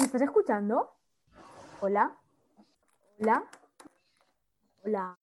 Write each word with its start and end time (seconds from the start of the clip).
¿Me 0.00 0.06
estás 0.06 0.22
escuchando? 0.22 0.88
Hola. 1.82 2.10
Hola. 3.20 3.44
Hola. 4.82 5.18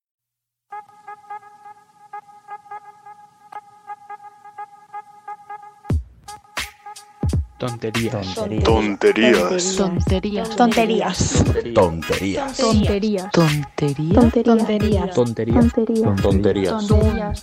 Tonterías. 7.58 8.34
Tonterías. 8.62 9.76
Tonterías. 9.76 10.56
Tonterías. 10.56 11.28
Tonterías. 11.74 12.56
Tonterías. 12.56 13.32
Tonterías. 13.32 15.12
Tonterías. 15.12 15.12
Tonterías. 15.12 16.22
Tonterías. 16.22 16.88
Las 16.88 17.42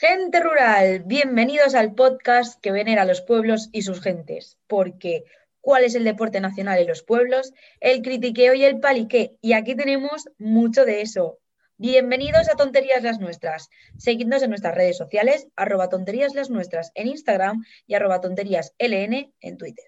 Gente 0.00 0.40
rural, 0.40 1.02
bienvenidos 1.04 1.74
al 1.74 1.94
podcast 1.94 2.58
que 2.62 2.72
venera 2.72 3.02
a 3.02 3.04
los 3.04 3.20
pueblos 3.20 3.68
y 3.70 3.82
sus 3.82 4.00
gentes. 4.00 4.56
Porque, 4.66 5.24
¿cuál 5.60 5.84
es 5.84 5.94
el 5.94 6.04
deporte 6.04 6.40
nacional 6.40 6.78
en 6.78 6.86
los 6.86 7.02
pueblos? 7.02 7.52
El 7.80 8.00
critiqueo 8.00 8.54
y 8.54 8.64
el 8.64 8.80
palique. 8.80 9.36
Y 9.42 9.52
aquí 9.52 9.74
tenemos 9.74 10.30
mucho 10.38 10.86
de 10.86 11.02
eso. 11.02 11.38
Bienvenidos 11.76 12.48
a 12.48 12.56
Tonterías 12.56 13.02
las 13.02 13.20
Nuestras. 13.20 13.68
Seguidnos 13.98 14.42
en 14.42 14.48
nuestras 14.48 14.74
redes 14.74 14.96
sociales, 14.96 15.48
arroba 15.54 15.90
tonterías 15.90 16.34
las 16.34 16.48
nuestras 16.48 16.92
en 16.94 17.08
Instagram 17.08 17.62
y 17.86 17.92
arroba 17.92 18.22
tonterías 18.22 18.72
LN 18.78 19.34
en 19.38 19.58
Twitter. 19.58 19.84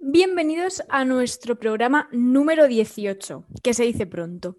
Bienvenidos 0.00 0.82
a 0.88 1.04
nuestro 1.04 1.56
programa 1.56 2.08
número 2.10 2.66
18, 2.66 3.44
que 3.62 3.74
se 3.74 3.84
dice 3.84 4.06
pronto. 4.06 4.56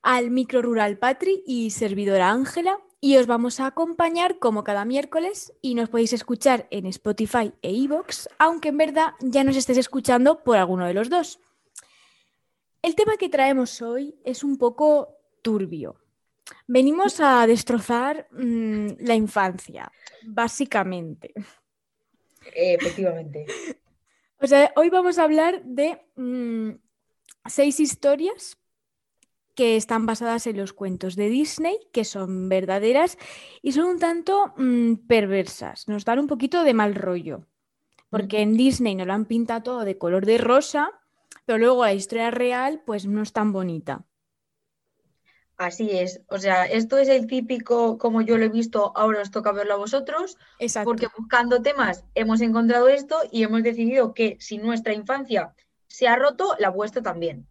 Al 0.00 0.30
micro 0.30 0.62
rural 0.62 0.96
Patri 0.96 1.42
y 1.44 1.70
servidora 1.70 2.30
Ángela, 2.30 2.78
y 3.04 3.18
os 3.18 3.26
vamos 3.26 3.60
a 3.60 3.66
acompañar 3.66 4.38
como 4.38 4.64
cada 4.64 4.86
miércoles 4.86 5.52
y 5.60 5.74
nos 5.74 5.90
podéis 5.90 6.14
escuchar 6.14 6.66
en 6.70 6.86
Spotify 6.86 7.52
e 7.60 7.70
iVoox, 7.70 8.28
aunque 8.38 8.70
en 8.70 8.78
verdad 8.78 9.12
ya 9.20 9.44
nos 9.44 9.56
estéis 9.56 9.76
escuchando 9.76 10.42
por 10.42 10.56
alguno 10.56 10.86
de 10.86 10.94
los 10.94 11.10
dos. 11.10 11.38
El 12.80 12.94
tema 12.94 13.18
que 13.18 13.28
traemos 13.28 13.82
hoy 13.82 14.18
es 14.24 14.42
un 14.42 14.56
poco 14.56 15.18
turbio. 15.42 15.96
Venimos 16.66 17.20
a 17.20 17.46
destrozar 17.46 18.26
mm, 18.30 18.92
la 19.00 19.14
infancia, 19.14 19.92
básicamente. 20.26 21.34
Efectivamente. 22.54 23.44
O 24.40 24.46
sea, 24.46 24.72
hoy 24.76 24.90
vamos 24.90 25.18
a 25.18 25.22
hablar 25.24 25.62
de 25.64 26.02
mm, 26.16 26.70
seis 27.46 27.80
historias 27.80 28.58
que 29.54 29.76
están 29.76 30.06
basadas 30.06 30.46
en 30.46 30.56
los 30.56 30.72
cuentos 30.72 31.16
de 31.16 31.28
Disney, 31.28 31.76
que 31.92 32.04
son 32.04 32.48
verdaderas 32.48 33.18
y 33.62 33.72
son 33.72 33.86
un 33.86 33.98
tanto 33.98 34.52
mm, 34.56 35.06
perversas. 35.06 35.88
Nos 35.88 36.04
dan 36.04 36.18
un 36.18 36.26
poquito 36.26 36.64
de 36.64 36.74
mal 36.74 36.94
rollo, 36.94 37.46
porque 38.10 38.40
en 38.40 38.56
Disney 38.56 38.94
nos 38.94 39.06
lo 39.06 39.12
han 39.12 39.26
pintado 39.26 39.62
todo 39.62 39.84
de 39.84 39.98
color 39.98 40.26
de 40.26 40.38
rosa, 40.38 40.90
pero 41.46 41.58
luego 41.58 41.84
la 41.84 41.94
historia 41.94 42.30
real 42.30 42.82
pues 42.84 43.06
no 43.06 43.22
es 43.22 43.32
tan 43.32 43.52
bonita. 43.52 44.04
Así 45.56 45.90
es. 45.92 46.20
O 46.28 46.38
sea, 46.38 46.64
esto 46.64 46.98
es 46.98 47.08
el 47.08 47.26
típico, 47.26 47.96
como 47.96 48.22
yo 48.22 48.36
lo 48.36 48.44
he 48.44 48.48
visto, 48.48 48.92
ahora 48.96 49.22
os 49.22 49.30
toca 49.30 49.52
verlo 49.52 49.74
a 49.74 49.78
vosotros, 49.78 50.36
Exacto. 50.58 50.90
porque 50.90 51.06
buscando 51.16 51.62
temas 51.62 52.04
hemos 52.14 52.40
encontrado 52.40 52.88
esto 52.88 53.16
y 53.30 53.44
hemos 53.44 53.62
decidido 53.62 54.14
que 54.14 54.36
si 54.40 54.58
nuestra 54.58 54.94
infancia 54.94 55.54
se 55.86 56.08
ha 56.08 56.16
roto, 56.16 56.56
la 56.58 56.70
vuestra 56.70 57.02
también. 57.02 57.46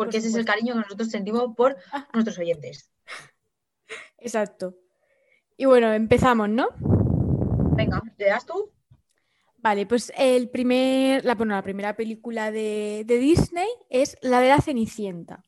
Porque 0.00 0.12
Por 0.12 0.18
ese 0.20 0.28
es 0.28 0.34
el 0.34 0.46
cariño 0.46 0.72
que 0.72 0.80
nosotros 0.80 1.10
sentimos 1.10 1.54
por 1.54 1.76
nuestros 2.14 2.38
oyentes. 2.38 2.90
Exacto. 4.16 4.74
Y 5.58 5.66
bueno, 5.66 5.92
empezamos, 5.92 6.48
¿no? 6.48 6.68
Venga, 7.76 8.00
¿le 8.16 8.24
das 8.24 8.46
tú? 8.46 8.72
Vale, 9.58 9.84
pues 9.84 10.10
el 10.16 10.48
primer, 10.48 11.22
la, 11.26 11.34
bueno, 11.34 11.54
la 11.54 11.62
primera 11.62 11.96
película 11.96 12.50
de, 12.50 13.02
de 13.04 13.18
Disney 13.18 13.68
es 13.90 14.16
la 14.22 14.40
de 14.40 14.48
la 14.48 14.62
Cenicienta, 14.62 15.44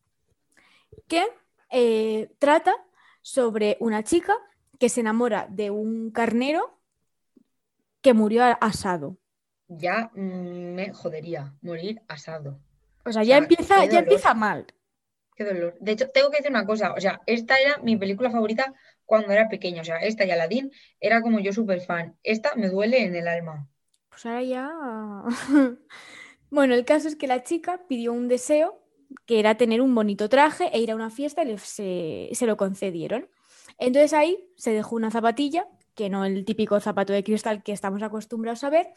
que 1.08 1.26
eh, 1.70 2.30
trata 2.38 2.74
sobre 3.22 3.78
una 3.80 4.02
chica 4.04 4.34
que 4.78 4.90
se 4.90 5.00
enamora 5.00 5.46
de 5.48 5.70
un 5.70 6.10
carnero 6.10 6.78
que 8.02 8.12
murió 8.12 8.44
asado. 8.60 9.16
Ya 9.68 10.10
me 10.12 10.92
jodería 10.92 11.54
morir 11.62 12.02
asado. 12.06 12.60
O 13.04 13.12
sea, 13.12 13.24
O 13.28 13.30
ya 13.30 13.36
sea, 13.36 13.42
empieza, 13.42 13.84
ya 13.86 13.98
empieza 14.00 14.34
mal. 14.34 14.66
Qué 15.36 15.44
dolor. 15.44 15.76
De 15.80 15.92
hecho, 15.92 16.08
tengo 16.10 16.30
que 16.30 16.38
decir 16.38 16.50
una 16.50 16.66
cosa. 16.66 16.92
O 16.94 17.00
sea, 17.00 17.20
esta 17.26 17.58
era 17.60 17.78
mi 17.78 17.96
película 17.96 18.30
favorita 18.30 18.74
cuando 19.04 19.32
era 19.32 19.48
pequeña. 19.48 19.82
O 19.82 19.84
sea, 19.84 19.98
esta 19.98 20.24
y 20.24 20.30
Aladdin 20.30 20.70
era 21.00 21.20
como 21.22 21.40
yo 21.40 21.52
súper 21.52 21.80
fan. 21.80 22.16
Esta 22.22 22.54
me 22.56 22.68
duele 22.68 23.02
en 23.04 23.16
el 23.16 23.28
alma. 23.28 23.68
Pues 24.10 24.26
ahora 24.26 24.42
ya. 24.42 24.70
bueno, 26.50 26.74
el 26.74 26.84
caso 26.84 27.08
es 27.08 27.16
que 27.16 27.26
la 27.26 27.42
chica 27.42 27.82
pidió 27.88 28.12
un 28.12 28.28
deseo 28.28 28.80
que 29.26 29.40
era 29.40 29.56
tener 29.56 29.80
un 29.80 29.94
bonito 29.94 30.28
traje 30.28 30.70
e 30.72 30.80
ir 30.80 30.90
a 30.90 30.94
una 30.96 31.10
fiesta 31.10 31.42
y 31.42 31.46
le- 31.46 31.58
se, 31.58 32.30
se 32.32 32.46
lo 32.46 32.56
concedieron. 32.56 33.28
Entonces 33.78 34.12
ahí 34.12 34.50
se 34.56 34.72
dejó 34.72 34.96
una 34.96 35.10
zapatilla, 35.10 35.68
que 35.94 36.08
no 36.10 36.24
el 36.24 36.44
típico 36.44 36.80
zapato 36.80 37.12
de 37.12 37.24
cristal 37.24 37.62
que 37.62 37.72
estamos 37.72 38.02
acostumbrados 38.02 38.64
a 38.64 38.70
ver, 38.70 38.88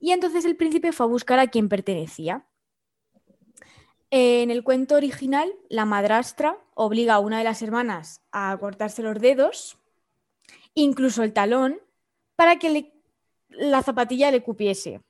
y 0.00 0.12
entonces 0.12 0.44
el 0.44 0.56
príncipe 0.56 0.92
fue 0.92 1.06
a 1.06 1.08
buscar 1.10 1.38
a 1.40 1.48
quien 1.48 1.68
pertenecía. 1.68 2.46
En 4.14 4.50
el 4.50 4.62
cuento 4.62 4.96
original, 4.96 5.50
la 5.70 5.86
madrastra 5.86 6.58
obliga 6.74 7.14
a 7.14 7.18
una 7.18 7.38
de 7.38 7.44
las 7.44 7.62
hermanas 7.62 8.20
a 8.30 8.54
cortarse 8.60 9.02
los 9.02 9.18
dedos, 9.18 9.78
incluso 10.74 11.22
el 11.22 11.32
talón, 11.32 11.80
para 12.36 12.58
que 12.58 12.92
la 13.48 13.82
zapatilla 13.82 14.30
le 14.30 14.42
cupiese. 14.42 15.00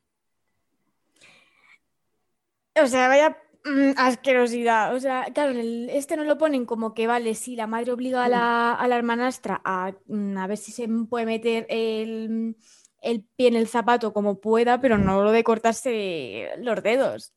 O 2.81 2.87
sea, 2.87 3.09
vaya 3.09 3.37
mm, 3.65 3.95
asquerosidad. 3.97 4.95
O 4.95 5.01
sea, 5.01 5.25
claro, 5.35 5.53
este 5.89 6.17
no 6.17 6.23
lo 6.23 6.39
ponen 6.39 6.65
como 6.65 6.95
que 6.95 7.09
vale, 7.09 7.35
si 7.35 7.57
la 7.57 7.67
madre 7.67 7.91
obliga 7.91 8.25
a 8.25 8.29
la, 8.29 8.97
hermanastra 8.97 9.61
a, 9.65 9.95
mm, 10.07 10.39
a 10.39 10.47
ver 10.47 10.59
si 10.59 10.71
se 10.71 10.87
puede 11.11 11.27
meter 11.27 11.67
el 11.69 12.55
pie 13.35 13.49
en 13.49 13.57
el 13.57 13.67
zapato 13.67 14.13
como 14.13 14.41
pueda, 14.41 14.81
pero 14.81 14.97
no 14.97 15.25
lo 15.25 15.33
de 15.33 15.43
cortarse 15.43 16.51
los 16.59 16.81
dedos. 16.85 17.33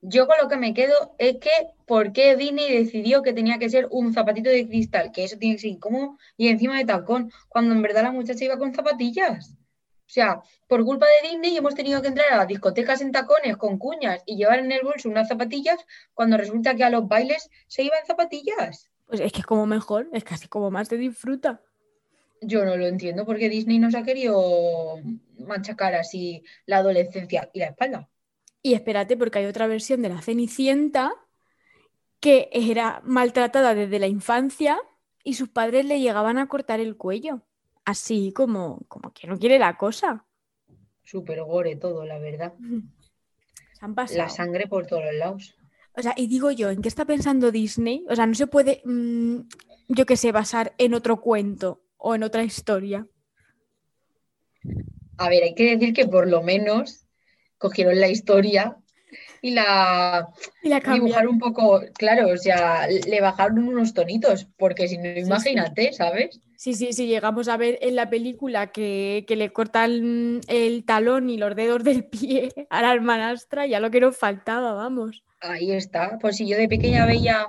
Yo 0.00 0.26
con 0.26 0.36
lo 0.40 0.48
que 0.48 0.56
me 0.56 0.74
quedo 0.74 1.14
es 1.18 1.38
que 1.38 1.50
¿por 1.86 2.12
qué 2.12 2.36
Disney 2.36 2.72
decidió 2.72 3.22
que 3.22 3.32
tenía 3.32 3.58
que 3.58 3.68
ser 3.68 3.88
un 3.90 4.12
zapatito 4.12 4.48
de 4.48 4.68
cristal? 4.68 5.10
Que 5.12 5.24
eso 5.24 5.36
tiene 5.38 5.56
que 5.56 5.62
ser 5.62 5.70
incómodo 5.70 6.16
y 6.36 6.48
encima 6.48 6.78
de 6.78 6.84
tacón, 6.84 7.32
cuando 7.48 7.74
en 7.74 7.82
verdad 7.82 8.04
la 8.04 8.12
muchacha 8.12 8.44
iba 8.44 8.58
con 8.58 8.74
zapatillas. 8.74 9.56
O 10.08 10.10
sea, 10.10 10.40
por 10.68 10.84
culpa 10.84 11.06
de 11.06 11.28
Disney 11.28 11.56
hemos 11.56 11.74
tenido 11.74 12.00
que 12.00 12.08
entrar 12.08 12.32
a 12.32 12.38
las 12.38 12.48
discotecas 12.48 13.02
en 13.02 13.12
tacones 13.12 13.56
con 13.56 13.76
cuñas 13.76 14.22
y 14.24 14.36
llevar 14.36 14.60
en 14.60 14.72
el 14.72 14.82
bolso 14.82 15.08
unas 15.08 15.28
zapatillas 15.28 15.84
cuando 16.14 16.38
resulta 16.38 16.74
que 16.74 16.84
a 16.84 16.90
los 16.90 17.06
bailes 17.08 17.50
se 17.66 17.82
iba 17.82 17.96
en 17.98 18.06
zapatillas. 18.06 18.88
Pues 19.06 19.20
es 19.20 19.32
que 19.32 19.40
es 19.40 19.46
como 19.46 19.66
mejor, 19.66 20.08
es 20.12 20.24
casi 20.24 20.48
como 20.48 20.70
más 20.70 20.88
te 20.88 20.96
disfruta. 20.96 21.60
Yo 22.40 22.64
no 22.64 22.76
lo 22.76 22.86
entiendo 22.86 23.26
porque 23.26 23.48
Disney 23.48 23.78
nos 23.78 23.94
ha 23.94 24.02
querido 24.02 25.00
machacar 25.38 25.94
así 25.94 26.44
la 26.66 26.78
adolescencia 26.78 27.50
y 27.52 27.58
la 27.58 27.66
espalda. 27.66 28.08
Y 28.68 28.74
espérate, 28.74 29.16
porque 29.16 29.38
hay 29.38 29.46
otra 29.46 29.66
versión 29.66 30.02
de 30.02 30.10
la 30.10 30.20
Cenicienta 30.20 31.14
que 32.20 32.50
era 32.52 33.00
maltratada 33.02 33.74
desde 33.74 33.98
la 33.98 34.08
infancia 34.08 34.78
y 35.24 35.34
sus 35.34 35.48
padres 35.48 35.86
le 35.86 36.00
llegaban 36.00 36.36
a 36.36 36.48
cortar 36.48 36.78
el 36.78 36.98
cuello. 36.98 37.40
Así 37.86 38.30
como, 38.30 38.80
como 38.86 39.14
que 39.14 39.26
no 39.26 39.38
quiere 39.38 39.58
la 39.58 39.78
cosa. 39.78 40.26
Súper 41.02 41.42
gore 41.44 41.76
todo, 41.76 42.04
la 42.04 42.18
verdad. 42.18 42.52
Se 43.72 43.86
han 43.86 43.94
pasado. 43.94 44.18
La 44.18 44.28
sangre 44.28 44.66
por 44.66 44.86
todos 44.86 45.02
los 45.02 45.14
lados. 45.14 45.56
O 45.96 46.02
sea, 46.02 46.12
y 46.14 46.26
digo 46.26 46.50
yo, 46.50 46.68
¿en 46.68 46.82
qué 46.82 46.88
está 46.88 47.06
pensando 47.06 47.50
Disney? 47.50 48.04
O 48.10 48.14
sea, 48.14 48.26
no 48.26 48.34
se 48.34 48.48
puede, 48.48 48.82
mm, 48.84 49.38
yo 49.88 50.04
qué 50.04 50.18
sé, 50.18 50.30
basar 50.30 50.74
en 50.76 50.92
otro 50.92 51.22
cuento 51.22 51.80
o 51.96 52.14
en 52.14 52.22
otra 52.22 52.44
historia. 52.44 53.06
A 55.16 55.30
ver, 55.30 55.42
hay 55.42 55.54
que 55.54 55.74
decir 55.74 55.94
que 55.94 56.06
por 56.06 56.28
lo 56.28 56.42
menos 56.42 57.07
cogieron 57.58 58.00
la 58.00 58.08
historia 58.08 58.76
y 59.40 59.52
la 59.52 60.28
Y 60.62 60.68
la 60.68 60.80
dibujaron 60.80 61.34
un 61.34 61.38
poco, 61.38 61.80
claro, 61.94 62.28
o 62.28 62.36
sea, 62.36 62.86
le 62.88 63.20
bajaron 63.20 63.58
unos 63.68 63.94
tonitos, 63.94 64.46
porque 64.56 64.88
si 64.88 64.98
no, 64.98 65.04
sí. 65.04 65.20
imagínate, 65.20 65.92
¿sabes? 65.92 66.40
Sí, 66.56 66.74
sí, 66.74 66.92
sí, 66.92 67.06
llegamos 67.06 67.48
a 67.48 67.56
ver 67.56 67.78
en 67.82 67.94
la 67.94 68.10
película 68.10 68.72
que, 68.72 69.24
que 69.28 69.36
le 69.36 69.52
cortan 69.52 70.40
el 70.48 70.84
talón 70.84 71.30
y 71.30 71.36
los 71.36 71.54
dedos 71.54 71.84
del 71.84 72.04
pie 72.04 72.52
a 72.70 72.82
la 72.82 72.92
hermanastra, 72.92 73.66
ya 73.66 73.80
lo 73.80 73.90
que 73.90 74.00
nos 74.00 74.16
faltaba, 74.16 74.72
vamos. 74.72 75.22
Ahí 75.40 75.70
está. 75.70 76.18
Pues 76.20 76.36
si 76.36 76.48
yo 76.48 76.56
de 76.56 76.68
pequeña 76.68 77.06
veía, 77.06 77.46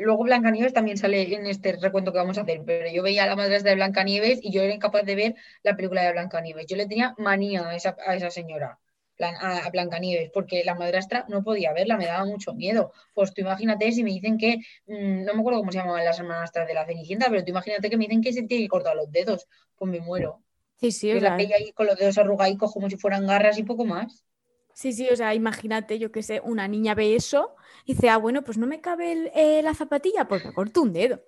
luego 0.00 0.24
Blancanieves 0.24 0.72
también 0.72 0.96
sale 0.96 1.34
en 1.34 1.46
este 1.46 1.76
recuento 1.80 2.12
que 2.12 2.18
vamos 2.18 2.36
a 2.36 2.40
hacer, 2.40 2.62
pero 2.66 2.90
yo 2.90 3.02
veía 3.04 3.24
a 3.24 3.26
la 3.28 3.36
madrastra 3.36 3.70
de 3.70 3.76
Blancanieves 3.76 4.40
y 4.42 4.50
yo 4.50 4.62
era 4.62 4.74
incapaz 4.74 5.04
de 5.04 5.14
ver 5.14 5.34
la 5.62 5.76
película 5.76 6.02
de 6.02 6.12
Blancanieves. 6.12 6.66
Yo 6.66 6.76
le 6.76 6.86
tenía 6.86 7.14
manía 7.16 7.68
a 7.68 7.76
esa, 7.76 7.96
a 8.04 8.16
esa 8.16 8.30
señora, 8.30 8.80
a, 9.24 9.68
Blancanieves, 9.70 10.30
porque 10.32 10.64
la 10.64 10.74
madrastra 10.74 11.24
no 11.28 11.42
podía 11.42 11.72
verla, 11.72 11.96
me 11.96 12.06
daba 12.06 12.24
mucho 12.24 12.54
miedo. 12.54 12.92
Pues 13.14 13.32
tú 13.34 13.40
imagínate 13.42 13.90
si 13.92 14.02
me 14.04 14.10
dicen 14.10 14.38
que, 14.38 14.58
mm, 14.86 15.24
no 15.24 15.34
me 15.34 15.40
acuerdo 15.40 15.60
cómo 15.60 15.72
se 15.72 15.78
llamaban 15.78 16.04
las 16.04 16.18
hermanastras 16.18 16.66
de 16.68 16.74
la 16.74 16.86
Cenicienta, 16.86 17.28
pero 17.30 17.42
tú 17.44 17.50
imagínate 17.50 17.90
que 17.90 17.96
me 17.96 18.04
dicen 18.06 18.22
que 18.22 18.32
se 18.32 18.42
tiene 18.44 18.64
que 18.64 18.68
cortar 18.68 18.96
los 18.96 19.10
dedos, 19.10 19.46
pues 19.76 19.90
me 19.90 20.00
muero. 20.00 20.42
Sí, 20.76 20.92
sí, 20.92 21.10
o 21.12 21.20
la 21.20 21.20
sea, 21.20 21.36
veía 21.36 21.56
ahí 21.56 21.72
con 21.72 21.86
los 21.86 21.96
dedos 21.96 22.18
arrugaicos 22.18 22.72
como 22.72 22.88
si 22.88 22.96
fueran 22.96 23.26
garras 23.26 23.58
y 23.58 23.64
poco 23.64 23.84
más. 23.84 24.24
sí, 24.72 24.92
sí, 24.92 25.08
o 25.10 25.16
sea, 25.16 25.34
imagínate, 25.34 25.98
yo 25.98 26.12
que 26.12 26.22
sé, 26.22 26.40
una 26.40 26.68
niña 26.68 26.94
ve 26.94 27.16
eso 27.16 27.54
y 27.84 27.94
dice, 27.94 28.08
ah, 28.10 28.16
bueno, 28.18 28.44
pues 28.44 28.58
no 28.58 28.66
me 28.66 28.80
cabe 28.80 29.12
el- 29.12 29.30
eh, 29.34 29.62
la 29.62 29.74
zapatilla, 29.74 30.28
pues 30.28 30.44
me 30.44 30.52
corto 30.52 30.82
un 30.82 30.92
dedo. 30.92 31.20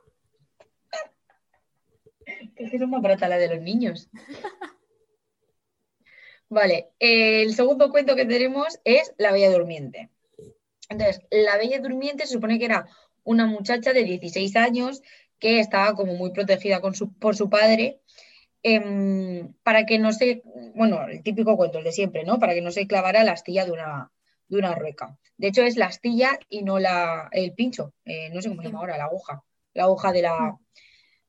Es 2.57 2.71
que 2.71 2.79
son 2.79 2.91
más 2.91 3.03
baratas 3.03 3.29
las 3.29 3.39
de 3.41 3.49
los 3.55 3.63
niños. 3.63 4.09
Vale, 6.50 6.91
el 6.99 7.55
segundo 7.55 7.91
cuento 7.91 8.17
que 8.17 8.26
tenemos 8.26 8.81
es 8.85 9.14
La 9.19 9.31
Bella 9.31 9.52
Durmiente. 9.52 10.11
Entonces, 10.88 11.23
La 11.31 11.56
Bella 11.56 11.79
Durmiente 11.79 12.26
se 12.26 12.32
supone 12.35 12.58
que 12.58 12.64
era 12.64 12.88
una 13.23 13.47
muchacha 13.47 13.93
de 13.93 14.02
16 14.02 14.56
años 14.56 15.00
que 15.38 15.61
estaba 15.61 15.94
como 15.94 16.14
muy 16.14 16.32
protegida 16.32 16.81
por 16.81 17.37
su 17.37 17.49
padre 17.49 18.00
em, 18.64 19.55
para 19.62 19.87
que 19.87 20.00
no 20.00 20.12
se, 20.12 20.43
bueno, 20.75 21.06
el 21.08 21.23
típico 21.23 21.56
cuento, 21.56 21.79
el 21.79 21.85
de 21.85 21.93
siempre, 21.93 22.25
¿no? 22.25 22.41
Para 22.41 22.55
que 22.55 22.62
no 22.62 22.73
se 22.73 22.88
clavara 22.88 23.23
la 23.23 23.32
astilla 23.32 23.64
de 23.64 23.70
una, 23.70 24.11
de 24.49 24.58
una 24.58 24.75
rueca. 24.75 25.17
De 25.37 25.49
hecho, 25.49 25.62
es 25.62 25.76
la 25.76 25.87
astilla 25.87 26.37
y 26.49 26.62
no 26.62 26.81
la, 26.81 27.29
el 27.31 27.52
pincho, 27.55 27.94
eh, 28.05 28.29
no 28.31 28.43
sé 28.43 28.49
cómo 28.49 28.62
se 28.62 28.69
llama 28.69 28.81
ahora, 28.81 28.99
la 28.99 29.05
aguja, 29.05 29.44
la 29.73 29.85
aguja 29.85 30.11
de 30.11 30.23
la, 30.23 30.58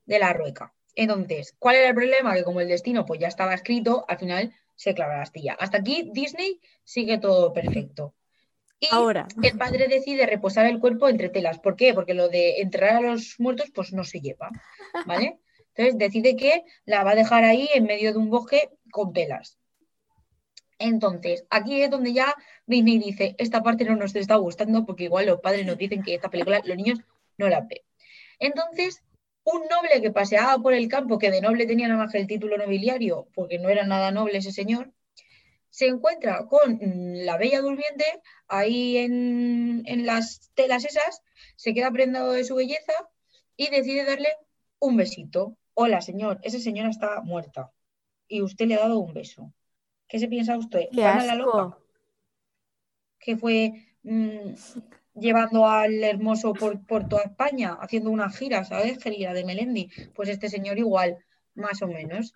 de 0.03 0.18
la 0.18 0.33
rueca. 0.33 0.73
Entonces, 0.95 1.56
¿cuál 1.59 1.75
era 1.75 1.89
el 1.89 1.95
problema? 1.95 2.33
Que 2.33 2.44
como 2.44 2.59
el 2.59 2.68
destino 2.68 3.06
pues 3.06 3.19
ya 3.19 3.27
estaba 3.27 3.53
escrito, 3.53 4.03
al 4.07 4.18
final 4.18 4.53
se 4.81 4.95
clava 4.95 5.18
la 5.18 5.22
astilla. 5.22 5.54
Hasta 5.60 5.78
aquí 5.78 6.10
Disney 6.12 6.60
sigue 6.83 7.19
todo 7.19 7.54
perfecto. 7.54 8.16
Y 8.80 8.88
Ahora, 8.89 9.28
el 9.44 9.56
padre 9.56 9.88
decide 9.88 10.25
reposar 10.25 10.66
el 10.66 10.80
cuerpo 10.80 11.07
entre 11.07 11.30
telas. 11.30 11.60
¿Por 11.60 11.75
qué? 11.75 11.94
Porque 11.94 12.16
lo 12.16 12.30
de 12.30 12.62
enterrar 12.62 12.95
a 12.95 13.01
los 13.01 13.39
muertos 13.39 13.69
pues 13.75 13.94
no 13.94 14.04
se 14.04 14.22
lleva, 14.22 14.50
¿vale? 15.06 15.39
Entonces 15.75 16.00
decide 16.00 16.36
que 16.36 16.63
la 16.86 17.04
va 17.04 17.12
a 17.12 17.16
dejar 17.16 17.44
ahí 17.44 17.69
en 17.75 17.83
medio 17.83 18.12
de 18.12 18.18
un 18.18 18.31
bosque 18.31 18.72
con 18.92 19.13
telas. 19.13 19.60
Entonces, 20.80 21.45
aquí 21.51 21.83
es 21.83 21.92
donde 21.92 22.12
ya 22.12 22.33
Disney 22.66 22.98
dice, 22.98 23.36
esta 23.38 23.62
parte 23.62 23.86
no 23.86 23.95
nos 23.95 24.16
está 24.16 24.36
gustando 24.38 24.83
porque 24.83 25.04
igual 25.04 25.28
los 25.28 25.42
padres 25.42 25.63
nos 25.68 25.78
dicen 25.78 26.01
que 26.01 26.16
esta 26.16 26.31
película 26.31 26.60
los 26.66 26.75
niños 26.75 27.00
no 27.38 27.50
la 27.50 27.62
ven. 27.62 27.81
Entonces, 28.39 29.04
un 29.44 29.62
noble 29.68 30.02
que 30.02 30.12
paseaba 30.12 30.62
por 30.62 30.74
el 30.74 30.88
campo, 30.88 31.18
que 31.18 31.32
de 31.32 31.42
noble 31.42 31.66
tenía 31.66 31.88
nada 31.88 32.04
más 32.04 32.12
que 32.12 32.20
el 32.20 32.28
título 32.28 32.58
nobiliario, 32.58 33.28
porque 33.34 33.60
no 33.60 33.70
era 33.70 33.86
nada 33.86 34.12
noble 34.12 34.38
ese 34.38 34.52
señor, 34.52 34.92
se 35.70 35.88
encuentra 35.88 36.46
con 36.48 36.80
la 36.82 37.38
bella 37.38 37.62
durmiente 37.62 38.06
ahí 38.48 38.98
en, 38.98 39.84
en 39.86 40.06
las 40.06 40.52
telas 40.54 40.86
esas, 40.86 41.24
se 41.56 41.74
queda 41.74 41.92
prendado 41.92 42.34
de 42.34 42.44
su 42.44 42.56
belleza 42.56 42.94
y 43.56 43.70
decide 43.70 44.06
darle 44.06 44.30
un 44.80 44.98
besito. 44.98 45.58
Hola, 45.74 46.02
señor, 46.02 46.40
esa 46.44 46.60
señora 46.60 46.90
está 46.90 47.22
muerta 47.22 47.72
y 48.28 48.42
usted 48.42 48.68
le 48.68 48.76
ha 48.76 48.80
dado 48.80 49.00
un 49.00 49.14
beso. 49.14 49.54
¿Qué 50.08 50.20
se 50.20 50.28
piensa 50.28 50.58
usted? 50.58 50.90
qué 50.92 51.02
¿Juana 51.02 51.26
la 51.26 51.36
loca? 51.36 51.78
que 53.22 53.38
fue 53.38 53.74
mm, 54.04 54.54
llevando 55.13 55.68
al 55.68 56.04
hermoso 56.04 56.54
por, 56.54 56.86
por 56.86 57.08
toda 57.08 57.24
España, 57.24 57.78
haciendo 57.81 58.10
una 58.10 58.30
gira, 58.30 58.63
¿sabes? 58.63 59.02
Gira 59.04 59.34
de 59.34 59.44
Melendi. 59.46 59.90
Pues 60.16 60.30
este 60.30 60.50
señor 60.50 60.78
igual, 60.78 61.18
más 61.56 61.81
o 61.81 61.88
menos. 61.88 62.34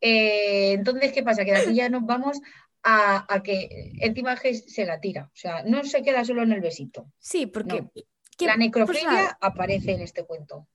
Eh, 0.00 0.72
entonces, 0.72 1.12
¿qué 1.12 1.22
pasa? 1.22 1.44
Que 1.44 1.52
de 1.52 1.58
aquí 1.58 1.74
ya 1.74 1.88
nos 1.88 2.04
vamos 2.04 2.40
a, 2.82 3.32
a 3.32 3.42
que 3.42 3.92
encima 4.00 4.36
se 4.36 4.86
la 4.86 5.00
tira. 5.00 5.24
O 5.32 5.36
sea, 5.36 5.62
no 5.64 5.82
se 5.84 6.02
queda 6.02 6.24
solo 6.24 6.42
en 6.42 6.52
el 6.52 6.60
besito. 6.60 7.06
Sí, 7.18 7.46
porque... 7.46 7.82
No. 7.82 7.90
¿qué- 8.36 8.46
La 8.46 8.54
pues 8.54 8.58
necrofilia 8.58 9.10
nada, 9.12 9.38
aparece 9.40 9.92
en 9.92 10.00
este 10.00 10.24
cuento. 10.24 10.66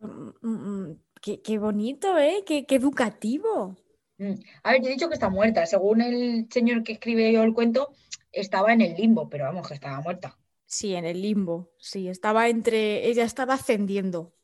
mm, 0.00 0.30
mm, 0.42 1.00
qué, 1.20 1.40
qué 1.40 1.58
bonito, 1.58 2.18
¿eh? 2.18 2.42
Qué, 2.46 2.66
qué 2.66 2.74
educativo. 2.74 3.76
Mm. 4.18 4.34
A 4.64 4.72
ver, 4.72 4.82
yo 4.82 4.88
he 4.88 4.92
dicho 4.92 5.08
que 5.08 5.14
está 5.14 5.30
muerta. 5.30 5.64
Según 5.66 6.02
el 6.02 6.46
señor 6.50 6.82
que 6.82 6.92
escribe 6.92 7.32
yo 7.32 7.42
el 7.42 7.54
cuento, 7.54 7.94
estaba 8.32 8.72
en 8.72 8.80
el 8.80 8.94
limbo, 8.94 9.28
pero 9.28 9.44
vamos, 9.44 9.68
que 9.68 9.74
estaba 9.74 10.00
muerta. 10.00 10.38
Sí, 10.66 10.94
en 10.94 11.04
el 11.04 11.22
limbo. 11.22 11.72
Sí, 11.78 12.08
estaba 12.08 12.48
entre... 12.48 13.06
Ella 13.06 13.24
estaba 13.24 13.54
ascendiendo. 13.54 14.34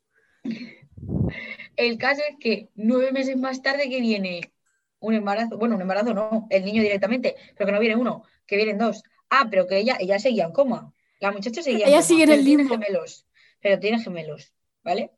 El 1.77 1.99
caso 1.99 2.23
es 2.29 2.37
que 2.39 2.71
nueve 2.75 3.13
meses 3.13 3.37
más 3.37 3.63
tarde 3.63 3.89
que 3.89 4.01
viene 4.01 4.53
un 5.01 5.15
embarazo, 5.15 5.59
bueno, 5.59 5.75
un 5.75 5.83
embarazo 5.83 6.15
no, 6.15 6.47
el 6.51 6.65
niño 6.65 6.83
directamente, 6.83 7.37
pero 7.57 7.67
que 7.67 7.73
no 7.73 7.81
viene 7.81 7.97
uno, 7.97 8.25
que 8.47 8.57
vienen 8.57 8.79
dos. 8.79 9.03
Ah, 9.29 9.49
pero 9.51 9.67
que 9.67 9.79
ella, 9.79 9.97
ella 10.01 10.19
seguía 10.19 10.45
en 10.45 10.53
coma. 10.53 10.95
La 11.21 11.33
muchacha 11.33 11.63
seguía 11.63 11.87
en 11.87 11.93
Ella 11.93 12.03
coma, 12.03 12.03
sigue 12.03 12.23
en 12.25 12.31
el 12.31 12.45
tiene 12.45 12.63
limbo. 12.63 12.75
gemelos, 12.75 13.27
pero 13.61 13.79
tiene 13.79 13.99
gemelos, 13.99 14.55
¿vale? 14.83 15.11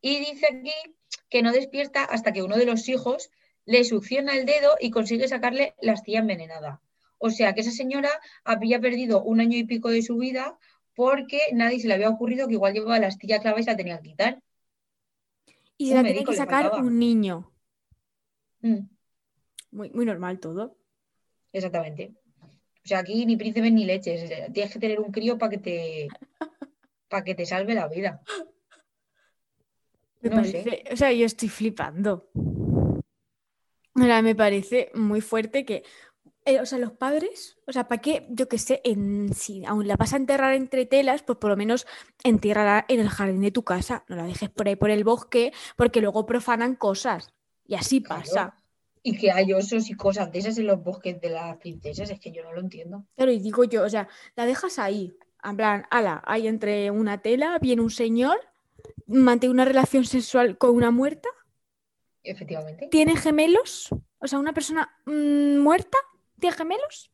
Y 0.00 0.18
dice 0.18 0.46
aquí 0.46 0.72
que 1.28 1.42
no 1.42 1.52
despierta 1.52 2.04
hasta 2.04 2.32
que 2.32 2.42
uno 2.42 2.56
de 2.56 2.66
los 2.66 2.88
hijos 2.88 3.30
le 3.66 3.84
succiona 3.84 4.36
el 4.36 4.46
dedo 4.46 4.76
y 4.80 4.90
consigue 4.90 5.28
sacarle 5.28 5.74
la 5.80 5.92
astilla 5.92 6.20
envenenada. 6.20 6.80
O 7.26 7.30
sea 7.30 7.54
que 7.54 7.62
esa 7.62 7.70
señora 7.70 8.10
había 8.44 8.78
perdido 8.78 9.22
un 9.24 9.40
año 9.40 9.56
y 9.56 9.64
pico 9.64 9.88
de 9.88 10.02
su 10.02 10.18
vida 10.18 10.58
porque 10.94 11.40
nadie 11.54 11.80
se 11.80 11.88
le 11.88 11.94
había 11.94 12.10
ocurrido 12.10 12.46
que 12.46 12.52
igual 12.52 12.74
llevaba 12.74 12.98
la 12.98 13.06
astilla 13.06 13.40
clava 13.40 13.58
y 13.58 13.62
se 13.62 13.70
la 13.70 13.78
tenía 13.78 13.96
que 13.96 14.10
quitar. 14.10 14.42
Y 15.78 15.88
se 15.88 15.94
la 15.94 16.02
médico 16.02 16.32
que 16.32 16.36
sacar 16.36 16.72
un 16.82 16.98
niño. 16.98 17.50
Mm. 18.60 18.80
Muy, 19.70 19.90
muy 19.92 20.04
normal 20.04 20.38
todo. 20.38 20.76
Exactamente. 21.50 22.12
O 22.84 22.86
sea, 22.86 22.98
aquí 22.98 23.24
ni 23.24 23.38
príncipes 23.38 23.72
ni 23.72 23.86
leches. 23.86 24.30
Tienes 24.52 24.74
que 24.74 24.78
tener 24.78 25.00
un 25.00 25.10
crío 25.10 25.38
para 25.38 25.48
que 25.52 25.58
te 25.58 26.08
para 27.08 27.24
que 27.24 27.34
te 27.34 27.46
salve 27.46 27.72
la 27.72 27.88
vida. 27.88 28.20
Me 30.20 30.28
No 30.28 30.44
sé. 30.44 30.62
parece, 30.62 30.92
o 30.92 30.96
sea, 30.96 31.10
yo 31.10 31.24
estoy 31.24 31.48
flipando. 31.48 32.28
Ahora, 33.94 34.20
me 34.20 34.34
parece 34.34 34.90
muy 34.94 35.22
fuerte 35.22 35.64
que, 35.64 35.84
eh, 36.46 36.60
o 36.60 36.66
sea, 36.66 36.78
los 36.78 36.92
padres, 36.92 37.56
o 37.66 37.72
sea, 37.72 37.88
¿para 37.88 38.00
qué? 38.02 38.26
Yo 38.30 38.48
qué 38.48 38.58
sé, 38.58 38.80
en, 38.84 39.32
si 39.34 39.64
aún 39.64 39.88
la 39.88 39.96
vas 39.96 40.12
a 40.12 40.16
enterrar 40.16 40.52
entre 40.54 40.84
telas, 40.86 41.22
pues 41.22 41.38
por 41.38 41.50
lo 41.50 41.56
menos 41.56 41.86
entiérrala 42.22 42.84
en 42.88 43.00
el 43.00 43.08
jardín 43.08 43.40
de 43.40 43.50
tu 43.50 43.64
casa. 43.64 44.04
No 44.08 44.16
la 44.16 44.24
dejes 44.24 44.50
por 44.50 44.68
ahí 44.68 44.76
por 44.76 44.90
el 44.90 45.04
bosque, 45.04 45.52
porque 45.76 46.00
luego 46.00 46.26
profanan 46.26 46.74
cosas. 46.76 47.32
Y 47.66 47.74
así 47.76 48.02
Claro. 48.02 48.20
pasa. 48.22 48.54
Y 49.02 49.16
que 49.18 49.30
hay 49.32 49.52
osos 49.52 49.90
y 49.90 49.94
cosas 49.94 50.32
de 50.32 50.38
esas 50.38 50.56
en 50.58 50.66
los 50.66 50.82
bosques 50.82 51.20
de 51.20 51.28
las 51.30 51.56
princesas, 51.58 52.10
es 52.10 52.20
que 52.20 52.32
yo 52.32 52.42
no 52.42 52.52
lo 52.52 52.60
entiendo. 52.60 53.04
Claro, 53.16 53.32
y 53.32 53.38
digo 53.38 53.64
yo, 53.64 53.82
o 53.84 53.88
sea, 53.88 54.08
la 54.34 54.46
dejas 54.46 54.78
ahí, 54.78 55.14
en 55.42 55.56
plan, 55.56 55.86
ala, 55.90 56.22
ahí 56.26 56.46
entre 56.46 56.90
una 56.90 57.20
tela, 57.20 57.58
viene 57.58 57.82
un 57.82 57.90
señor, 57.90 58.38
mantiene 59.06 59.52
una 59.52 59.66
relación 59.66 60.06
sexual 60.06 60.56
con 60.56 60.74
una 60.74 60.90
muerta, 60.90 61.28
Efectivamente. 62.22 62.88
tiene 62.90 63.16
gemelos, 63.16 63.90
o 64.18 64.26
sea, 64.26 64.38
una 64.38 64.54
persona 64.54 64.96
mm, 65.04 65.58
muerta 65.58 65.98
tiene 66.40 66.56
gemelos. 66.56 67.10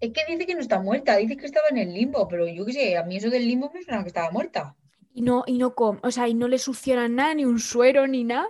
Es 0.00 0.12
que 0.12 0.20
dice 0.28 0.46
que 0.46 0.54
no 0.54 0.60
está 0.60 0.80
muerta, 0.80 1.16
dice 1.16 1.36
que 1.36 1.46
estaba 1.46 1.66
en 1.70 1.78
el 1.78 1.92
limbo, 1.94 2.28
pero 2.28 2.46
yo 2.46 2.64
qué 2.64 2.72
sé, 2.72 2.96
a 2.96 3.04
mí 3.04 3.16
eso 3.16 3.30
del 3.30 3.46
limbo 3.46 3.70
me 3.72 3.82
suena 3.82 4.02
que 4.02 4.08
estaba 4.08 4.30
muerta. 4.30 4.76
Y 5.12 5.22
no, 5.22 5.42
y 5.46 5.58
no 5.58 5.74
com- 5.74 5.98
o 6.02 6.10
sea, 6.10 6.28
y 6.28 6.34
no 6.34 6.46
le 6.48 6.58
succionan 6.58 7.16
nada, 7.16 7.34
ni 7.34 7.44
un 7.44 7.58
suero, 7.58 8.06
ni 8.06 8.24
nada. 8.24 8.48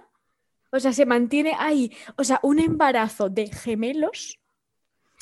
O 0.71 0.81
sea, 0.81 0.93
se 0.93 1.07
mantiene 1.07 1.53
ahí. 1.59 1.91
O 2.17 2.25
sea, 2.25 2.41
un 2.43 2.59
embarazo 2.59 3.31
de 3.31 3.47
gemelos, 3.47 4.39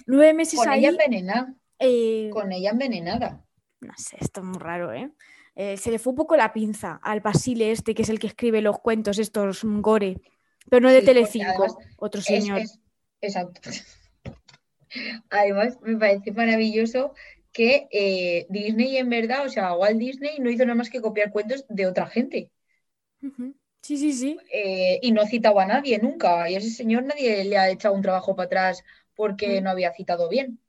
nueve 0.06 0.34
meses 0.34 0.58
Con 0.58 0.68
ahí. 0.68 0.80
ella 0.80 0.88
envenenada, 0.90 1.54
eh, 1.78 2.30
con 2.32 2.50
ella 2.50 2.70
envenenada. 2.70 3.44
No 3.80 3.92
sé, 3.96 4.16
esto 4.20 4.40
es 4.40 4.46
muy 4.46 4.58
raro, 4.58 4.92
¿eh? 4.92 5.12
Eh, 5.54 5.76
se 5.76 5.90
le 5.90 5.98
fue 6.00 6.10
un 6.12 6.16
poco 6.16 6.36
la 6.36 6.52
pinza 6.52 6.98
al 7.02 7.20
Basile 7.20 7.70
este, 7.70 7.94
que 7.94 8.02
es 8.02 8.08
el 8.08 8.18
que 8.18 8.26
escribe 8.26 8.60
los 8.60 8.80
cuentos 8.80 9.18
estos 9.18 9.64
mm, 9.64 9.80
gore, 9.80 10.20
pero 10.68 10.80
no 10.80 10.90
de 10.90 11.00
Sí, 11.00 11.06
Telecinco, 11.06 11.48
además 11.48 11.76
otro 11.98 12.20
Es- 12.20 12.26
señor. 12.26 12.58
es- 12.58 12.80
exacto. 13.20 13.60
Además, 15.30 15.78
me 15.82 15.96
parece 15.98 16.32
maravilloso 16.32 17.14
que 17.52 17.88
eh, 17.90 18.46
Disney 18.50 18.96
en 18.98 19.08
verdad, 19.10 19.46
o 19.46 19.48
sea, 19.48 19.74
Walt 19.74 19.98
Disney 19.98 20.38
no 20.40 20.50
hizo 20.50 20.64
nada 20.64 20.76
más 20.76 20.90
que 20.90 21.00
copiar 21.02 21.30
cuentos 21.32 21.64
de 21.68 21.86
otra 21.86 22.06
gente. 22.08 22.50
Sí, 23.82 23.96
sí, 23.98 24.12
sí. 24.12 24.46
eh, 24.52 24.98
y 25.02 25.12
no 25.12 25.26
citaba 25.26 25.62
a 25.64 25.66
nadie 25.66 25.98
nunca. 25.98 26.48
Y 26.50 26.54
a 26.54 26.58
ese 26.58 26.70
señor 26.70 27.04
nadie 27.04 27.44
le 27.44 27.58
ha 27.58 27.70
echado 27.70 27.94
un 27.94 28.02
trabajo 28.02 28.34
para 28.36 28.46
atrás 28.46 28.82
porque 29.14 29.60
Mm. 29.60 29.62
no 29.62 29.70
había 29.70 29.92
citado 29.94 30.28
bien. 30.28 30.60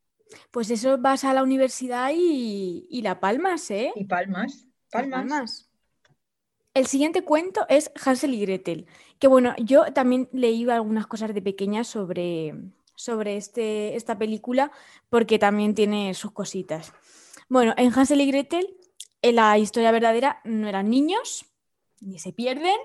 Pues 0.51 0.69
eso 0.71 0.97
vas 0.97 1.23
a 1.23 1.33
la 1.33 1.43
universidad 1.43 2.11
y, 2.13 2.87
y 2.89 3.01
la 3.01 3.19
palmas, 3.19 3.69
¿eh? 3.71 3.93
Y 3.93 4.05
palmas, 4.05 4.65
Y 4.93 5.05
palmas. 5.05 5.05
palmas. 5.05 5.69
El 6.73 6.87
siguiente 6.87 7.23
cuento 7.23 7.65
es 7.69 7.91
Hansel 8.05 8.33
y 8.33 8.41
Gretel, 8.41 8.85
que 9.19 9.27
bueno, 9.27 9.53
yo 9.57 9.91
también 9.93 10.29
leí 10.31 10.69
algunas 10.69 11.07
cosas 11.07 11.33
de 11.33 11.41
pequeña 11.41 11.83
sobre, 11.83 12.53
sobre 12.97 13.37
este, 13.37 13.95
esta 13.95 14.17
película 14.17 14.71
porque 15.09 15.39
también 15.39 15.75
tiene 15.75 16.13
sus 16.15 16.31
cositas. 16.31 16.91
Bueno, 17.47 17.73
en 17.77 17.93
Hansel 17.93 18.19
y 18.19 18.27
Gretel, 18.27 18.75
en 19.21 19.35
la 19.35 19.57
historia 19.57 19.91
verdadera 19.91 20.41
no 20.43 20.67
eran 20.67 20.89
niños, 20.89 21.45
ni 22.01 22.19
se 22.19 22.33
pierden, 22.33 22.77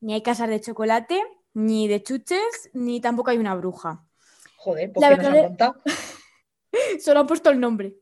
ni 0.00 0.14
hay 0.14 0.22
casas 0.22 0.50
de 0.50 0.60
chocolate, 0.60 1.22
ni 1.54 1.88
de 1.88 2.02
chuches, 2.02 2.70
ni 2.74 3.00
tampoco 3.00 3.30
hay 3.30 3.38
una 3.38 3.54
bruja. 3.54 4.04
Joder, 4.56 4.92
La 4.96 5.10
¿por 5.10 5.18
qué 5.18 5.24
nos 5.24 5.38
han 5.38 5.44
contado? 5.44 5.74
Solo 7.00 7.20
han 7.20 7.26
puesto 7.26 7.50
el 7.50 7.60
nombre. 7.60 7.96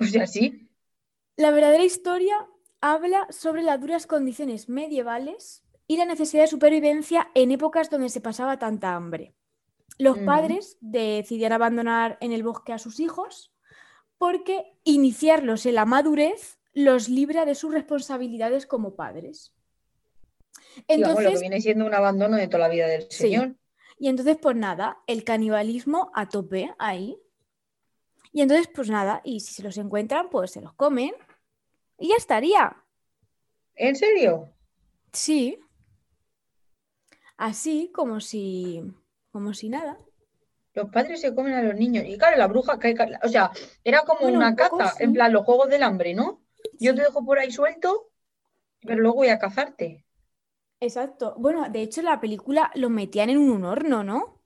O 0.00 0.04
sea, 0.04 0.26
sí. 0.26 0.70
La 1.36 1.50
verdadera 1.50 1.84
historia 1.84 2.48
habla 2.80 3.26
sobre 3.30 3.62
las 3.62 3.80
duras 3.80 4.06
condiciones 4.06 4.68
medievales 4.68 5.64
y 5.86 5.96
la 5.96 6.04
necesidad 6.04 6.44
de 6.44 6.48
supervivencia 6.48 7.30
en 7.34 7.50
épocas 7.50 7.90
donde 7.90 8.10
se 8.10 8.20
pasaba 8.20 8.58
tanta 8.58 8.94
hambre. 8.94 9.34
Los 9.98 10.18
padres 10.18 10.78
decidían 10.80 11.52
abandonar 11.52 12.16
en 12.20 12.32
el 12.32 12.42
bosque 12.42 12.72
a 12.72 12.78
sus 12.78 13.00
hijos 13.00 13.52
porque 14.18 14.64
iniciarlos 14.84 15.66
en 15.66 15.74
la 15.74 15.84
madurez 15.84 16.58
los 16.72 17.08
libra 17.08 17.44
de 17.44 17.54
sus 17.54 17.72
responsabilidades 17.72 18.66
como 18.66 18.94
padres. 18.94 19.54
Vamos, 20.48 20.74
lo 20.76 20.84
que 20.86 20.92
Entonces, 20.94 21.40
viene 21.40 21.60
siendo 21.60 21.84
un 21.86 21.94
abandono 21.94 22.36
de 22.36 22.46
toda 22.46 22.60
la 22.60 22.68
vida 22.68 22.86
del 22.86 23.02
Sí. 23.10 23.22
señor. 23.24 23.56
y 23.98 24.08
entonces, 24.08 24.38
pues 24.40 24.56
nada, 24.56 24.98
el 25.06 25.24
canibalismo 25.24 26.10
a 26.14 26.28
tope 26.28 26.72
ahí. 26.78 27.18
Y 28.32 28.40
entonces, 28.42 28.68
pues 28.74 28.88
nada, 28.88 29.20
y 29.24 29.40
si 29.40 29.52
se 29.54 29.62
los 29.62 29.76
encuentran, 29.76 30.30
pues 30.30 30.52
se 30.52 30.60
los 30.62 30.72
comen 30.74 31.12
y 31.98 32.08
ya 32.08 32.14
estaría. 32.16 32.76
¿En 33.74 33.96
serio? 33.96 34.48
Sí. 35.12 35.58
Así 37.36 37.90
como 37.92 38.20
si, 38.20 38.82
como 39.30 39.54
si 39.54 39.68
nada. 39.68 39.98
Los 40.74 40.88
padres 40.90 41.20
se 41.20 41.34
comen 41.34 41.54
a 41.54 41.62
los 41.62 41.74
niños. 41.74 42.04
Y 42.06 42.16
claro, 42.16 42.36
la 42.36 42.46
bruja, 42.46 42.78
que- 42.78 42.94
o 43.22 43.28
sea, 43.28 43.50
era 43.82 44.02
como 44.02 44.20
Bueno, 44.20 44.38
una 44.38 44.48
un 44.50 44.56
poco 44.56 44.78
caza, 44.78 44.96
sí. 44.98 45.02
en 45.04 45.12
plan 45.12 45.32
los 45.32 45.44
juegos 45.44 45.68
del 45.68 45.82
hambre, 45.82 46.14
¿no? 46.14 46.42
Yo 46.78 46.92
Sí. 46.92 46.96
te 46.96 47.02
dejo 47.02 47.24
por 47.24 47.38
ahí 47.38 47.50
suelto, 47.50 48.10
pero 48.82 49.00
luego 49.00 49.16
voy 49.16 49.28
a 49.28 49.38
cazarte. 49.38 50.04
Exacto. 50.78 51.34
Bueno, 51.38 51.68
de 51.68 51.82
hecho, 51.82 52.02
la 52.02 52.20
película 52.20 52.70
lo 52.74 52.88
metían 52.88 53.30
en 53.30 53.38
un 53.38 53.64
horno, 53.64 54.04
¿no? 54.04 54.42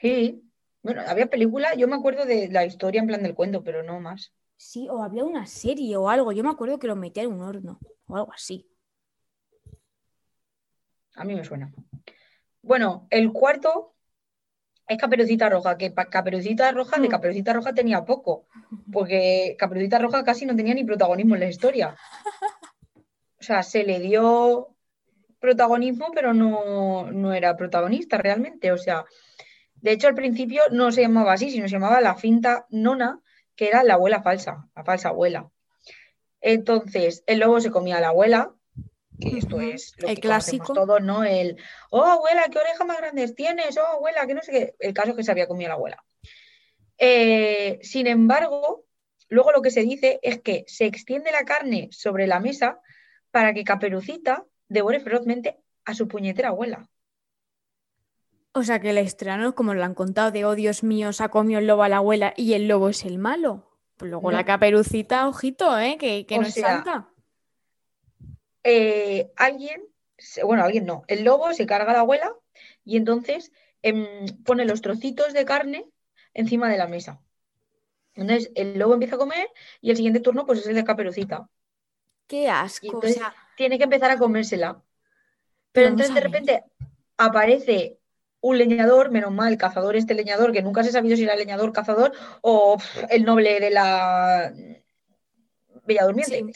Sí. 0.00 0.48
Bueno, 0.82 1.02
había 1.06 1.26
película, 1.26 1.74
yo 1.74 1.86
me 1.86 1.96
acuerdo 1.96 2.24
de 2.24 2.48
la 2.48 2.64
historia 2.64 3.00
en 3.00 3.06
plan 3.06 3.22
del 3.22 3.34
cuento, 3.34 3.62
pero 3.62 3.82
no 3.82 4.00
más. 4.00 4.32
Sí, 4.56 4.88
o 4.88 5.02
había 5.02 5.24
una 5.24 5.46
serie 5.46 5.96
o 5.96 6.08
algo. 6.08 6.32
Yo 6.32 6.42
me 6.44 6.50
acuerdo 6.50 6.78
que 6.78 6.86
lo 6.86 6.96
metían 6.96 7.26
en 7.26 7.32
un 7.34 7.42
horno 7.42 7.78
o 8.06 8.16
algo 8.16 8.32
así. 8.32 8.68
A 11.16 11.24
mí 11.24 11.34
me 11.34 11.44
suena. 11.44 11.72
Bueno, 12.62 13.06
el 13.10 13.32
cuarto 13.32 13.94
es 14.86 14.96
Caperucita 14.98 15.48
Roja, 15.48 15.76
que 15.76 15.92
Caperucita 15.92 16.70
Roja, 16.72 17.00
de 17.00 17.08
Mm. 17.08 17.10
Caperucita 17.10 17.52
Roja 17.52 17.72
tenía 17.74 18.04
poco, 18.04 18.46
porque 18.92 19.56
Caperucita 19.58 19.98
Roja 19.98 20.24
casi 20.24 20.46
no 20.46 20.56
tenía 20.56 20.74
ni 20.74 20.84
protagonismo 20.84 21.34
en 21.34 21.40
la 21.40 21.48
historia. 21.48 21.96
O 23.40 23.42
sea, 23.42 23.62
se 23.62 23.82
le 23.82 23.98
dio 23.98 24.76
protagonismo, 25.40 26.12
pero 26.14 26.32
no, 26.32 27.10
no 27.10 27.32
era 27.32 27.56
protagonista 27.56 28.16
realmente. 28.16 28.70
O 28.70 28.78
sea, 28.78 29.04
de 29.74 29.90
hecho 29.92 30.06
al 30.06 30.14
principio 30.14 30.62
no 30.70 30.92
se 30.92 31.02
llamaba 31.02 31.32
así, 31.32 31.50
sino 31.50 31.66
se 31.66 31.72
llamaba 31.72 32.00
la 32.00 32.14
finta 32.14 32.66
nona, 32.70 33.20
que 33.56 33.66
era 33.68 33.82
la 33.82 33.94
abuela 33.94 34.22
falsa, 34.22 34.68
la 34.76 34.84
falsa 34.84 35.08
abuela. 35.08 35.50
Entonces, 36.40 37.24
el 37.26 37.40
lobo 37.40 37.60
se 37.60 37.70
comía 37.70 37.98
a 37.98 38.00
la 38.00 38.08
abuela, 38.08 38.54
que 39.30 39.38
esto 39.38 39.60
es 39.60 39.94
lo 39.98 40.08
El 40.08 40.14
que 40.16 40.20
clásico. 40.22 40.72
todos, 40.72 41.00
¿no? 41.02 41.24
El, 41.24 41.56
oh, 41.90 42.04
abuela, 42.04 42.44
qué 42.50 42.58
orejas 42.58 42.86
más 42.86 42.98
grandes 42.98 43.34
tienes, 43.34 43.76
oh, 43.78 43.86
abuela, 43.86 44.26
que 44.26 44.34
no 44.34 44.42
sé 44.42 44.52
qué. 44.52 44.74
El 44.78 44.94
caso 44.94 45.10
es 45.10 45.16
que 45.16 45.24
se 45.24 45.30
había 45.30 45.46
comido 45.48 45.68
la 45.68 45.74
abuela. 45.74 46.04
Eh, 46.98 47.78
sin 47.82 48.06
embargo, 48.06 48.84
luego 49.28 49.52
lo 49.52 49.62
que 49.62 49.70
se 49.70 49.82
dice 49.82 50.20
es 50.22 50.40
que 50.40 50.64
se 50.66 50.86
extiende 50.86 51.32
la 51.32 51.44
carne 51.44 51.88
sobre 51.90 52.26
la 52.26 52.38
mesa 52.40 52.80
para 53.30 53.54
que 53.54 53.64
Caperucita 53.64 54.44
devore 54.68 55.00
ferozmente 55.00 55.58
a 55.84 55.94
su 55.94 56.06
puñetera 56.06 56.50
abuela. 56.50 56.88
O 58.54 58.62
sea 58.62 58.80
que 58.80 58.92
la 58.92 59.00
historia 59.00 59.36
no 59.38 59.48
es 59.48 59.54
como 59.54 59.72
lo 59.74 59.82
han 59.82 59.94
contado 59.94 60.30
de, 60.30 60.44
oh 60.44 60.54
Dios 60.54 60.82
mío, 60.82 61.12
se 61.12 61.24
ha 61.24 61.30
comido 61.30 61.58
el 61.58 61.66
lobo 61.66 61.82
a 61.84 61.88
la 61.88 61.96
abuela 61.98 62.34
y 62.36 62.52
el 62.52 62.68
lobo 62.68 62.90
es 62.90 63.04
el 63.04 63.18
malo. 63.18 63.70
Pues 63.96 64.10
luego 64.10 64.30
No. 64.30 64.36
la 64.36 64.44
caperucita, 64.44 65.26
ojito, 65.28 65.78
¿eh? 65.78 65.96
Que, 65.98 66.26
que 66.26 66.38
no 66.38 66.46
es 66.46 66.54
sea, 66.54 66.82
santa. 66.82 67.08
Eh, 68.64 69.30
alguien, 69.36 69.82
bueno, 70.44 70.64
alguien 70.64 70.86
no, 70.86 71.04
el 71.08 71.24
lobo 71.24 71.52
se 71.52 71.66
carga 71.66 71.90
a 71.90 71.94
la 71.94 72.00
abuela 72.00 72.34
y 72.84 72.96
entonces 72.96 73.52
em, 73.82 74.26
pone 74.44 74.64
los 74.64 74.82
trocitos 74.82 75.32
de 75.32 75.44
carne 75.44 75.90
encima 76.34 76.68
de 76.68 76.78
la 76.78 76.86
mesa. 76.86 77.20
Entonces 78.14 78.50
el 78.54 78.78
lobo 78.78 78.94
empieza 78.94 79.16
a 79.16 79.18
comer 79.18 79.48
y 79.80 79.90
el 79.90 79.96
siguiente 79.96 80.20
turno 80.20 80.46
pues 80.46 80.60
es 80.60 80.66
el 80.66 80.74
de 80.74 80.84
Caperucita. 80.84 81.48
Qué 82.26 82.44
Y 82.44 82.46
asco. 82.48 82.86
O 82.88 82.94
entonces 82.94 83.16
sea, 83.16 83.34
tiene 83.56 83.78
que 83.78 83.84
empezar 83.84 84.10
a 84.10 84.18
comérsela. 84.18 84.82
Pero 85.72 85.86
Vamos 85.86 86.00
entonces 86.00 86.14
de 86.14 86.20
repente 86.20 86.64
aparece 87.16 87.98
un 88.40 88.58
leñador, 88.58 89.10
menos 89.10 89.32
mal, 89.32 89.56
cazador 89.56 89.96
este 89.96 90.14
leñador, 90.14 90.52
que 90.52 90.62
nunca 90.62 90.82
se 90.82 90.90
ha 90.90 90.92
sabido 90.92 91.16
si 91.16 91.24
era 91.24 91.36
leñador, 91.36 91.72
cazador 91.72 92.12
o 92.42 92.76
el 93.08 93.24
noble 93.24 93.60
de 93.60 93.70
la 93.70 94.52
Bella 95.86 96.04
Durmiente. 96.04 96.38
sí. 96.38 96.52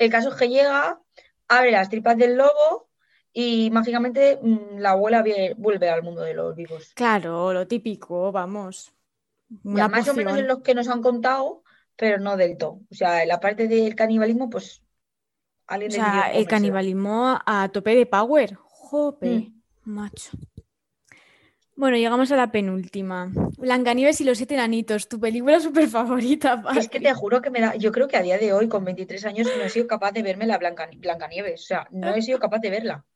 El 0.00 0.10
caso 0.10 0.30
es 0.30 0.34
que 0.34 0.48
llega, 0.48 0.98
abre 1.46 1.72
las 1.72 1.90
tripas 1.90 2.16
del 2.16 2.34
lobo 2.34 2.88
y 3.34 3.70
mágicamente 3.70 4.38
mm, 4.40 4.78
la 4.78 4.92
abuela 4.92 5.22
vuelve 5.58 5.90
al 5.90 6.02
mundo 6.02 6.22
de 6.22 6.32
los 6.32 6.56
vivos. 6.56 6.92
Claro, 6.94 7.52
lo 7.52 7.66
típico, 7.66 8.32
vamos. 8.32 8.94
Ya, 9.62 9.88
más 9.88 10.08
o 10.08 10.14
menos 10.14 10.38
en 10.38 10.46
los 10.46 10.62
que 10.62 10.74
nos 10.74 10.88
han 10.88 11.02
contado, 11.02 11.64
pero 11.96 12.18
no 12.18 12.38
del 12.38 12.56
todo. 12.56 12.80
O 12.90 12.94
sea, 12.94 13.26
la 13.26 13.40
parte 13.40 13.68
del 13.68 13.94
canibalismo, 13.94 14.48
pues 14.48 14.82
O 15.68 15.74
alguien 15.74 15.90
sea, 15.90 16.04
decidió 16.04 16.40
el 16.40 16.48
canibalismo 16.48 17.38
a 17.44 17.68
tope 17.68 17.94
de 17.94 18.06
power. 18.06 18.54
Jope, 18.54 19.52
macho. 19.84 20.30
Bueno, 21.80 21.96
llegamos 21.96 22.30
a 22.30 22.36
la 22.36 22.52
penúltima. 22.52 23.32
Blancanieves 23.56 24.20
y 24.20 24.24
los 24.24 24.36
siete 24.36 24.52
enanitos, 24.52 25.08
tu 25.08 25.18
película 25.18 25.60
súper 25.60 25.88
favorita, 25.88 26.62
Es 26.76 26.90
que 26.90 27.00
te 27.00 27.14
juro 27.14 27.40
que 27.40 27.48
me 27.48 27.62
da, 27.62 27.74
yo 27.74 27.90
creo 27.90 28.06
que 28.06 28.18
a 28.18 28.22
día 28.22 28.36
de 28.36 28.52
hoy, 28.52 28.68
con 28.68 28.84
23 28.84 29.24
años, 29.24 29.48
no 29.56 29.62
he 29.62 29.70
sido 29.70 29.86
capaz 29.86 30.12
de 30.12 30.22
verme 30.22 30.46
la 30.46 30.58
Blanca, 30.58 30.90
Blancanieves. 30.94 31.62
O 31.62 31.64
sea, 31.64 31.88
no 31.90 32.14
he 32.14 32.20
sido 32.20 32.38
capaz 32.38 32.58
de 32.58 32.68
verla. 32.68 33.06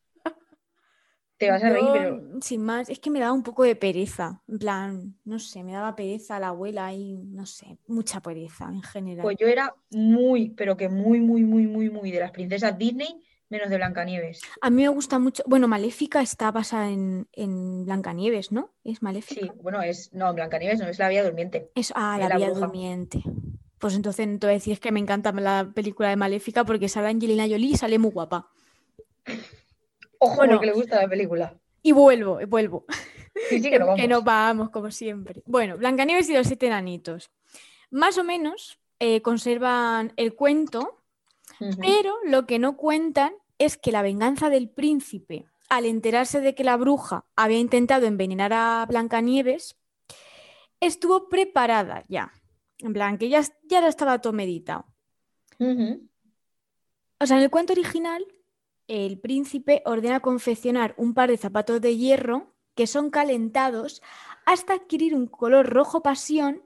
Te 1.36 1.50
vas 1.50 1.62
a 1.62 1.68
reír, 1.68 1.84
Yo, 1.84 1.92
pero 1.92 2.40
sin 2.40 2.62
más, 2.62 2.88
es 2.88 3.00
que 3.00 3.10
me 3.10 3.20
daba 3.20 3.34
un 3.34 3.42
poco 3.42 3.64
de 3.64 3.76
pereza. 3.76 4.40
En 4.48 4.58
plan, 4.58 5.14
no 5.24 5.38
sé, 5.38 5.62
me 5.62 5.72
daba 5.72 5.94
pereza 5.94 6.38
la 6.38 6.48
abuela 6.48 6.90
y 6.94 7.18
no 7.18 7.44
sé, 7.44 7.76
mucha 7.86 8.22
pereza 8.22 8.70
en 8.72 8.80
general. 8.80 9.24
pues 9.24 9.36
yo 9.38 9.46
era 9.46 9.74
muy, 9.90 10.50
pero 10.50 10.74
que 10.74 10.88
muy, 10.88 11.20
muy, 11.20 11.44
muy, 11.44 11.66
muy, 11.66 11.90
muy 11.90 12.10
de 12.10 12.20
las 12.20 12.30
princesas 12.30 12.78
Disney, 12.78 13.20
menos 13.54 13.70
de 13.70 13.76
Blancanieves. 13.76 14.40
A 14.60 14.70
mí 14.70 14.82
me 14.82 14.88
gusta 14.88 15.18
mucho. 15.18 15.42
Bueno, 15.46 15.68
Maléfica 15.68 16.20
está 16.20 16.50
basada 16.50 16.90
en, 16.90 17.28
en 17.32 17.84
Blancanieves, 17.84 18.52
¿no? 18.52 18.70
¿Es 18.84 19.02
Maléfica? 19.02 19.40
Sí, 19.40 19.52
bueno, 19.62 19.80
es, 19.82 20.12
no, 20.12 20.32
Blancanieves 20.34 20.80
no 20.80 20.88
es 20.88 20.98
la 20.98 21.08
Bella 21.08 21.24
Durmiente. 21.24 21.70
Es, 21.74 21.92
ah, 21.94 22.18
Es 22.20 22.28
la 22.28 22.36
bruja. 22.36 22.60
Durmiente. 22.60 23.22
Pues 23.78 23.94
entonces 23.94 24.26
no 24.26 24.38
te 24.38 24.46
voy 24.46 24.52
a 24.54 24.58
decir 24.58 24.72
es 24.72 24.80
que 24.80 24.92
me 24.92 25.00
encanta 25.00 25.30
la 25.32 25.70
película 25.74 26.08
de 26.08 26.16
Maléfica 26.16 26.64
porque 26.64 26.88
sale 26.88 27.08
Angelina 27.08 27.44
Jolie 27.44 27.70
y 27.72 27.76
sale 27.76 27.98
muy 27.98 28.10
guapa. 28.10 28.48
Ojo, 30.18 30.36
Bueno. 30.36 30.54
porque 30.54 30.66
le 30.66 30.72
gusta 30.72 31.02
la 31.02 31.08
película. 31.08 31.54
Y 31.82 31.92
vuelvo, 31.92 32.40
y 32.40 32.46
vuelvo. 32.46 32.84
Sí, 33.50 33.60
sí, 33.60 33.70
que 33.70 33.78
no 33.78 33.86
vamos. 33.86 34.00
Que 34.00 34.08
nos 34.08 34.24
vamos, 34.24 34.70
como 34.70 34.90
siempre. 34.90 35.42
Bueno, 35.46 35.76
Blancanieves 35.76 36.28
y 36.30 36.34
los 36.34 36.46
siete 36.46 36.66
enanitos. 36.66 37.30
Más 37.90 38.16
o 38.18 38.24
menos 38.24 38.78
eh, 38.98 39.20
conservan 39.22 40.12
el 40.16 40.34
cuento, 40.34 41.02
pero 41.80 42.14
lo 42.24 42.46
que 42.46 42.58
no 42.58 42.76
cuentan 42.76 43.32
es 43.58 43.76
que 43.76 43.92
la 43.92 44.02
venganza 44.02 44.50
del 44.50 44.68
príncipe, 44.68 45.46
al 45.68 45.86
enterarse 45.86 46.40
de 46.40 46.54
que 46.54 46.64
la 46.64 46.76
bruja 46.76 47.24
había 47.36 47.58
intentado 47.58 48.06
envenenar 48.06 48.52
a 48.52 48.84
Blancanieves, 48.88 49.76
estuvo 50.80 51.28
preparada 51.28 52.04
ya. 52.08 52.32
En 52.78 52.92
plan, 52.92 53.18
que 53.18 53.28
ya, 53.28 53.42
ya 53.64 53.80
la 53.80 53.88
estaba 53.88 54.20
todo 54.20 54.32
meditado. 54.32 54.86
O 57.20 57.26
sea, 57.26 57.36
en 57.38 57.42
el 57.42 57.50
cuento 57.50 57.72
original, 57.72 58.26
el 58.88 59.18
príncipe 59.18 59.82
ordena 59.86 60.20
confeccionar 60.20 60.94
un 60.98 61.14
par 61.14 61.30
de 61.30 61.38
zapatos 61.38 61.80
de 61.80 61.96
hierro 61.96 62.54
que 62.74 62.86
son 62.86 63.10
calentados 63.10 64.02
hasta 64.44 64.74
adquirir 64.74 65.14
un 65.14 65.26
color 65.26 65.70
rojo 65.70 66.02
pasión 66.02 66.62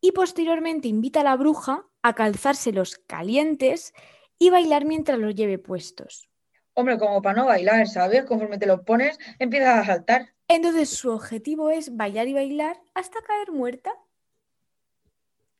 y 0.00 0.12
posteriormente 0.12 0.88
invita 0.88 1.20
a 1.20 1.24
la 1.24 1.36
bruja 1.36 1.84
a 2.02 2.14
calzárselos 2.14 2.98
calientes 3.06 3.92
y 4.38 4.50
bailar 4.50 4.84
mientras 4.84 5.18
los 5.18 5.34
lleve 5.34 5.58
puestos. 5.58 6.28
Hombre, 6.74 6.98
como 6.98 7.20
para 7.20 7.40
no 7.40 7.46
bailar, 7.46 7.88
¿sabes? 7.88 8.24
Conforme 8.24 8.58
te 8.58 8.66
los 8.66 8.80
pones, 8.82 9.18
empiezas 9.38 9.78
a 9.78 9.84
saltar. 9.84 10.34
Entonces 10.46 10.90
su 10.90 11.10
objetivo 11.10 11.70
es 11.70 11.96
bailar 11.96 12.28
y 12.28 12.34
bailar 12.34 12.80
hasta 12.94 13.20
caer 13.22 13.50
muerta. 13.50 13.92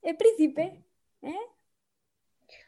El 0.03 0.17
príncipe. 0.17 0.85
¿eh? 1.23 1.35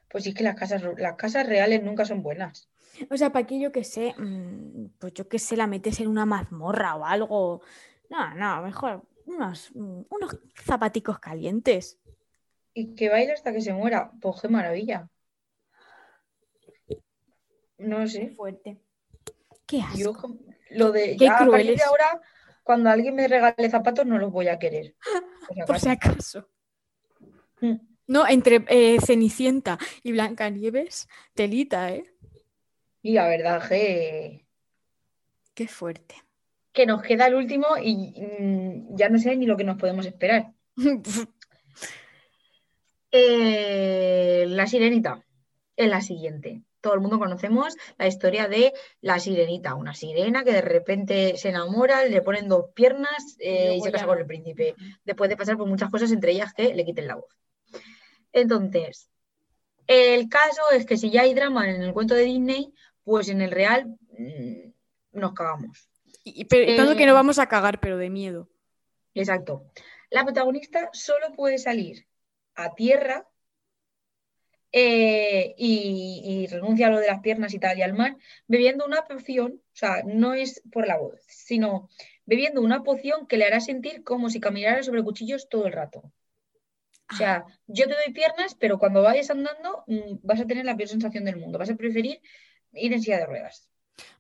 Pues 0.09 0.25
sí, 0.25 0.31
es 0.31 0.35
que 0.35 0.43
las 0.43 0.57
casas, 0.57 0.83
las 0.99 1.15
casas 1.15 1.47
reales 1.47 1.83
nunca 1.83 2.05
son 2.05 2.23
buenas. 2.23 2.69
O 3.09 3.17
sea, 3.17 3.31
para 3.31 3.47
que 3.47 3.61
yo 3.61 3.71
que 3.71 3.85
sé, 3.85 4.15
mm, 4.19 4.87
pues 4.99 5.15
yo 5.15 5.29
que 5.29 5.39
sé, 5.39 5.57
la 5.57 5.67
metes 5.67 6.01
en 6.01 6.09
una 6.09 6.27
mazmorra 6.27 6.97
o 6.97 7.05
algo. 7.05 7.63
No, 8.09 8.35
no, 8.35 8.63
mejor 8.63 9.05
unos, 9.27 9.71
mm, 9.75 10.03
unos 10.11 10.39
zapaticos 10.65 11.21
calientes. 11.21 11.99
Y 12.75 12.95
que 12.95 13.09
baile 13.09 13.33
hasta 13.33 13.53
que 13.53 13.61
se 13.61 13.73
muera. 13.73 14.11
Pues 14.21 14.41
qué 14.41 14.49
maravilla. 14.49 15.09
No 17.81 18.07
sé. 18.07 18.31
fuerte. 18.31 18.79
Qué 19.67 19.81
asco. 19.81 19.99
Yo 19.99 20.13
lo 20.71 20.93
de 20.93 21.17
Qué 21.17 21.27
ya 21.27 21.39
a 21.39 21.47
partir 21.47 21.77
de 21.77 21.83
ahora, 21.83 22.21
cuando 22.63 22.91
alguien 22.91 23.15
me 23.15 23.27
regale 23.27 23.71
zapatos, 23.71 24.07
no 24.07 24.19
los 24.19 24.31
voy 24.31 24.49
a 24.49 24.59
querer. 24.59 24.95
Por 25.67 25.81
si 25.81 25.89
acaso. 25.89 26.49
Mm. 27.61 27.77
No, 28.07 28.27
entre 28.27 28.65
eh, 28.69 28.99
Cenicienta 29.01 29.79
y 30.03 30.13
Blancanieves, 30.13 31.09
telita, 31.35 31.93
¿eh? 31.93 32.13
Y 33.03 33.13
la 33.13 33.29
verdad 33.29 33.67
que 33.69 34.47
Qué 35.55 35.69
fuerte. 35.69 36.15
Que 36.73 36.87
nos 36.87 37.03
queda 37.03 37.27
el 37.27 37.35
último 37.35 37.67
y 37.83 38.15
mm, 38.19 38.97
ya 38.97 39.09
no 39.09 39.19
sé 39.19 39.37
ni 39.37 39.47
lo 39.47 39.57
que 39.57 39.65
nos 39.65 39.77
podemos 39.77 40.07
esperar. 40.07 40.53
Eh, 43.13 44.45
la 44.47 44.69
sirenita 44.69 45.27
es 45.75 45.89
la 45.89 46.01
siguiente. 46.01 46.63
Todo 46.81 46.95
el 46.95 47.01
mundo 47.01 47.19
conocemos 47.19 47.77
la 47.99 48.07
historia 48.07 48.49
de 48.49 48.73
la 49.01 49.19
sirenita, 49.19 49.75
una 49.75 49.95
sirena 49.95 50.45
que 50.45 50.53
de 50.53 50.63
repente 50.63 51.37
se 51.37 51.51
enamora, 51.51 52.05
le 52.05 52.23
ponen 52.23 52.49
dos 52.49 52.67
piernas 52.75 53.37
eh, 53.39 53.65
y 53.65 53.67
luego 53.69 53.85
se 53.85 53.93
casa 53.93 54.07
con 54.07 54.19
el 54.19 54.27
príncipe. 54.27 54.75
Después 55.05 55.29
de 55.29 55.37
pasar 55.37 55.57
por 55.57 55.69
muchas 55.69 55.91
cosas, 55.91 56.11
entre 56.13 56.33
ellas 56.33 56.55
que 56.55 56.75
le 56.75 56.85
quiten 56.85 57.07
la 57.07 57.17
voz. 57.17 57.37
Entonces, 58.33 59.11
el 59.87 60.29
caso 60.29 60.63
es 60.73 60.87
que 60.87 60.97
si 60.97 61.11
ya 61.11 61.23
hay 61.23 61.35
drama 61.35 61.69
en 61.69 61.83
el 61.83 61.93
cuento 61.93 62.15
de 62.15 62.23
Disney, 62.23 62.73
pues 63.05 63.29
en 63.29 63.41
el 63.41 63.51
real 63.51 63.87
mm, 64.19 65.19
nos 65.19 65.33
cagamos. 65.33 65.89
Y, 66.25 66.45
pero, 66.45 66.77
tanto 66.77 66.97
que 66.97 67.05
Eh, 67.05 67.07
no 67.07 67.15
vamos 67.15 67.39
a 67.39 67.47
cagar, 67.47 67.81
pero 67.81 67.97
de 67.97 68.11
miedo. 68.11 68.49
Exacto. 69.15 69.65
La 70.11 70.25
protagonista 70.25 70.91
solo 70.93 71.33
puede 71.35 71.59
salir 71.59 72.07
a 72.55 72.75
tierra 72.75 73.27
eh, 74.73 75.55
y, 75.57 76.23
y 76.25 76.47
renuncia 76.47 76.87
a 76.87 76.91
lo 76.91 76.99
de 76.99 77.07
las 77.07 77.21
piernas 77.21 77.55
y 77.55 77.59
tal 77.59 77.79
y 77.79 77.83
al 77.83 77.95
mar, 77.95 78.17
bebiendo 78.47 78.87
una 78.87 79.03
poción, 79.03 79.61
o 79.73 79.77
sea, 79.77 80.03
no 80.05 80.35
es 80.35 80.63
por 80.71 80.87
la 80.87 80.99
voz, 80.99 81.21
sino 81.27 81.89
bebiendo 82.27 82.61
una 82.63 82.83
poción 82.83 83.27
que 83.27 83.37
le 83.37 83.47
hará 83.47 83.61
sentir 83.61 84.05
como 84.05 84.31
si 84.31 84.41
caminara 84.41 84.83
sobre 84.83 85.03
cuchillos 85.03 85.49
todo 85.49 85.67
el 85.67 85.73
rato. 85.73 86.13
O 87.13 87.17
sea, 87.17 87.45
yo 87.67 87.87
te 87.87 87.95
doy 87.95 88.13
piernas, 88.15 88.55
pero 88.55 88.79
cuando 88.79 89.03
vayas 89.03 89.31
andando 89.31 89.83
mm, 89.89 90.19
vas 90.23 90.41
a 90.41 90.47
tener 90.47 90.65
la 90.65 90.77
peor 90.77 90.89
sensación 90.89 91.25
del 91.25 91.37
mundo. 91.37 91.59
Vas 91.59 91.71
a 91.71 91.75
preferir 91.75 92.21
ir 92.73 92.93
en 92.93 93.03
silla 93.03 93.19
de 93.19 93.27
ruedas. 93.27 93.69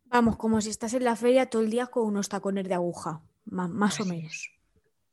Vamos, 0.07 0.37
como 0.37 0.61
si 0.61 0.71
estás 0.71 0.95
en 0.95 1.05
la 1.05 1.15
feria 1.15 1.47
todo 1.47 1.63
el 1.63 1.71
día 1.71 1.87
con 1.87 2.05
unos 2.05 2.29
tacones 2.29 2.69
de 2.69 2.75
aguja, 2.75 3.23
más 3.45 4.01
o 4.01 4.05
menos. 4.05 4.51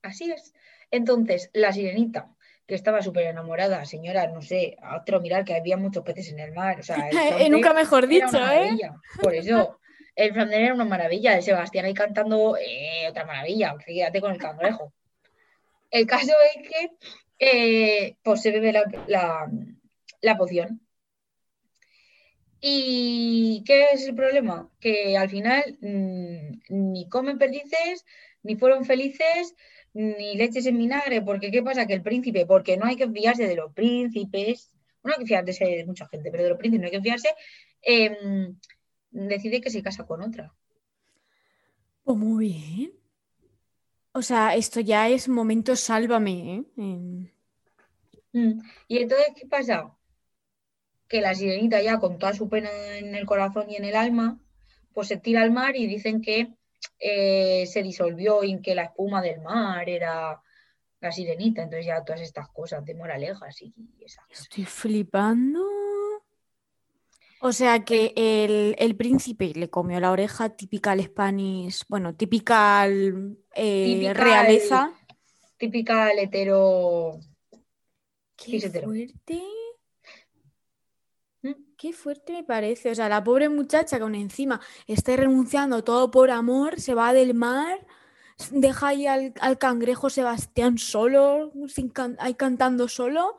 Así 0.02 0.32
es. 0.32 0.54
Entonces, 0.90 1.52
la 1.54 1.72
sirenita, 1.72 2.34
que 2.68 2.76
estaba 2.76 3.02
súper 3.02 3.26
enamorada, 3.28 3.86
señora, 3.86 4.28
no 4.28 4.42
sé, 4.42 4.76
a 4.82 4.98
otro 4.98 5.22
mirar 5.22 5.46
que 5.46 5.56
había 5.56 5.78
muchos 5.78 6.04
peces 6.04 6.30
en 6.32 6.40
el 6.40 6.52
mar. 6.52 6.80
O 6.80 6.84
sea, 6.84 6.98
el 7.10 7.18
Eh, 7.46 7.50
nunca 7.50 7.74
mejor 7.74 8.08
dicho, 8.08 8.26
¿eh? 8.28 8.70
Por 9.22 9.34
eso, 9.34 9.80
el 10.16 10.34
Flounder 10.34 10.62
era 10.62 10.74
una 10.74 10.86
maravilla. 10.86 11.36
El 11.36 11.44
Sebastián 11.44 11.86
ahí 11.86 11.94
cantando 11.94 12.58
eh, 12.58 13.08
otra 13.10 13.26
maravilla. 13.26 13.76
Quédate 13.86 14.20
con 14.22 14.32
el 14.34 14.38
cangrejo. 14.38 14.94
El 15.90 16.06
caso 16.06 16.34
es 16.56 16.68
que 16.70 16.90
eh, 17.40 18.18
pues 18.22 18.42
se 18.42 18.52
bebe 18.52 18.74
la, 18.74 18.84
la- 19.08 19.50
la 20.22 20.38
poción. 20.38 20.82
¿Y 22.60 23.64
qué 23.66 23.86
es 23.94 24.08
el 24.08 24.16
problema? 24.16 24.70
Que 24.80 25.16
al 25.18 25.30
final 25.30 25.78
mm, 25.80 26.60
ni 26.70 27.08
comen 27.08 27.38
perdices, 27.38 28.04
ni 28.48 28.56
fueron 28.56 28.86
felices, 28.86 29.54
ni 29.94 30.36
leches 30.36 30.66
en 30.66 30.78
vinagre, 30.78 31.22
porque 31.22 31.52
¿qué 31.52 31.62
pasa? 31.62 31.86
Que 31.86 31.94
el 31.94 32.02
príncipe, 32.02 32.46
porque 32.46 32.78
no 32.78 32.86
hay 32.86 32.96
que 32.96 33.10
fiarse 33.10 33.46
de 33.46 33.56
los 33.56 33.74
príncipes, 33.74 34.74
no 35.04 35.12
hay 35.12 35.20
que 35.20 35.26
fiarse 35.26 35.66
de 35.66 35.86
mucha 35.86 36.08
gente, 36.08 36.32
pero 36.32 36.44
de 36.44 36.50
los 36.50 36.58
príncipes 36.58 36.82
no 36.82 36.86
hay 36.86 36.92
que 36.98 37.02
fiarse, 37.02 37.30
em, 37.82 38.56
decide 39.12 39.62
que 39.62 39.70
se 39.70 39.84
casa 39.84 40.06
con 40.06 40.22
otra. 40.22 40.54
Pues 42.04 42.18
muy 42.18 42.48
bien. 42.48 42.94
O 44.14 44.22
sea, 44.22 44.56
esto 44.56 44.80
ya 44.80 45.10
es 45.10 45.28
momento 45.28 45.76
sálvame, 45.76 46.56
¿eh? 46.56 46.64
Mm. 46.76 47.26
Y 48.88 48.98
entonces, 48.98 49.28
¿qué 49.36 49.48
pasa? 49.48 49.94
Que 51.08 51.22
la 51.22 51.36
sirenita 51.36 51.82
ya 51.82 52.00
con 52.00 52.18
toda 52.18 52.34
su 52.34 52.48
pena 52.50 52.70
en 52.98 53.14
el 53.16 53.26
corazón 53.26 53.70
y 53.70 53.76
en 53.76 53.86
el 53.86 53.96
alma, 53.96 54.40
pues 54.94 55.10
se 55.10 55.18
tira 55.18 55.42
al 55.42 55.52
mar 55.52 55.76
y 55.76 55.86
dicen 55.88 56.22
que 56.22 56.54
eh, 57.00 57.66
se 57.68 57.84
disolvió 57.84 58.44
y 58.44 58.62
que 58.62 58.76
la 58.76 58.84
espuma 58.84 59.22
del 59.22 59.42
mar 59.42 59.88
era 59.90 60.42
la 61.00 61.12
sirenita. 61.12 61.64
Entonces 61.64 61.86
ya 61.86 62.04
todas 62.04 62.22
estas 62.22 62.50
cosas 62.50 62.84
de 62.86 62.96
moralejas 62.96 63.62
y, 63.62 63.74
esas 64.00 64.26
cosas. 64.26 64.44
Estoy 64.44 64.66
flipando. 64.66 65.64
O 67.40 67.52
sea 67.52 67.86
que 67.86 68.14
el, 68.16 68.76
el 68.80 68.96
príncipe 68.96 69.54
le 69.54 69.70
comió 69.70 70.00
la 70.00 70.12
oreja 70.12 70.50
typical 70.50 71.04
Spanish, 71.04 71.84
bueno, 71.88 72.16
typical 72.16 73.38
eh, 73.54 74.12
realeza. 74.16 74.92
Típica 75.58 76.12
hetero. 76.12 77.20
Qué 78.36 78.60
fuerte. 78.70 79.44
Qué 81.78 81.94
fuerte 81.94 82.34
me 82.34 82.44
parece. 82.44 82.92
O 82.92 82.96
sea, 82.96 83.08
la 83.10 83.24
pobre 83.24 83.50
muchacha 83.50 83.98
aún 83.98 84.16
encima 84.16 84.60
está 84.88 85.16
renunciando 85.16 85.84
todo 85.84 86.12
por 86.12 86.32
amor, 86.32 86.80
se 86.80 86.94
va 86.94 87.14
del 87.14 87.34
mar, 87.34 87.86
deja 88.52 88.88
ahí 88.90 89.08
al, 89.08 89.34
al 89.40 89.58
cangrejo 89.58 90.10
Sebastián 90.10 90.78
solo, 90.78 91.52
sin 91.68 91.90
can- 91.90 92.18
ahí 92.20 92.34
cantando 92.34 92.88
solo, 92.88 93.38